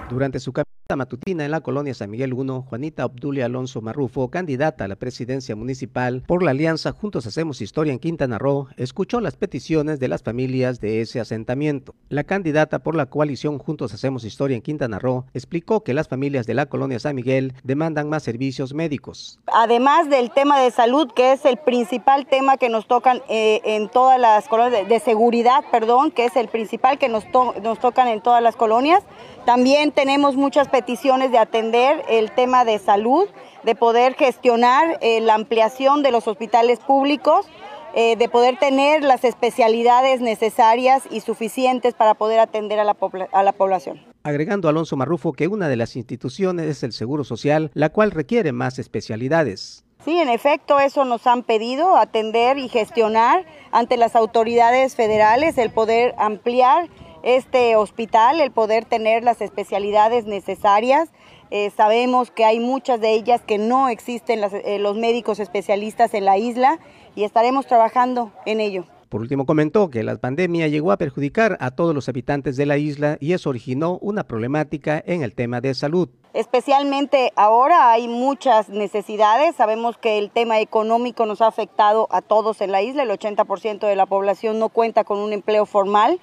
Durante 0.08 0.40
su 0.40 0.50
caminata 0.50 0.79
matutina 0.96 1.44
en 1.44 1.50
la 1.50 1.60
colonia 1.60 1.94
San 1.94 2.10
Miguel 2.10 2.32
1, 2.32 2.62
Juanita 2.68 3.06
Obdulia 3.06 3.46
Alonso 3.46 3.80
Marrufo, 3.80 4.30
candidata 4.30 4.84
a 4.84 4.88
la 4.88 4.96
presidencia 4.96 5.56
municipal 5.56 6.22
por 6.26 6.42
la 6.42 6.52
alianza 6.52 6.92
Juntos 6.92 7.26
Hacemos 7.26 7.60
Historia 7.60 7.92
en 7.92 7.98
Quintana 7.98 8.38
Roo, 8.38 8.68
escuchó 8.76 9.20
las 9.20 9.36
peticiones 9.36 10.00
de 10.00 10.08
las 10.08 10.22
familias 10.22 10.80
de 10.80 11.00
ese 11.00 11.20
asentamiento. 11.20 11.94
La 12.08 12.24
candidata 12.24 12.80
por 12.80 12.94
la 12.94 13.06
coalición 13.06 13.58
Juntos 13.58 13.92
Hacemos 13.94 14.24
Historia 14.24 14.56
en 14.56 14.62
Quintana 14.62 14.98
Roo 14.98 15.26
explicó 15.34 15.82
que 15.82 15.94
las 15.94 16.08
familias 16.08 16.46
de 16.46 16.54
la 16.54 16.66
colonia 16.66 16.98
San 16.98 17.16
Miguel 17.16 17.54
demandan 17.62 18.08
más 18.08 18.22
servicios 18.22 18.74
médicos. 18.74 19.38
Además 19.46 20.08
del 20.08 20.30
tema 20.30 20.60
de 20.60 20.70
salud, 20.70 21.10
que 21.14 21.32
es 21.32 21.44
el 21.44 21.56
principal 21.56 22.26
tema 22.26 22.56
que 22.56 22.68
nos 22.68 22.86
tocan 22.86 23.22
eh, 23.28 23.60
en 23.64 23.88
todas 23.88 24.20
las 24.20 24.48
colonias, 24.48 24.88
de, 24.88 25.00
seguridad, 25.00 25.64
perdón, 25.70 26.10
que 26.10 26.26
es 26.26 26.36
el 26.36 26.48
principal 26.48 26.98
que 26.98 27.08
nos, 27.08 27.24
nos 27.62 27.78
tocan 27.78 28.08
en 28.08 28.20
todas 28.20 28.42
las 28.42 28.56
colonias, 28.56 29.02
también 29.44 29.92
tenemos 29.92 30.36
muchas 30.36 30.68
peticiones 30.68 31.30
de 31.32 31.38
atender 31.38 32.04
el 32.08 32.30
tema 32.30 32.64
de 32.64 32.78
salud, 32.78 33.26
de 33.64 33.74
poder 33.74 34.14
gestionar 34.14 34.98
eh, 35.00 35.20
la 35.20 35.34
ampliación 35.34 36.02
de 36.02 36.10
los 36.10 36.28
hospitales 36.28 36.78
públicos, 36.80 37.46
eh, 37.94 38.16
de 38.16 38.28
poder 38.28 38.58
tener 38.58 39.02
las 39.02 39.24
especialidades 39.24 40.20
necesarias 40.20 41.02
y 41.10 41.20
suficientes 41.20 41.94
para 41.94 42.14
poder 42.14 42.38
atender 42.38 42.78
a 42.78 42.84
la, 42.84 42.96
a 43.32 43.42
la 43.42 43.52
población. 43.52 44.00
Agregando 44.22 44.68
Alonso 44.68 44.96
Marrufo 44.96 45.32
que 45.32 45.48
una 45.48 45.68
de 45.68 45.76
las 45.76 45.96
instituciones 45.96 46.66
es 46.66 46.82
el 46.82 46.92
Seguro 46.92 47.24
Social, 47.24 47.70
la 47.74 47.88
cual 47.88 48.10
requiere 48.10 48.52
más 48.52 48.78
especialidades. 48.78 49.84
Sí, 50.04 50.18
en 50.18 50.28
efecto, 50.28 50.78
eso 50.78 51.04
nos 51.04 51.26
han 51.26 51.42
pedido, 51.42 51.96
atender 51.96 52.58
y 52.58 52.68
gestionar 52.68 53.44
ante 53.70 53.96
las 53.96 54.16
autoridades 54.16 54.94
federales, 54.94 55.58
el 55.58 55.70
poder 55.70 56.14
ampliar 56.16 56.88
este 57.22 57.76
hospital, 57.76 58.40
el 58.40 58.50
poder 58.50 58.84
tener 58.84 59.22
las 59.22 59.40
especialidades 59.40 60.26
necesarias. 60.26 61.10
Eh, 61.50 61.70
sabemos 61.76 62.30
que 62.30 62.44
hay 62.44 62.60
muchas 62.60 63.00
de 63.00 63.12
ellas 63.12 63.42
que 63.46 63.58
no 63.58 63.88
existen 63.88 64.40
eh, 64.42 64.78
los 64.78 64.96
médicos 64.96 65.40
especialistas 65.40 66.14
en 66.14 66.24
la 66.24 66.38
isla 66.38 66.78
y 67.14 67.24
estaremos 67.24 67.66
trabajando 67.66 68.32
en 68.46 68.60
ello. 68.60 68.84
Por 69.10 69.22
último, 69.22 69.44
comentó 69.44 69.90
que 69.90 70.04
la 70.04 70.16
pandemia 70.18 70.68
llegó 70.68 70.92
a 70.92 70.96
perjudicar 70.96 71.56
a 71.58 71.72
todos 71.72 71.96
los 71.96 72.08
habitantes 72.08 72.56
de 72.56 72.64
la 72.64 72.78
isla 72.78 73.16
y 73.18 73.32
eso 73.32 73.50
originó 73.50 73.98
una 74.00 74.22
problemática 74.22 75.02
en 75.04 75.24
el 75.24 75.34
tema 75.34 75.60
de 75.60 75.74
salud. 75.74 76.08
Especialmente 76.32 77.32
ahora 77.34 77.90
hay 77.90 78.06
muchas 78.06 78.68
necesidades. 78.68 79.56
Sabemos 79.56 79.98
que 79.98 80.18
el 80.18 80.30
tema 80.30 80.60
económico 80.60 81.26
nos 81.26 81.40
ha 81.40 81.48
afectado 81.48 82.06
a 82.12 82.22
todos 82.22 82.60
en 82.60 82.70
la 82.70 82.82
isla. 82.82 83.02
El 83.02 83.10
80% 83.10 83.80
de 83.80 83.96
la 83.96 84.06
población 84.06 84.60
no 84.60 84.68
cuenta 84.68 85.02
con 85.02 85.18
un 85.18 85.32
empleo 85.32 85.66
formal 85.66 86.20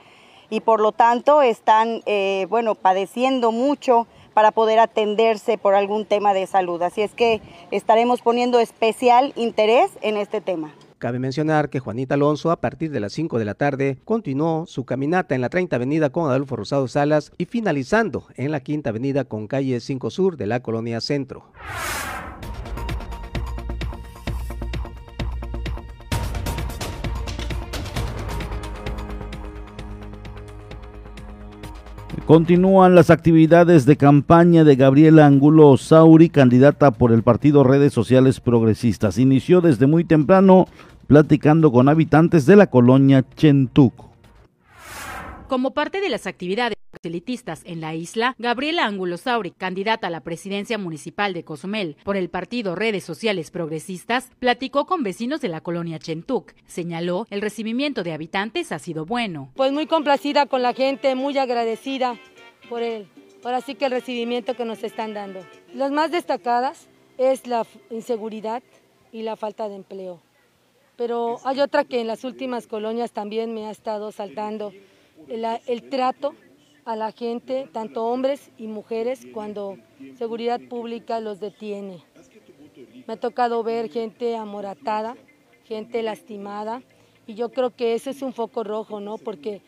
y 0.50 0.62
por 0.62 0.80
lo 0.80 0.92
tanto 0.92 1.42
están 1.42 2.02
eh, 2.06 2.48
bueno, 2.50 2.76
padeciendo 2.76 3.52
mucho 3.52 4.08
para 4.34 4.52
poder 4.52 4.80
atenderse 4.80 5.58
por 5.58 5.74
algún 5.74 6.06
tema 6.06 6.34
de 6.34 6.46
salud. 6.46 6.82
Así 6.82 7.02
es 7.02 7.12
que 7.14 7.42
estaremos 7.72 8.22
poniendo 8.22 8.60
especial 8.60 9.34
interés 9.36 9.90
en 10.02 10.18
este 10.18 10.42
tema. 10.42 10.74
Cabe 11.00 11.20
mencionar 11.20 11.70
que 11.70 11.80
Juanita 11.80 12.16
Alonso 12.16 12.50
a 12.50 12.60
partir 12.60 12.90
de 12.90 13.00
las 13.00 13.14
5 13.14 13.38
de 13.38 13.46
la 13.46 13.54
tarde 13.54 14.00
continuó 14.04 14.66
su 14.66 14.84
caminata 14.84 15.36
en 15.36 15.42
la 15.42 15.50
30 15.50 15.76
Avenida 15.76 16.10
con 16.10 16.30
Adolfo 16.30 16.56
Rosado 16.56 16.88
Salas 16.88 17.32
y 17.38 17.46
finalizando 17.46 18.26
en 18.36 18.52
la 18.52 18.62
Quinta 18.62 18.90
Avenida 18.90 19.24
con 19.24 19.48
calle 19.48 19.80
5 19.80 20.10
Sur 20.10 20.38
de 20.38 20.48
la 20.48 20.62
Colonia 20.62 21.00
Centro. 21.00 21.46
Continúan 32.28 32.94
las 32.94 33.10
actividades 33.10 33.86
de 33.86 33.96
campaña 33.96 34.66
de 34.66 34.76
Gabriela 34.76 35.26
Angulo 35.26 35.78
Sauri, 35.78 36.28
candidata 36.28 36.92
por 36.92 37.14
el 37.14 37.24
partido 37.24 37.64
Redes 37.64 37.94
Sociales 37.94 38.42
Progresistas. 38.42 39.18
Inició 39.18 39.62
desde 39.62 39.88
muy 39.88 40.04
temprano 40.04 40.68
platicando 41.08 41.72
con 41.72 41.88
habitantes 41.88 42.46
de 42.46 42.58
la 42.58 42.68
colonia 42.68 43.24
Chentuco. 43.38 44.07
Como 45.48 45.72
parte 45.72 46.02
de 46.02 46.10
las 46.10 46.28
actividades 46.28 46.76
elitistas 47.04 47.62
en 47.64 47.80
la 47.80 47.96
isla, 47.96 48.36
Gabriela 48.38 48.86
Ángulo 48.86 49.16
Sauri, 49.16 49.52
candidata 49.52 50.08
a 50.08 50.10
la 50.10 50.20
presidencia 50.20 50.78
municipal 50.78 51.34
de 51.34 51.46
Cozumel 51.46 51.96
por 52.04 52.18
el 52.18 52.30
partido 52.30 52.76
Redes 52.76 53.06
Sociales 53.06 53.50
Progresistas, 53.50 54.30
platicó 54.40 54.86
con 54.86 55.04
vecinos 55.04 55.40
de 55.40 55.48
la 55.48 55.62
colonia 55.62 56.00
Chentuc. 56.00 56.54
Señaló 56.66 57.28
el 57.30 57.40
recibimiento 57.40 58.04
de 58.04 58.12
habitantes 58.12 58.74
ha 58.74 58.80
sido 58.80 59.06
bueno. 59.06 59.50
Pues 59.56 59.72
muy 59.72 59.88
complacida 59.88 60.48
con 60.48 60.62
la 60.62 60.74
gente, 60.74 61.16
muy 61.16 61.38
agradecida 61.38 62.20
por 62.68 62.82
él. 62.82 63.08
Ahora 63.46 63.62
sí 63.62 63.76
que 63.76 63.86
el 63.86 63.92
recibimiento 63.92 64.54
que 64.56 64.66
nos 64.66 64.84
están 64.84 65.14
dando. 65.14 65.46
Las 65.74 65.92
más 65.92 66.12
destacadas 66.12 66.90
es 67.18 67.48
la 67.48 67.66
inseguridad 67.90 68.64
y 69.14 69.22
la 69.22 69.38
falta 69.38 69.70
de 69.70 69.76
empleo. 69.76 70.20
Pero 70.98 71.38
hay 71.46 71.62
otra 71.62 71.86
que 71.86 72.02
en 72.02 72.08
las 72.08 72.26
últimas 72.26 72.68
colonias 72.68 73.14
también 73.14 73.54
me 73.54 73.68
ha 73.68 73.72
estado 73.72 74.12
saltando 74.12 74.74
el, 75.28 75.90
trato 75.90 76.36
a 76.86 76.96
la 76.96 77.12
gente, 77.12 77.68
tanto 77.72 78.06
hombres 78.06 78.52
y 78.58 78.68
mujeres, 78.68 79.28
cuando 79.34 79.78
seguridad 80.18 80.60
pública 80.70 81.20
los 81.20 81.40
detiene. 81.40 82.04
Me 83.08 83.14
ha 83.14 83.18
tocado 83.18 83.64
ver 83.64 83.90
gente 83.90 84.36
amoratada, 84.36 85.16
gente 85.66 86.02
lastimada, 86.02 86.82
y 87.26 87.34
yo 87.34 87.50
creo 87.50 87.76
que 87.76 87.94
ese 87.94 88.12
es 88.12 88.22
un 88.22 88.34
foco 88.34 88.64
rojo, 88.64 89.00
¿no? 89.00 89.18
Porque 89.18 89.62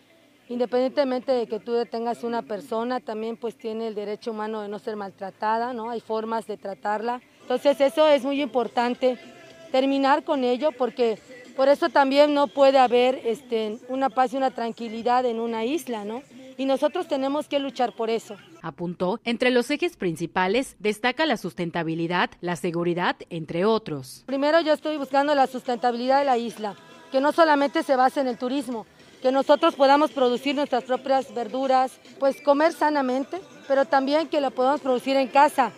independientemente 0.48 1.32
de 1.32 1.48
que 1.48 1.60
tú 1.60 1.74
detengas 1.74 2.24
una 2.24 2.42
persona, 2.42 3.00
también 3.00 3.38
pues 3.38 3.56
tiene 3.58 3.88
el 3.88 3.96
derecho 3.96 4.32
humano 4.32 4.62
de 4.62 4.70
no 4.70 4.80
ser 4.80 4.96
maltratada, 4.96 5.74
¿no? 5.74 5.90
Hay 5.90 6.00
formas 6.00 6.48
de 6.48 6.58
tratarla. 6.58 7.22
Entonces 7.42 7.80
eso 7.82 8.08
es 8.08 8.24
muy 8.24 8.42
importante, 8.42 9.18
terminar 9.72 10.24
con 10.24 10.44
ello, 10.44 10.72
porque 10.72 11.20
por 11.60 11.68
eso 11.68 11.90
también 11.90 12.34
no 12.34 12.48
puede 12.48 12.78
haber 12.78 13.20
este, 13.26 13.80
una 13.90 14.10
paz 14.10 14.32
y 14.32 14.38
una 14.38 14.50
tranquilidad 14.50 15.26
en 15.26 15.42
una 15.42 15.66
isla, 15.66 16.06
¿no? 16.06 16.22
Y 16.56 16.64
nosotros 16.64 17.10
tenemos 17.10 17.50
que 17.50 17.60
luchar 17.60 17.92
por 17.92 18.10
eso. 18.10 18.38
Apuntó, 18.62 19.20
entre 19.26 19.52
los 19.52 19.70
ejes 19.70 19.98
principales 19.98 20.78
destaca 20.80 21.26
la 21.26 21.36
sustentabilidad, 21.36 22.30
la 22.40 22.56
seguridad, 22.56 23.18
entre 23.30 23.66
otros. 23.66 24.24
Primero 24.26 24.62
yo 24.62 24.72
estoy 24.72 24.96
buscando 24.96 25.36
la 25.36 25.48
sustentabilidad 25.48 26.20
de 26.20 26.24
la 26.24 26.38
isla, 26.38 26.78
que 27.12 27.20
no 27.20 27.34
solamente 27.34 27.84
se 27.84 27.98
base 27.98 28.22
en 28.22 28.30
el 28.30 28.38
turismo, 28.38 28.86
que 29.22 29.34
nosotros 29.34 29.76
podamos 29.76 30.12
producir 30.12 30.56
nuestras 30.56 30.86
propias 30.86 31.34
verduras, 31.36 31.92
pues 32.20 32.40
comer 32.40 32.72
sanamente, 32.72 33.42
pero 33.68 33.84
también 33.84 34.30
que 34.30 34.40
lo 34.40 34.52
podamos 34.52 34.80
producir 34.80 35.18
en 35.18 35.28
casa. 35.28 35.74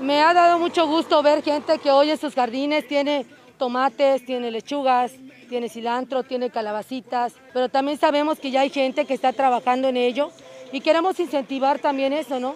Me 0.00 0.22
ha 0.22 0.32
dado 0.32 0.58
mucho 0.58 0.86
gusto 0.86 1.22
ver 1.22 1.42
gente 1.42 1.78
que 1.78 1.90
hoy 1.90 2.08
en 2.08 2.16
sus 2.16 2.34
jardines 2.34 2.88
tiene 2.88 3.26
tomates, 3.54 4.24
tiene 4.24 4.50
lechugas, 4.50 5.12
tiene 5.48 5.68
cilantro, 5.68 6.22
tiene 6.22 6.50
calabacitas, 6.50 7.34
pero 7.52 7.68
también 7.68 7.98
sabemos 7.98 8.38
que 8.38 8.50
ya 8.50 8.62
hay 8.62 8.70
gente 8.70 9.04
que 9.04 9.14
está 9.14 9.32
trabajando 9.32 9.88
en 9.88 9.96
ello 9.96 10.30
y 10.72 10.80
queremos 10.80 11.18
incentivar 11.20 11.78
también 11.78 12.12
eso, 12.12 12.40
¿no? 12.40 12.54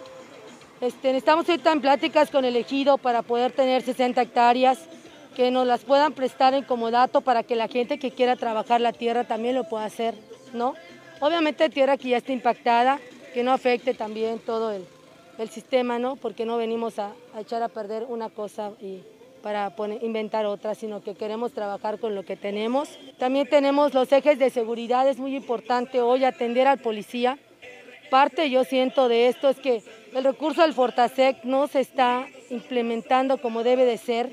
Este, 0.81 1.15
estamos 1.15 1.47
ahorita 1.49 1.71
en 1.71 1.81
pláticas 1.81 2.29
con 2.29 2.45
el 2.45 2.55
ejido 2.55 2.97
para 2.97 3.21
poder 3.21 3.51
tener 3.51 3.81
60 3.81 4.21
hectáreas 4.21 4.79
que 5.35 5.51
nos 5.51 5.67
las 5.67 5.83
puedan 5.83 6.13
prestar 6.13 6.53
en 6.53 6.63
comodato 6.63 7.21
para 7.21 7.43
que 7.43 7.55
la 7.55 7.67
gente 7.67 7.99
que 7.99 8.11
quiera 8.11 8.35
trabajar 8.35 8.81
la 8.81 8.93
tierra 8.93 9.25
también 9.25 9.55
lo 9.55 9.65
pueda 9.65 9.85
hacer, 9.85 10.15
¿no? 10.53 10.75
Obviamente 11.19 11.69
tierra 11.69 11.97
que 11.97 12.09
ya 12.09 12.17
está 12.17 12.31
impactada, 12.31 12.99
que 13.33 13.43
no 13.43 13.51
afecte 13.51 13.93
también 13.93 14.39
todo 14.39 14.71
el, 14.71 14.85
sistema, 15.49 15.99
¿no? 15.99 16.17
Porque 16.17 16.45
no 16.45 16.57
venimos 16.57 16.99
a, 16.99 17.13
a 17.33 17.39
echar 17.39 17.63
a 17.63 17.69
perder 17.69 18.05
una 18.09 18.29
cosa 18.29 18.71
y 18.81 18.99
para 19.41 19.73
inventar 20.01 20.45
otras, 20.45 20.77
sino 20.77 21.01
que 21.01 21.15
queremos 21.15 21.53
trabajar 21.53 21.99
con 21.99 22.15
lo 22.15 22.23
que 22.23 22.35
tenemos. 22.35 22.89
También 23.17 23.47
tenemos 23.47 23.93
los 23.93 24.11
ejes 24.11 24.37
de 24.39 24.49
seguridad, 24.49 25.07
es 25.07 25.17
muy 25.17 25.35
importante 25.35 26.01
hoy 26.01 26.23
atender 26.23 26.67
al 26.67 26.79
policía. 26.79 27.37
Parte 28.09 28.49
yo 28.49 28.63
siento 28.63 29.07
de 29.07 29.27
esto 29.27 29.49
es 29.49 29.57
que 29.57 29.83
el 30.13 30.23
recurso 30.23 30.63
del 30.63 30.73
Fortasec 30.73 31.43
no 31.43 31.67
se 31.67 31.79
está 31.79 32.25
implementando 32.49 33.37
como 33.39 33.63
debe 33.63 33.85
de 33.85 33.97
ser, 33.97 34.29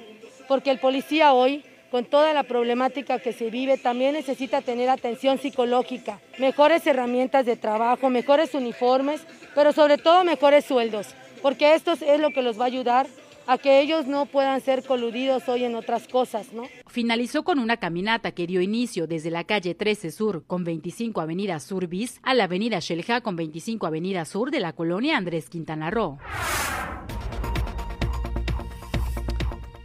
porque 0.49 0.71
el 0.71 0.79
policía 0.79 1.33
hoy, 1.33 1.63
con 1.91 2.05
toda 2.05 2.33
la 2.33 2.43
problemática 2.43 3.19
que 3.19 3.33
se 3.33 3.51
vive, 3.51 3.77
también 3.77 4.15
necesita 4.15 4.63
tener 4.63 4.89
atención 4.89 5.39
psicológica, 5.39 6.21
mejores 6.39 6.87
herramientas 6.87 7.47
de 7.47 7.57
trabajo, 7.57 8.09
mejores 8.09 8.55
uniformes, 8.55 9.27
pero 9.55 9.73
sobre 9.73 9.99
todo 9.99 10.25
mejores 10.25 10.65
sueldos, 10.65 11.09
porque 11.43 11.75
esto 11.75 11.93
es 11.93 12.21
lo 12.21 12.31
que 12.31 12.43
los 12.43 12.59
va 12.59 12.65
a 12.65 12.69
ayudar 12.69 13.07
a 13.47 13.59
que 13.59 13.81
ellos 13.81 14.07
no 14.07 14.27
puedan 14.27 14.61
ser 14.61 14.83
coludidos 14.83 15.49
hoy 15.49 15.65
en 15.65 15.75
otras 15.75 16.09
cosas, 16.09 16.53
¿no? 16.53 16.65
Finalizó 16.87 17.45
con 17.45 17.59
una 17.59 17.77
caminata 17.77 18.33
que 18.33 18.47
dio 18.47 18.61
inicio 18.61 19.07
desde 19.07 19.31
la 19.31 19.45
calle 19.45 19.75
13 19.75 20.11
Sur 20.11 20.45
con 20.47 20.65
25 20.65 21.21
Avenida 21.21 21.61
Sur 21.61 21.87
Bis 21.87 22.21
a 22.23 22.35
la 22.35 22.45
Avenida 22.45 22.79
Shelja 22.81 23.21
con 23.21 23.37
25 23.37 23.87
Avenida 23.87 24.25
Sur 24.25 24.51
de 24.51 24.61
la 24.61 24.73
colonia 24.73 25.17
Andrés 25.17 25.49
Quintana 25.49 25.91
Roo. 25.91 26.19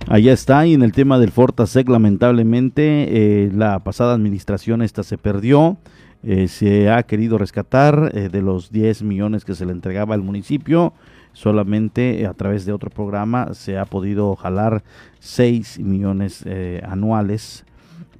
Allá 0.07 0.34
está, 0.34 0.66
y 0.66 0.74
en 0.74 0.82
el 0.82 0.91
tema 0.91 1.20
del 1.20 1.32
Fortasec, 1.32 1.88
lamentablemente, 1.88 3.45
eh, 3.45 3.51
la 3.53 3.80
pasada 3.80 4.14
administración 4.14 4.82
esta 4.82 5.03
se 5.03 5.18
perdió. 5.18 5.78
eh, 6.24 6.47
se 6.47 6.89
ha 6.89 7.01
querido 7.03 7.38
rescatar 7.38 8.12
eh, 8.14 8.30
de 8.30 8.41
los 8.41 8.72
10 8.72 9.01
millones 9.03 9.43
que 9.43 9.55
se 9.55 9.66
le 9.66 9.72
entregaba 9.72 10.14
al 10.14 10.22
municipio. 10.22 10.93
Solamente 11.34 12.26
a 12.26 12.34
través 12.34 12.66
de 12.66 12.74
otro 12.74 12.90
programa 12.90 13.54
se 13.54 13.78
ha 13.78 13.86
podido 13.86 14.36
jalar 14.36 14.84
6 15.20 15.80
millones 15.80 16.46
anuales 16.84 17.66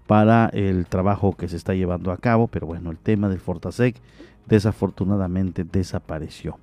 para 0.07 0.47
el 0.53 0.86
trabajo 0.86 1.36
que 1.36 1.47
se 1.47 1.57
está 1.57 1.74
llevando 1.74 2.12
a 2.12 2.18
cabo. 2.18 2.47
Pero 2.47 2.68
bueno, 2.68 2.91
el 2.91 2.97
tema 2.97 3.30
del 3.30 3.39
Fortasec 3.39 3.95
desafortunadamente 4.47 5.64
desapareció. 5.64 6.57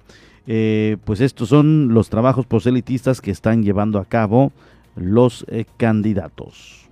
pues 0.44 1.20
estos 1.20 1.48
son 1.48 1.94
los 1.94 2.08
trabajos 2.10 2.46
proselitistas 2.46 3.20
que 3.20 3.30
están 3.30 3.62
llevando 3.62 3.98
a 3.98 4.04
cabo 4.04 4.52
los 4.96 5.46
candidatos. 5.76 6.88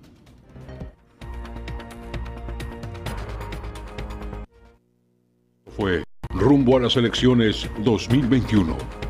fue 5.77 6.03
rumbo 6.31 6.75
a 6.75 6.79
las 6.79 6.97
elecciones 6.97 7.69
2021. 7.83 9.06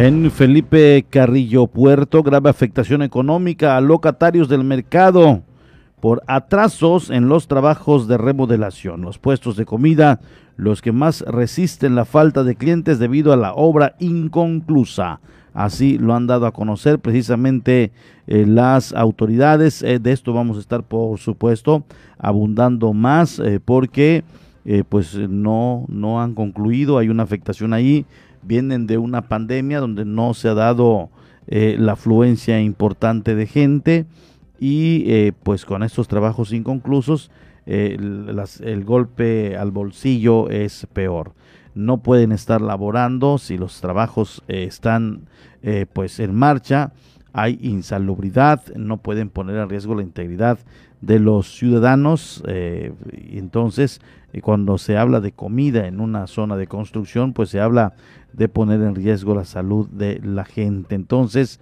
En 0.00 0.30
Felipe 0.30 1.04
Carrillo 1.10 1.66
Puerto, 1.66 2.22
grave 2.22 2.48
afectación 2.48 3.02
económica 3.02 3.76
a 3.76 3.80
locatarios 3.80 4.48
del 4.48 4.62
mercado 4.62 5.42
por 5.98 6.22
atrasos 6.28 7.10
en 7.10 7.28
los 7.28 7.48
trabajos 7.48 8.06
de 8.06 8.16
remodelación. 8.16 9.00
Los 9.00 9.18
puestos 9.18 9.56
de 9.56 9.64
comida 9.64 10.20
los 10.56 10.82
que 10.82 10.92
más 10.92 11.22
resisten 11.22 11.96
la 11.96 12.04
falta 12.04 12.44
de 12.44 12.54
clientes 12.54 13.00
debido 13.00 13.32
a 13.32 13.36
la 13.36 13.54
obra 13.54 13.96
inconclusa. 13.98 15.18
Así 15.52 15.98
lo 15.98 16.14
han 16.14 16.28
dado 16.28 16.46
a 16.46 16.52
conocer 16.52 17.00
precisamente 17.00 17.90
eh, 18.28 18.46
las 18.46 18.92
autoridades. 18.92 19.82
Eh, 19.82 19.98
de 19.98 20.12
esto 20.12 20.32
vamos 20.32 20.58
a 20.58 20.60
estar, 20.60 20.84
por 20.84 21.18
supuesto, 21.18 21.82
abundando 22.18 22.92
más 22.92 23.40
eh, 23.40 23.58
porque 23.58 24.22
pues 24.90 25.16
no, 25.16 25.86
no 25.88 26.20
han 26.20 26.34
concluido. 26.34 26.98
Hay 26.98 27.08
una 27.08 27.22
afectación 27.22 27.72
ahí. 27.72 28.04
Vienen 28.42 28.86
de 28.86 28.98
una 28.98 29.28
pandemia 29.28 29.80
donde 29.80 30.04
no 30.04 30.34
se 30.34 30.48
ha 30.48 30.54
dado 30.54 31.10
la 31.46 31.92
afluencia 31.92 32.60
importante 32.60 33.34
de 33.34 33.46
gente 33.46 34.06
y 34.60 35.32
pues 35.44 35.64
con 35.64 35.82
estos 35.82 36.06
trabajos 36.06 36.52
inconclusos 36.52 37.30
el 37.64 38.84
golpe 38.84 39.56
al 39.56 39.70
bolsillo 39.70 40.50
es 40.50 40.86
peor. 40.92 41.32
No 41.74 41.98
pueden 42.02 42.32
estar 42.32 42.60
laborando 42.60 43.38
si 43.38 43.56
los 43.56 43.80
trabajos 43.80 44.42
eh, 44.48 44.64
están 44.64 45.28
eh, 45.62 45.86
pues 45.92 46.18
en 46.18 46.34
marcha. 46.34 46.92
Hay 47.32 47.56
insalubridad, 47.62 48.66
no 48.74 48.96
pueden 48.96 49.28
poner 49.28 49.56
en 49.56 49.68
riesgo 49.68 49.94
la 49.94 50.02
integridad 50.02 50.58
de 51.00 51.18
los 51.18 51.54
ciudadanos. 51.54 52.42
Eh, 52.46 52.92
entonces, 53.12 54.00
cuando 54.42 54.78
se 54.78 54.96
habla 54.96 55.20
de 55.20 55.32
comida 55.32 55.86
en 55.86 56.00
una 56.00 56.26
zona 56.26 56.56
de 56.56 56.66
construcción, 56.66 57.32
pues 57.32 57.50
se 57.50 57.60
habla 57.60 57.94
de 58.32 58.48
poner 58.48 58.80
en 58.82 58.94
riesgo 58.94 59.34
la 59.34 59.44
salud 59.44 59.88
de 59.88 60.20
la 60.22 60.44
gente. 60.44 60.94
Entonces, 60.94 61.60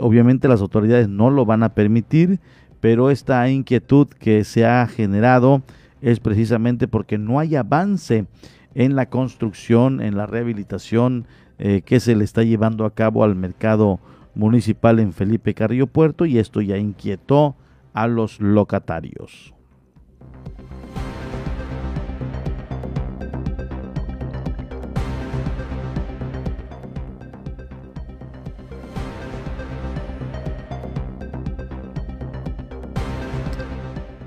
obviamente 0.00 0.48
las 0.48 0.62
autoridades 0.62 1.08
no 1.10 1.28
lo 1.28 1.44
van 1.44 1.62
a 1.62 1.74
permitir 1.74 2.40
pero 2.84 3.10
esta 3.10 3.48
inquietud 3.48 4.08
que 4.08 4.44
se 4.44 4.66
ha 4.66 4.86
generado 4.86 5.62
es 6.02 6.20
precisamente 6.20 6.86
porque 6.86 7.16
no 7.16 7.38
hay 7.40 7.56
avance 7.56 8.26
en 8.74 8.94
la 8.94 9.08
construcción, 9.08 10.02
en 10.02 10.18
la 10.18 10.26
rehabilitación 10.26 11.26
eh, 11.58 11.80
que 11.80 11.98
se 11.98 12.14
le 12.14 12.24
está 12.24 12.42
llevando 12.42 12.84
a 12.84 12.92
cabo 12.92 13.24
al 13.24 13.36
mercado 13.36 14.00
municipal 14.34 14.98
en 14.98 15.14
Felipe 15.14 15.54
Carrillo 15.54 15.86
Puerto 15.86 16.26
y 16.26 16.36
esto 16.36 16.60
ya 16.60 16.76
inquietó 16.76 17.56
a 17.94 18.06
los 18.06 18.40
locatarios. 18.40 19.54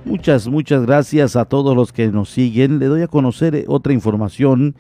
Muchas, 0.06 0.48
muchas 0.48 0.86
gracias 0.86 1.36
a 1.36 1.46
todos 1.46 1.76
los 1.76 1.92
que 1.92 2.08
nos 2.08 2.30
siguen. 2.30 2.80
Le 2.80 2.86
doy 2.86 3.02
a 3.02 3.08
conocer 3.08 3.54
eh, 3.56 3.66
otra 3.68 3.94
información. 3.94 4.76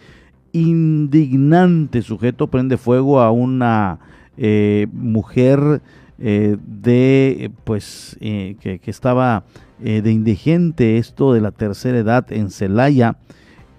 Indignante 0.53 2.01
sujeto 2.01 2.47
prende 2.47 2.77
fuego 2.77 3.19
a 3.19 3.29
una 3.29 3.99
eh, 4.37 4.87
mujer 4.93 5.81
eh, 6.19 6.57
de, 6.65 7.51
pues, 7.63 8.17
que, 8.19 8.79
que, 8.81 8.91
estaba 8.91 9.43
de 9.79 10.11
indigente, 10.11 10.97
esto 10.97 11.33
de 11.33 11.41
la 11.41 11.51
tercera 11.51 11.97
edad 11.97 12.31
en 12.31 12.49
Celaya. 12.49 13.17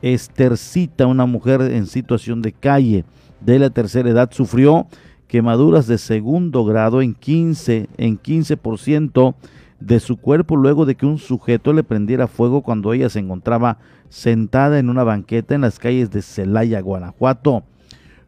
Estercita, 0.01 1.07
una 1.07 1.26
mujer 1.26 1.61
en 1.61 1.86
situación 1.86 2.41
de 2.41 2.53
calle 2.53 3.05
de 3.41 3.59
la 3.59 3.70
tercera 3.70 4.09
edad, 4.09 4.30
sufrió 4.30 4.86
quemaduras 5.28 5.86
de 5.86 5.99
segundo 5.99 6.64
grado 6.64 7.03
en 7.03 7.14
15, 7.14 7.89
en 7.97 8.20
15% 8.20 9.34
de 9.80 10.01
su 10.01 10.16
cuerpo 10.16 10.57
luego 10.57 10.86
de 10.86 10.97
que 10.97 11.07
un 11.07 11.18
sujeto 11.18 11.72
le 11.72 11.84
prendiera 11.84 12.26
fuego 12.26 12.62
cuando 12.62 12.93
ella 12.93 13.09
se 13.09 13.20
encontraba 13.20 13.78
sentada 14.09 14.78
en 14.78 14.89
una 14.89 15.05
banqueta 15.05 15.55
en 15.55 15.61
las 15.61 15.78
calles 15.78 16.11
de 16.11 16.22
Celaya, 16.22 16.80
Guanajuato. 16.80 17.62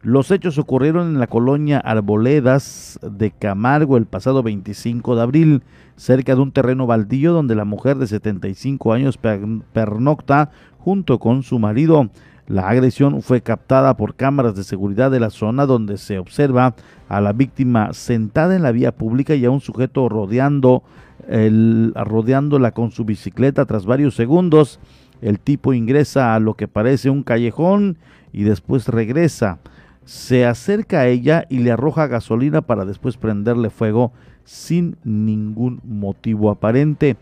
Los 0.03 0.31
hechos 0.31 0.57
ocurrieron 0.57 1.09
en 1.09 1.19
la 1.19 1.27
colonia 1.27 1.77
Arboledas 1.77 2.99
de 3.03 3.29
Camargo 3.29 3.97
el 3.97 4.07
pasado 4.07 4.41
25 4.41 5.15
de 5.15 5.21
abril, 5.21 5.63
cerca 5.95 6.33
de 6.33 6.41
un 6.41 6.51
terreno 6.51 6.87
baldío 6.87 7.33
donde 7.33 7.53
la 7.53 7.65
mujer 7.65 7.97
de 7.97 8.07
75 8.07 8.93
años 8.93 9.19
pernocta 9.19 10.49
junto 10.79 11.19
con 11.19 11.43
su 11.43 11.59
marido. 11.59 12.09
La 12.47 12.67
agresión 12.67 13.21
fue 13.21 13.41
captada 13.41 13.95
por 13.95 14.15
cámaras 14.15 14.55
de 14.55 14.63
seguridad 14.63 15.11
de 15.11 15.19
la 15.19 15.29
zona 15.29 15.67
donde 15.67 15.99
se 15.99 16.17
observa 16.17 16.73
a 17.07 17.21
la 17.21 17.31
víctima 17.31 17.93
sentada 17.93 18.55
en 18.55 18.63
la 18.63 18.71
vía 18.71 18.93
pública 18.93 19.35
y 19.35 19.45
a 19.45 19.51
un 19.51 19.61
sujeto 19.61 20.09
rodeando 20.09 20.81
rodeándola 21.27 22.71
con 22.71 22.89
su 22.89 23.05
bicicleta. 23.05 23.67
Tras 23.67 23.85
varios 23.85 24.15
segundos, 24.15 24.79
el 25.21 25.39
tipo 25.39 25.73
ingresa 25.73 26.33
a 26.33 26.39
lo 26.39 26.55
que 26.55 26.67
parece 26.67 27.11
un 27.11 27.21
callejón 27.21 27.99
y 28.33 28.43
después 28.43 28.87
regresa. 28.87 29.59
Se 30.11 30.45
acerca 30.45 30.99
a 30.99 31.07
ella 31.07 31.45
y 31.47 31.59
le 31.59 31.71
arroja 31.71 32.05
gasolina 32.07 32.61
para 32.61 32.83
después 32.83 33.15
prenderle 33.15 33.69
fuego 33.69 34.11
sin 34.43 34.97
ningún 35.05 35.79
motivo 35.85 36.51
aparente. 36.51 37.15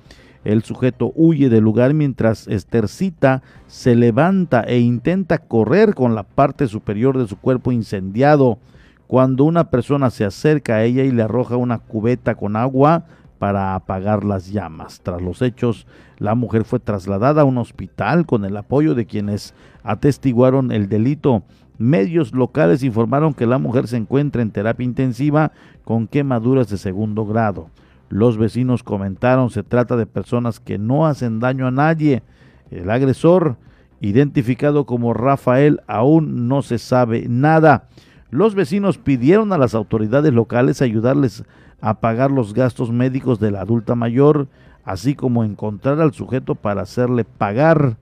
El 0.43 0.63
sujeto 0.63 1.11
huye 1.13 1.49
del 1.49 1.63
lugar 1.63 1.93
mientras 1.93 2.47
Estercita 2.47 3.43
se 3.67 3.95
levanta 3.95 4.61
e 4.61 4.79
intenta 4.79 5.37
correr 5.37 5.93
con 5.93 6.15
la 6.15 6.23
parte 6.23 6.65
superior 6.65 7.15
de 7.19 7.27
su 7.27 7.37
cuerpo 7.37 7.71
incendiado. 7.71 8.57
Cuando 9.05 9.43
una 9.43 9.69
persona 9.69 10.09
se 10.09 10.25
acerca 10.25 10.77
a 10.77 10.83
ella 10.83 11.03
y 11.03 11.11
le 11.11 11.21
arroja 11.21 11.57
una 11.57 11.77
cubeta 11.77 12.33
con 12.33 12.55
agua, 12.55 13.05
para 13.39 13.73
apagar 13.73 14.25
las 14.25 14.51
llamas. 14.51 14.99
Tras 15.01 15.21
los 15.21 15.41
hechos, 15.41 15.87
la 16.19 16.35
mujer 16.35 16.65
fue 16.65 16.79
trasladada 16.79 17.41
a 17.41 17.45
un 17.45 17.57
hospital 17.57 18.25
con 18.25 18.45
el 18.45 18.55
apoyo 18.57 18.93
de 18.93 19.05
quienes 19.05 19.55
atestiguaron 19.81 20.71
el 20.71 20.89
delito. 20.89 21.43
Medios 21.79 22.33
locales 22.33 22.83
informaron 22.83 23.33
que 23.33 23.45
la 23.45 23.57
mujer 23.57 23.87
se 23.87 23.95
encuentra 23.95 24.41
en 24.41 24.51
terapia 24.51 24.83
intensiva 24.83 25.53
con 25.85 26.07
quemaduras 26.07 26.69
de 26.69 26.77
segundo 26.77 27.25
grado. 27.25 27.69
Los 28.09 28.37
vecinos 28.37 28.83
comentaron 28.83 29.49
se 29.49 29.63
trata 29.63 29.95
de 29.95 30.05
personas 30.05 30.59
que 30.59 30.77
no 30.77 31.07
hacen 31.07 31.39
daño 31.39 31.67
a 31.67 31.71
nadie. 31.71 32.21
El 32.69 32.89
agresor, 32.89 33.55
identificado 34.01 34.85
como 34.85 35.13
Rafael, 35.13 35.79
aún 35.87 36.49
no 36.49 36.63
se 36.63 36.79
sabe 36.79 37.27
nada. 37.29 37.87
Los 38.29 38.55
vecinos 38.55 38.97
pidieron 38.97 39.53
a 39.53 39.57
las 39.57 39.73
autoridades 39.73 40.33
locales 40.33 40.81
ayudarles 40.81 41.45
a 41.79 42.01
pagar 42.01 42.29
los 42.29 42.53
gastos 42.53 42.91
médicos 42.91 43.39
de 43.39 43.51
la 43.51 43.61
adulta 43.61 43.95
mayor, 43.95 44.49
así 44.83 45.15
como 45.15 45.45
encontrar 45.45 46.01
al 46.01 46.11
sujeto 46.11 46.55
para 46.55 46.81
hacerle 46.81 47.23
pagar 47.23 47.95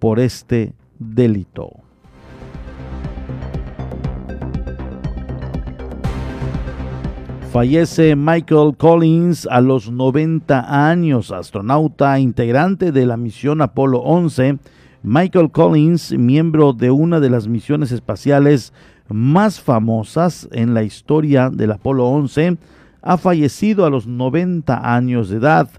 por 0.00 0.18
este 0.18 0.74
delito. 0.98 1.87
Fallece 7.52 8.14
Michael 8.14 8.76
Collins 8.76 9.48
a 9.50 9.62
los 9.62 9.90
90 9.90 10.90
años, 10.90 11.32
astronauta 11.32 12.18
integrante 12.20 12.92
de 12.92 13.06
la 13.06 13.16
misión 13.16 13.62
Apolo 13.62 14.00
11. 14.00 14.58
Michael 15.02 15.50
Collins, 15.50 16.12
miembro 16.12 16.74
de 16.74 16.90
una 16.90 17.20
de 17.20 17.30
las 17.30 17.48
misiones 17.48 17.90
espaciales 17.90 18.74
más 19.08 19.62
famosas 19.62 20.46
en 20.52 20.74
la 20.74 20.82
historia 20.82 21.48
del 21.48 21.72
Apolo 21.72 22.06
11, 22.08 22.58
ha 23.00 23.16
fallecido 23.16 23.86
a 23.86 23.90
los 23.90 24.06
90 24.06 24.94
años 24.94 25.30
de 25.30 25.38
edad. 25.38 25.70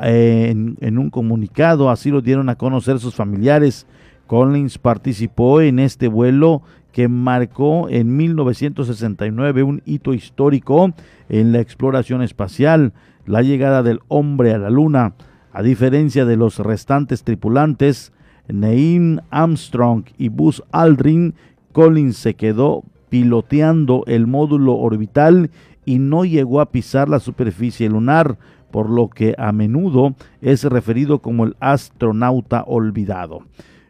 En, 0.00 0.98
un 0.98 1.10
comunicado 1.10 1.90
así 1.90 2.10
lo 2.10 2.20
dieron 2.20 2.48
a 2.48 2.54
conocer 2.54 3.00
sus 3.00 3.16
familiares. 3.16 3.88
Collins 4.28 4.78
participó 4.78 5.62
en 5.62 5.80
este 5.80 6.06
vuelo 6.06 6.62
que 6.92 7.08
marcó 7.08 7.88
en 7.88 8.16
1969 8.16 9.62
un 9.62 9.82
hito 9.84 10.14
histórico 10.14 10.92
en 11.28 11.52
la 11.52 11.60
exploración 11.60 12.22
espacial, 12.22 12.92
la 13.26 13.42
llegada 13.42 13.82
del 13.82 14.00
hombre 14.08 14.52
a 14.52 14.58
la 14.58 14.70
Luna. 14.70 15.14
A 15.52 15.62
diferencia 15.62 16.24
de 16.24 16.36
los 16.36 16.58
restantes 16.58 17.24
tripulantes, 17.24 18.12
Neil 18.48 19.20
Armstrong 19.30 20.04
y 20.16 20.28
Buzz 20.28 20.62
Aldrin, 20.72 21.34
Collins 21.72 22.16
se 22.16 22.34
quedó 22.34 22.84
piloteando 23.08 24.04
el 24.06 24.26
módulo 24.26 24.76
orbital 24.76 25.50
y 25.84 25.98
no 25.98 26.24
llegó 26.24 26.60
a 26.60 26.70
pisar 26.70 27.08
la 27.08 27.20
superficie 27.20 27.88
lunar, 27.88 28.38
por 28.70 28.90
lo 28.90 29.08
que 29.08 29.34
a 29.38 29.52
menudo 29.52 30.14
es 30.42 30.64
referido 30.64 31.20
como 31.20 31.44
el 31.44 31.56
astronauta 31.60 32.62
olvidado. 32.66 33.42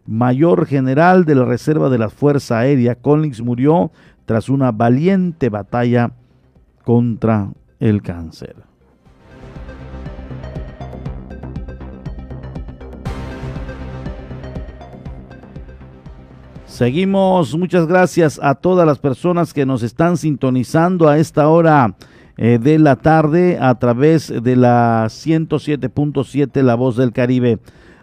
Mayor 0.08 0.64
general 0.64 1.26
de 1.26 1.34
la 1.34 1.44
Reserva 1.44 1.90
de 1.90 1.98
la 1.98 2.08
Fuerza 2.08 2.60
Aérea, 2.60 2.94
Collins 2.94 3.42
murió 3.42 3.92
tras 4.24 4.48
una 4.48 4.72
valiente 4.72 5.50
batalla 5.50 6.12
contra 6.82 7.50
el 7.78 8.00
cáncer. 8.00 8.56
Seguimos, 16.64 17.54
muchas 17.58 17.86
gracias 17.86 18.40
a 18.42 18.54
todas 18.54 18.86
las 18.86 18.98
personas 18.98 19.52
que 19.52 19.66
nos 19.66 19.82
están 19.82 20.16
sintonizando 20.16 21.06
a 21.06 21.18
esta 21.18 21.48
hora 21.48 21.96
eh, 22.38 22.58
de 22.58 22.78
la 22.78 22.96
tarde 22.96 23.58
a 23.60 23.74
través 23.78 24.32
de 24.42 24.56
la 24.56 25.04
107.7 25.10 26.62
La 26.62 26.76
Voz 26.76 26.96
del 26.96 27.12
Caribe. 27.12 27.58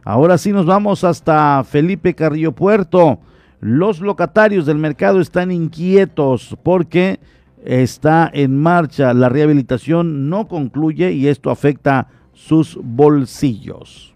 Ahora 0.08 0.38
sí 0.38 0.54
nos 0.54 0.68
vamos 0.68 1.04
hasta 1.04 1.64
Felipe 1.64 2.14
Carrillo 2.14 2.52
Puerto. 2.52 3.20
Los 3.60 4.02
locatarios 4.02 4.68
del 4.68 4.78
mercado 4.78 5.20
están 5.20 5.52
inquietos 5.52 6.56
porque 6.62 7.20
está 7.64 8.30
en 8.32 8.62
marcha 8.62 9.16
la 9.16 9.30
rehabilitación, 9.30 10.30
no 10.30 10.48
concluye 10.48 11.12
y 11.12 11.28
esto 11.28 11.50
afecta 11.50 12.08
sus 12.34 12.78
bolsillos. 12.84 14.14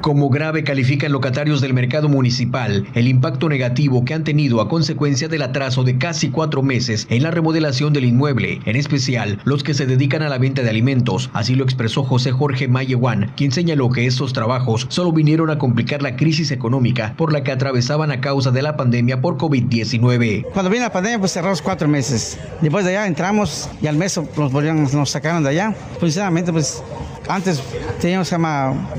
Como 0.00 0.30
grave 0.30 0.62
califican 0.62 1.10
locatarios 1.10 1.60
del 1.60 1.74
mercado 1.74 2.08
municipal 2.08 2.86
el 2.94 3.08
impacto 3.08 3.48
negativo 3.48 4.04
que 4.04 4.14
han 4.14 4.22
tenido 4.22 4.60
a 4.60 4.68
consecuencia 4.68 5.26
del 5.28 5.42
atraso 5.42 5.82
de 5.82 5.98
casi 5.98 6.30
cuatro 6.30 6.62
meses 6.62 7.06
en 7.10 7.24
la 7.24 7.32
remodelación 7.32 7.92
del 7.92 8.04
inmueble, 8.04 8.60
en 8.64 8.76
especial 8.76 9.40
los 9.44 9.64
que 9.64 9.74
se 9.74 9.86
dedican 9.86 10.22
a 10.22 10.28
la 10.28 10.38
venta 10.38 10.62
de 10.62 10.70
alimentos. 10.70 11.30
Así 11.32 11.56
lo 11.56 11.64
expresó 11.64 12.04
José 12.04 12.30
Jorge 12.30 12.68
Mayewan, 12.68 13.32
quien 13.36 13.50
señaló 13.50 13.90
que 13.90 14.06
estos 14.06 14.32
trabajos 14.32 14.86
solo 14.88 15.12
vinieron 15.12 15.50
a 15.50 15.58
complicar 15.58 16.00
la 16.00 16.14
crisis 16.14 16.52
económica 16.52 17.14
por 17.16 17.32
la 17.32 17.42
que 17.42 17.50
atravesaban 17.50 18.12
a 18.12 18.20
causa 18.20 18.52
de 18.52 18.62
la 18.62 18.76
pandemia 18.76 19.20
por 19.20 19.36
COVID-19. 19.36 20.46
Cuando 20.52 20.70
vino 20.70 20.84
la 20.84 20.92
pandemia, 20.92 21.18
pues 21.18 21.32
cerramos 21.32 21.60
cuatro 21.60 21.88
meses. 21.88 22.38
Después 22.60 22.84
de 22.84 22.96
allá 22.96 23.06
entramos 23.08 23.68
y 23.82 23.88
al 23.88 23.96
mes 23.96 24.16
nos, 24.16 24.52
volvieron, 24.52 24.88
nos 24.92 25.10
sacaron 25.10 25.42
de 25.42 25.50
allá. 25.50 25.74
Pues 25.98 26.12
sinceramente, 26.12 26.52
pues 26.52 26.82
antes 27.28 27.62
teníamos 28.00 28.32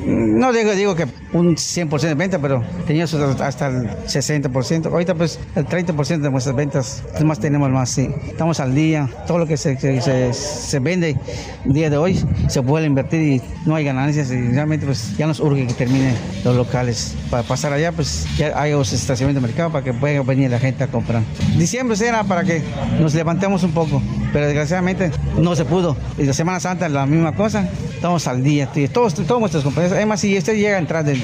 no 0.06 0.54
digo, 0.54 0.72
digo 0.74 0.89
que 0.96 1.08
un 1.34 1.56
100% 1.56 2.00
de 2.02 2.14
venta, 2.16 2.40
pero 2.40 2.64
teníamos 2.86 3.14
hasta 3.14 3.68
el 3.68 3.90
60%. 4.06 4.88
Ahorita 4.88 5.16
pues 5.16 5.40
el 5.56 5.66
30% 5.66 6.20
de 6.20 6.32
nuestras 6.32 6.56
ventas, 6.56 7.04
más 7.24 7.40
tenemos 7.40 7.70
más, 7.70 7.90
sí. 7.90 8.10
Estamos 8.28 8.60
al 8.60 8.74
día, 8.74 9.10
todo 9.28 9.40
lo 9.40 9.48
que 9.48 9.58
se, 9.58 9.78
se, 9.78 10.34
se, 10.34 10.80
vende 10.80 11.18
el 11.66 11.74
día 11.74 11.90
de 11.90 11.98
hoy 11.98 12.20
se 12.48 12.62
puede 12.62 12.86
invertir 12.86 13.22
y 13.22 13.42
no 13.66 13.76
hay 13.76 13.84
ganancias 13.84 14.32
y 14.32 14.40
realmente 14.52 14.86
pues 14.86 15.16
ya 15.18 15.28
nos 15.28 15.40
urge 15.40 15.68
que 15.68 15.74
termine 15.74 16.14
los 16.44 16.56
locales. 16.56 17.16
Para 17.30 17.44
pasar 17.44 17.74
allá 17.74 17.92
pues 17.92 18.26
ya 18.38 18.60
hay 18.60 18.72
los 18.72 18.92
estacionamientos 18.94 19.44
de 19.44 19.48
mercado 19.48 19.72
para 19.72 19.84
que 19.84 19.94
pueda 19.94 20.22
venir 20.24 20.50
la 20.50 20.60
gente 20.60 20.84
a 20.84 20.88
comprar. 20.88 21.22
Diciembre 21.58 21.98
era 22.02 22.24
para 22.24 22.44
que 22.44 22.62
nos 23.00 23.14
levantemos 23.14 23.64
un 23.64 23.72
poco, 23.72 24.02
pero 24.32 24.46
desgraciadamente 24.46 25.12
no 25.38 25.56
se 25.56 25.66
pudo. 25.66 25.98
Y 26.18 26.24
la 26.24 26.34
Semana 26.34 26.60
Santa 26.60 26.90
la 26.90 27.06
misma 27.06 27.36
cosa, 27.36 27.68
estamos 27.94 28.28
al 28.28 28.44
día, 28.44 28.70
todos, 28.92 29.14
todos 29.14 29.40
nuestros 29.40 29.64
compañeros. 29.64 29.96
Además, 29.96 30.22
si 30.22 30.38
usted 30.38 30.56
llega 30.56 30.78
entrar 30.80 31.06
de, 31.06 31.16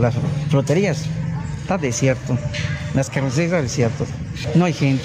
las 0.00 0.14
floterías, 0.50 1.04
está 1.62 1.78
desierto. 1.78 2.36
Las 2.94 3.10
carreteras 3.10 3.62
desierto. 3.62 4.06
No 4.54 4.64
hay 4.64 4.72
gente. 4.72 5.04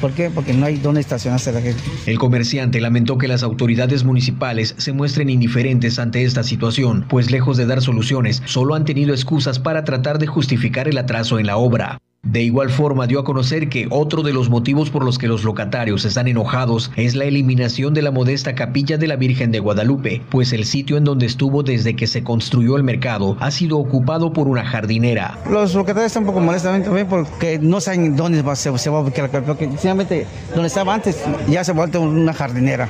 ¿Por 0.00 0.12
qué? 0.12 0.28
Porque 0.28 0.52
no 0.52 0.66
hay 0.66 0.76
dónde 0.76 1.00
estacionarse 1.00 1.52
la 1.52 1.62
gente. 1.62 1.80
El 2.06 2.18
comerciante 2.18 2.80
lamentó 2.80 3.16
que 3.16 3.28
las 3.28 3.42
autoridades 3.42 4.04
municipales 4.04 4.74
se 4.76 4.92
muestren 4.92 5.30
indiferentes 5.30 5.98
ante 5.98 6.24
esta 6.24 6.42
situación, 6.42 7.06
pues 7.08 7.30
lejos 7.30 7.56
de 7.56 7.66
dar 7.66 7.80
soluciones, 7.80 8.42
solo 8.44 8.74
han 8.74 8.84
tenido 8.84 9.14
excusas 9.14 9.58
para 9.58 9.84
tratar 9.84 10.18
de 10.18 10.26
justificar 10.26 10.88
el 10.88 10.98
atraso 10.98 11.38
en 11.38 11.46
la 11.46 11.56
obra. 11.56 11.98
De 12.24 12.42
igual 12.42 12.70
forma 12.70 13.06
dio 13.06 13.20
a 13.20 13.24
conocer 13.24 13.68
que 13.68 13.86
otro 13.90 14.22
de 14.22 14.32
los 14.32 14.48
motivos 14.48 14.88
por 14.88 15.04
los 15.04 15.18
que 15.18 15.28
los 15.28 15.44
locatarios 15.44 16.04
están 16.06 16.26
enojados 16.26 16.90
es 16.96 17.14
la 17.14 17.26
eliminación 17.26 17.92
de 17.92 18.00
la 18.00 18.10
modesta 18.10 18.54
capilla 18.54 18.96
de 18.96 19.06
la 19.06 19.16
Virgen 19.16 19.52
de 19.52 19.58
Guadalupe, 19.60 20.22
pues 20.30 20.52
el 20.54 20.64
sitio 20.64 20.96
en 20.96 21.04
donde 21.04 21.26
estuvo 21.26 21.62
desde 21.62 21.96
que 21.96 22.06
se 22.06 22.24
construyó 22.24 22.76
el 22.76 22.82
mercado 22.82 23.36
ha 23.40 23.50
sido 23.50 23.78
ocupado 23.78 24.32
por 24.32 24.48
una 24.48 24.64
jardinera. 24.64 25.38
Los 25.50 25.74
locatarios 25.74 26.06
están 26.06 26.22
un 26.22 26.28
poco 26.28 26.40
molestos 26.40 26.72
también 26.72 27.06
porque 27.06 27.58
no 27.58 27.80
saben 27.80 28.16
dónde 28.16 28.42
se, 28.56 28.70
va 28.90 28.98
a 28.98 29.00
ubicar, 29.00 29.30
porque 29.44 29.66
sinceramente 29.66 30.26
donde 30.54 30.68
estaba 30.68 30.94
antes 30.94 31.22
ya 31.48 31.62
se 31.62 31.72
ha 31.72 31.74
vuelto 31.74 32.00
una 32.00 32.32
jardinera. 32.32 32.88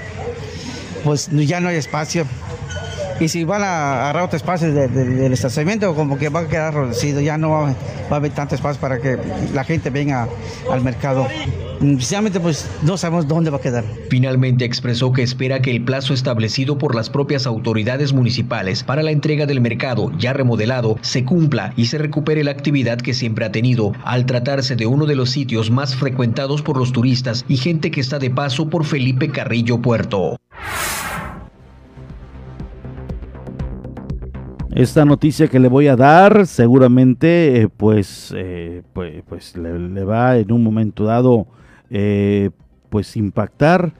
Pues 1.02 1.28
ya 1.30 1.60
no 1.60 1.68
hay 1.68 1.76
espacio 1.76 2.24
y 3.20 3.28
si 3.28 3.44
van 3.44 3.62
a 3.62 4.02
agarrar 4.02 4.24
otro 4.24 4.36
espacio 4.36 4.72
del 4.72 5.32
estacionamiento, 5.32 5.94
como 5.94 6.18
que 6.18 6.28
va 6.28 6.40
a 6.40 6.48
quedar 6.48 6.74
reducido, 6.74 7.20
ya 7.20 7.38
no 7.38 7.50
va, 7.50 7.74
a 8.10 8.14
haber 8.14 8.32
tanto 8.32 8.54
espacio 8.54 8.80
para 8.80 8.98
que 8.98 9.18
la 9.52 9.64
gente 9.64 9.90
venga 9.90 10.28
al 10.70 10.82
mercado. 10.82 11.26
Sinceramente, 11.80 12.40
pues 12.40 12.68
no 12.82 12.96
sabemos 12.96 13.28
dónde 13.28 13.50
va 13.50 13.58
a 13.58 13.60
quedar. 13.60 13.84
Finalmente 14.08 14.64
expresó 14.64 15.12
que 15.12 15.22
espera 15.22 15.60
que 15.60 15.70
el 15.70 15.84
plazo 15.84 16.14
establecido 16.14 16.78
por 16.78 16.94
las 16.94 17.10
propias 17.10 17.46
autoridades 17.46 18.12
municipales 18.12 18.82
para 18.82 19.02
la 19.02 19.10
entrega 19.10 19.46
del 19.46 19.60
mercado 19.60 20.10
ya 20.18 20.32
remodelado 20.32 20.98
se 21.02 21.24
cumpla 21.24 21.72
y 21.76 21.86
se 21.86 21.98
recupere 21.98 22.44
la 22.44 22.52
actividad 22.52 22.98
que 22.98 23.14
siempre 23.14 23.44
ha 23.44 23.52
tenido, 23.52 23.92
al 24.04 24.26
tratarse 24.26 24.76
de 24.76 24.86
uno 24.86 25.06
de 25.06 25.16
los 25.16 25.30
sitios 25.30 25.70
más 25.70 25.94
frecuentados 25.94 26.62
por 26.62 26.78
los 26.78 26.92
turistas 26.92 27.44
y 27.48 27.56
gente 27.56 27.90
que 27.90 28.00
está 28.00 28.18
de 28.18 28.30
paso 28.30 28.68
por 28.68 28.84
Felipe 28.84 29.30
Carrillo 29.30 29.80
Puerto. 29.80 30.38
Esta 34.74 35.04
noticia 35.04 35.46
que 35.46 35.60
le 35.60 35.68
voy 35.68 35.86
a 35.86 35.94
dar 35.94 36.48
seguramente 36.48 37.60
eh, 37.60 37.68
pues, 37.68 38.34
eh, 38.36 38.82
pues, 38.92 39.22
pues 39.28 39.56
le, 39.56 40.02
va 40.02 40.36
en 40.36 40.50
un 40.50 40.64
momento 40.64 41.04
dado 41.04 41.46
eh, 41.90 42.50
pues 42.90 43.16
impactar. 43.16 43.92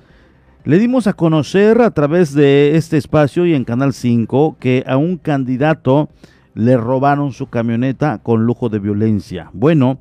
Le 0.64 0.80
dimos 0.80 1.06
a 1.06 1.12
conocer 1.12 1.80
a 1.80 1.92
través 1.92 2.34
de 2.34 2.76
este 2.76 2.96
espacio 2.96 3.46
y 3.46 3.54
en 3.54 3.62
Canal 3.62 3.92
5 3.92 4.56
que 4.58 4.82
a 4.88 4.96
un 4.96 5.16
candidato 5.16 6.08
le 6.54 6.76
robaron 6.76 7.30
su 7.30 7.46
camioneta 7.46 8.18
con 8.18 8.44
lujo 8.44 8.68
de 8.68 8.80
violencia. 8.80 9.50
Bueno, 9.52 9.98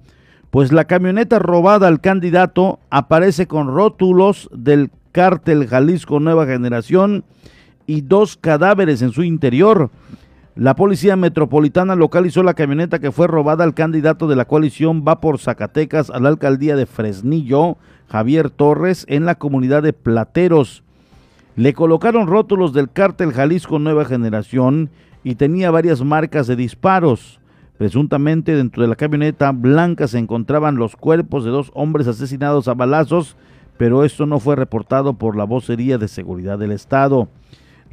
pues 0.50 0.72
la 0.72 0.86
camioneta 0.86 1.38
robada 1.38 1.88
al 1.88 2.02
candidato 2.02 2.80
aparece 2.90 3.46
con 3.46 3.68
rótulos 3.68 4.50
del 4.52 4.90
cártel 5.12 5.68
Jalisco 5.68 6.20
Nueva 6.20 6.48
Generación 6.48 7.26
y 7.86 8.02
dos 8.02 8.38
cadáveres 8.38 9.04
en 9.04 9.12
su 9.12 9.24
interior. 9.24 9.92
La 10.56 10.76
policía 10.76 11.16
metropolitana 11.16 11.96
localizó 11.96 12.44
la 12.44 12.54
camioneta 12.54 13.00
que 13.00 13.12
fue 13.12 13.26
robada 13.26 13.64
al 13.64 13.74
candidato 13.74 14.28
de 14.28 14.36
la 14.36 14.46
coalición 14.46 15.04
Va 15.08 15.20
por 15.20 15.40
Zacatecas 15.40 16.12
a 16.12 16.20
la 16.20 16.30
alcaldía 16.30 16.76
de 16.76 16.86
Fresnillo, 16.86 17.78
Javier 18.08 18.52
Torres, 18.52 19.04
en 19.10 19.26
la 19.26 19.34
comunidad 19.34 19.82
de 19.82 19.94
Plateros. 19.94 20.84
Le 21.56 21.74
colocaron 21.74 22.28
rótulos 22.28 22.72
del 22.72 22.92
cártel 22.92 23.34
Jalisco 23.34 23.80
Nueva 23.80 24.06
Generación 24.06 24.92
y 25.24 25.36
tenía 25.36 25.72
varias 25.72 26.04
marcas 26.04 26.46
de 26.46 26.56
disparos. 26.56 27.40
Presuntamente 27.80 28.56
dentro 28.56 28.84
de 28.84 28.90
la 28.90 28.96
camioneta 28.96 29.52
blanca 29.52 30.08
se 30.08 30.20
encontraban 30.20 30.76
los 30.76 30.96
cuerpos 30.96 31.46
de 31.46 31.50
dos 31.50 31.72
hombres 31.74 32.08
asesinados 32.08 32.68
a 32.68 32.76
balazos, 32.76 33.38
pero 33.78 34.04
esto 34.04 34.28
no 34.28 34.40
fue 34.40 34.56
reportado 34.56 35.16
por 35.16 35.36
la 35.36 35.46
vocería 35.46 35.98
de 35.98 36.08
seguridad 36.08 36.60
del 36.60 36.74
Estado. 36.74 37.28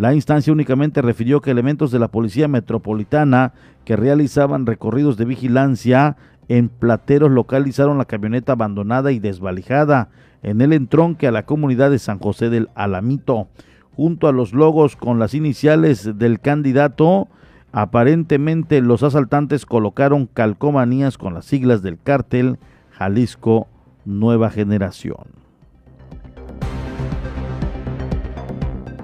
La 0.01 0.14
instancia 0.14 0.51
únicamente 0.51 1.03
refirió 1.03 1.42
que 1.42 1.51
elementos 1.51 1.90
de 1.90 1.98
la 1.98 2.09
Policía 2.09 2.48
Metropolitana 2.48 3.53
que 3.84 3.96
realizaban 3.96 4.64
recorridos 4.64 5.18
de 5.18 5.26
vigilancia 5.26 6.16
en 6.48 6.70
Plateros 6.70 7.30
localizaron 7.30 7.98
la 7.98 8.07
camioneta 8.07 8.53
abandonada 8.53 9.12
y 9.12 9.18
desvalijada 9.18 10.09
en 10.42 10.62
el 10.62 10.72
entronque 10.72 11.26
a 11.26 11.32
la 11.32 11.44
comunidad 11.44 11.90
de 11.90 11.98
San 11.98 12.18
José 12.18 12.48
del 12.48 12.70
Alamito. 12.74 13.48
Junto 13.94 14.26
a 14.26 14.32
los 14.32 14.55
logos 14.55 14.96
con 14.96 15.18
las 15.18 15.34
iniciales 15.34 16.16
del 16.16 16.40
candidato, 16.40 17.28
aparentemente 17.70 18.80
los 18.80 19.03
asaltantes 19.03 19.66
colocaron 19.66 20.24
calcomanías 20.24 21.18
con 21.18 21.34
las 21.34 21.44
siglas 21.44 21.82
del 21.82 21.98
cártel 22.03 22.57
Jalisco 22.92 23.68
Nueva 24.07 24.48
Generación. 24.48 25.39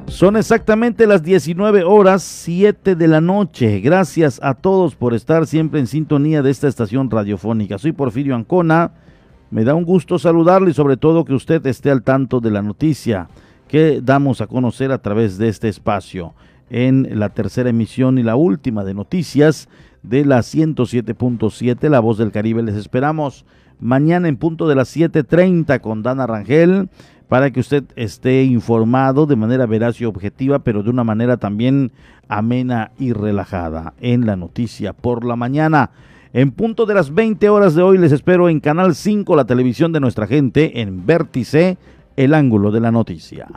Son 0.08 0.36
exactamente 0.36 1.06
las 1.06 1.22
19 1.22 1.82
horas 1.84 2.22
7 2.22 2.94
de 2.94 3.08
la 3.08 3.20
noche. 3.20 3.80
Gracias 3.80 4.40
a 4.42 4.54
todos 4.54 4.94
por 4.94 5.14
estar 5.14 5.46
siempre 5.46 5.80
en 5.80 5.86
sintonía 5.86 6.42
de 6.42 6.50
esta 6.50 6.68
estación 6.68 7.10
radiofónica. 7.10 7.76
Soy 7.76 7.92
Porfirio 7.92 8.34
Ancona. 8.34 8.92
Me 9.50 9.64
da 9.64 9.74
un 9.74 9.84
gusto 9.84 10.18
saludarle 10.18 10.70
y 10.70 10.74
sobre 10.74 10.96
todo 10.96 11.24
que 11.24 11.34
usted 11.34 11.66
esté 11.66 11.90
al 11.90 12.02
tanto 12.02 12.40
de 12.40 12.50
la 12.50 12.62
noticia 12.62 13.28
que 13.68 14.00
damos 14.02 14.40
a 14.40 14.46
conocer 14.46 14.92
a 14.92 15.02
través 15.02 15.38
de 15.38 15.48
este 15.48 15.68
espacio 15.68 16.34
en 16.70 17.18
la 17.18 17.30
tercera 17.30 17.70
emisión 17.70 18.18
y 18.18 18.22
la 18.22 18.36
última 18.36 18.84
de 18.84 18.94
noticias 18.94 19.68
de 20.02 20.24
la 20.24 20.38
107.7 20.38 21.90
La 21.90 22.00
Voz 22.00 22.16
del 22.16 22.32
Caribe. 22.32 22.62
Les 22.62 22.76
esperamos 22.76 23.44
mañana 23.80 24.28
en 24.28 24.36
punto 24.36 24.68
de 24.68 24.76
las 24.76 24.96
7.30 24.96 25.80
con 25.80 26.02
Dana 26.02 26.26
Rangel 26.26 26.88
para 27.28 27.50
que 27.50 27.60
usted 27.60 27.84
esté 27.96 28.44
informado 28.44 29.26
de 29.26 29.36
manera 29.36 29.66
veraz 29.66 30.00
y 30.00 30.04
objetiva, 30.04 30.60
pero 30.60 30.82
de 30.82 30.90
una 30.90 31.04
manera 31.04 31.36
también 31.36 31.92
amena 32.28 32.92
y 32.98 33.12
relajada 33.12 33.94
en 34.00 34.26
la 34.26 34.36
noticia 34.36 34.92
por 34.92 35.24
la 35.24 35.36
mañana. 35.36 35.90
En 36.32 36.50
punto 36.50 36.86
de 36.86 36.94
las 36.94 37.14
20 37.14 37.48
horas 37.48 37.74
de 37.74 37.82
hoy 37.82 37.98
les 37.98 38.12
espero 38.12 38.48
en 38.48 38.60
Canal 38.60 38.94
5, 38.94 39.34
la 39.36 39.46
televisión 39.46 39.92
de 39.92 40.00
nuestra 40.00 40.26
gente, 40.26 40.80
en 40.80 41.06
Vértice, 41.06 41.78
el 42.16 42.34
ángulo 42.34 42.70
de 42.70 42.80
la 42.80 42.90
noticia. 42.90 43.48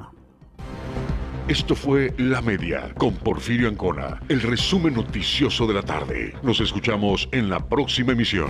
Esto 1.48 1.76
fue 1.76 2.14
La 2.18 2.42
Media 2.42 2.94
con 2.96 3.16
Porfirio 3.16 3.70
Ancona, 3.70 4.22
el 4.30 4.40
resumen 4.42 4.94
noticioso 4.94 5.66
de 5.66 5.74
la 5.74 5.82
tarde. 5.82 6.34
Nos 6.44 6.62
escuchamos 6.62 7.28
en 7.32 7.50
la 7.50 7.60
próxima 7.60 8.12
emisión. 8.12 8.50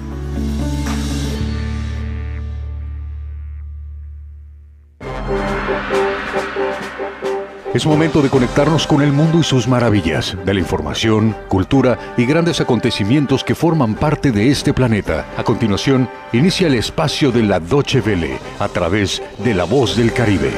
Es 7.73 7.85
momento 7.85 8.21
de 8.21 8.29
conectarnos 8.29 8.85
con 8.85 9.01
el 9.01 9.13
mundo 9.13 9.39
y 9.39 9.43
sus 9.43 9.65
maravillas, 9.65 10.35
de 10.45 10.53
la 10.53 10.59
información, 10.59 11.35
cultura 11.47 11.97
y 12.17 12.25
grandes 12.25 12.59
acontecimientos 12.59 13.45
que 13.45 13.55
forman 13.55 13.95
parte 13.95 14.33
de 14.33 14.49
este 14.49 14.73
planeta. 14.73 15.25
A 15.37 15.43
continuación, 15.43 16.09
inicia 16.33 16.67
el 16.67 16.73
espacio 16.73 17.31
de 17.31 17.43
la 17.43 17.61
Doche 17.61 18.01
Vele 18.01 18.39
a 18.59 18.67
través 18.67 19.23
de 19.37 19.53
La 19.53 19.63
Voz 19.63 19.95
del 19.95 20.11
Caribe. 20.11 20.51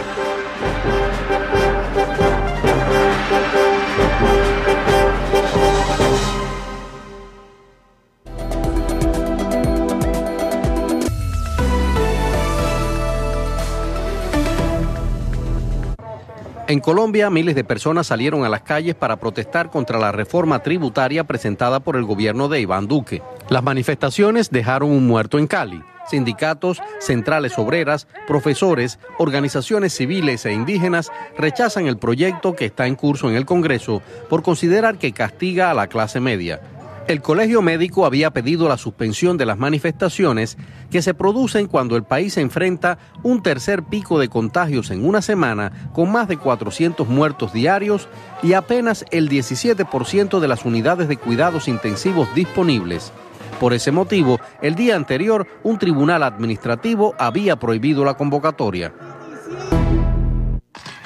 En 16.74 16.80
Colombia, 16.80 17.30
miles 17.30 17.53
de 17.53 17.63
personas 17.63 18.07
salieron 18.07 18.45
a 18.45 18.49
las 18.49 18.63
calles 18.63 18.95
para 18.95 19.17
protestar 19.17 19.69
contra 19.69 19.99
la 19.99 20.11
reforma 20.11 20.63
tributaria 20.63 21.24
presentada 21.24 21.82
por 21.82 21.95
el 21.95 22.03
gobierno 22.03 22.49
de 22.49 22.61
Iván 22.61 22.88
Duque. 22.88 23.21
Las 23.49 23.61
manifestaciones 23.61 24.49
dejaron 24.49 24.89
un 24.89 25.05
muerto 25.05 25.38
en 25.38 25.45
Cali. 25.45 25.84
Sindicatos, 26.09 26.82
centrales 26.99 27.59
obreras, 27.59 28.07
profesores, 28.26 28.97
organizaciones 29.19 29.93
civiles 29.93 30.47
e 30.47 30.51
indígenas 30.51 31.11
rechazan 31.38 31.86
el 31.86 31.97
proyecto 31.97 32.55
que 32.55 32.65
está 32.65 32.88
en 32.88 32.95
curso 32.95 33.30
en 33.30 33.36
el 33.36 33.45
Congreso 33.45 34.01
por 34.28 34.41
considerar 34.41 34.97
que 34.97 35.13
castiga 35.13 35.69
a 35.69 35.76
la 35.76 35.86
clase 35.86 36.19
media. 36.19 36.59
El 37.06 37.22
Colegio 37.22 37.62
Médico 37.62 38.06
había 38.06 38.32
pedido 38.32 38.70
la 38.70 38.78
suspensión 38.78 39.38
de 39.38 39.45
las 39.45 39.58
manifestaciones 39.58 40.58
que 40.89 41.01
se 41.01 41.14
producen 41.14 41.68
cuando 41.68 41.97
el 41.97 42.04
país 42.04 42.38
enfrenta 42.38 42.97
un 43.24 43.43
tercer 43.43 43.84
pico 43.84 44.20
de 44.20 44.30
contagios 44.30 44.89
en 44.89 45.06
una 45.06 45.22
semana 45.22 45.89
con 45.93 46.10
más 46.14 46.30
de 46.30 46.38
400 46.38 47.06
muertos 47.10 47.51
diarios 47.51 48.08
y 48.41 48.54
apenas 48.54 49.04
el 49.12 49.28
17% 49.28 50.39
de 50.39 50.47
las 50.47 50.64
unidades 50.64 51.10
de 51.10 51.18
cuidados 51.18 51.68
intensivos 51.68 52.34
disponibles. 52.36 53.12
Por 53.60 53.74
ese 53.74 53.91
motivo, 53.91 54.39
el 54.62 54.76
día 54.76 54.95
anterior, 54.95 55.45
un 55.64 55.78
tribunal 55.78 56.24
administrativo 56.24 57.16
había 57.20 57.58
prohibido 57.58 58.06
la 58.06 58.14
convocatoria. 58.14 58.93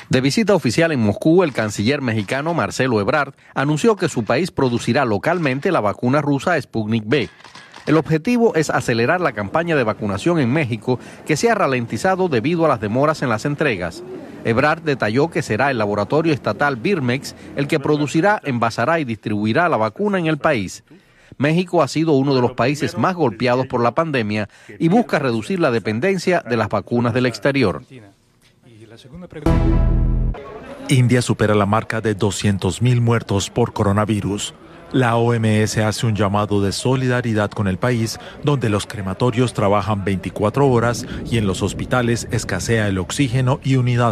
De 0.10 0.22
visita 0.22 0.56
oficial 0.56 0.94
en 0.94 1.02
Moscú, 1.02 1.44
el 1.44 1.52
canciller 1.52 2.02
mexicano 2.02 2.54
Marcelo 2.54 3.02
Ebrard 3.02 3.34
anunció 3.54 3.98
que 3.98 4.08
su 4.08 4.24
país 4.24 4.52
producirá 4.52 5.04
localmente 5.04 5.70
la 5.70 5.82
vacuna 5.82 6.22
rusa 6.22 6.60
Sputnik 6.62 7.06
V. 7.06 7.30
El 7.88 7.98
objetivo 7.98 8.56
es 8.56 8.70
acelerar 8.70 9.20
la 9.20 9.34
campaña 9.34 9.76
de 9.76 9.84
vacunación 9.84 10.40
en 10.40 10.50
México, 10.50 10.98
que 11.26 11.36
se 11.36 11.50
ha 11.50 11.56
ralentizado 11.56 12.30
debido 12.30 12.64
a 12.64 12.70
las 12.70 12.80
demoras 12.80 13.22
en 13.22 13.28
las 13.28 13.44
entregas. 13.44 14.02
Ebrard 14.46 14.82
detalló 14.82 15.30
que 15.30 15.42
será 15.42 15.72
el 15.72 15.78
laboratorio 15.78 16.32
estatal 16.32 16.78
Birmex 16.78 17.36
el 17.58 17.68
que 17.68 17.82
producirá, 17.82 18.42
envasará 18.46 19.02
y 19.02 19.04
distribuirá 19.04 19.68
la 19.68 19.76
vacuna 19.76 20.20
en 20.20 20.28
el 20.28 20.38
país. 20.38 20.86
México 21.38 21.84
ha 21.84 21.88
sido 21.90 22.14
uno 22.14 22.34
de 22.34 22.42
los 22.42 22.54
países 22.54 22.98
más 22.98 23.16
golpeados 23.16 23.68
por 23.68 23.84
la 23.84 23.92
pandemia 23.92 24.48
y 24.80 24.88
busca 24.88 25.20
reducir 25.20 25.60
la 25.60 25.70
dependencia 25.70 26.42
de 26.48 26.56
las 26.56 26.70
vacunas 26.70 27.14
del 27.14 27.26
exterior. 27.26 27.84
India 30.90 31.22
supera 31.22 31.54
la 31.54 31.68
marca 31.68 32.02
de 32.02 32.18
200.000 32.18 33.00
muertos 33.00 33.52
por 33.52 33.72
coronavirus. 33.72 34.56
La 34.92 35.18
OMS 35.18 35.78
hace 35.78 36.08
un 36.08 36.16
llamado 36.16 36.62
de 36.62 36.72
solidaridad 36.72 37.52
con 37.52 37.68
el 37.68 37.78
país, 37.78 38.18
donde 38.44 38.70
los 38.70 38.88
crematorios 38.88 39.54
trabajan 39.54 40.04
24 40.04 40.68
horas 40.68 41.06
y 41.30 41.38
en 41.38 41.46
los 41.46 41.62
hospitales 41.62 42.28
escasea 42.32 42.88
el 42.88 42.98
oxígeno 42.98 43.60
y 43.64 43.76
unidades. 43.76 44.06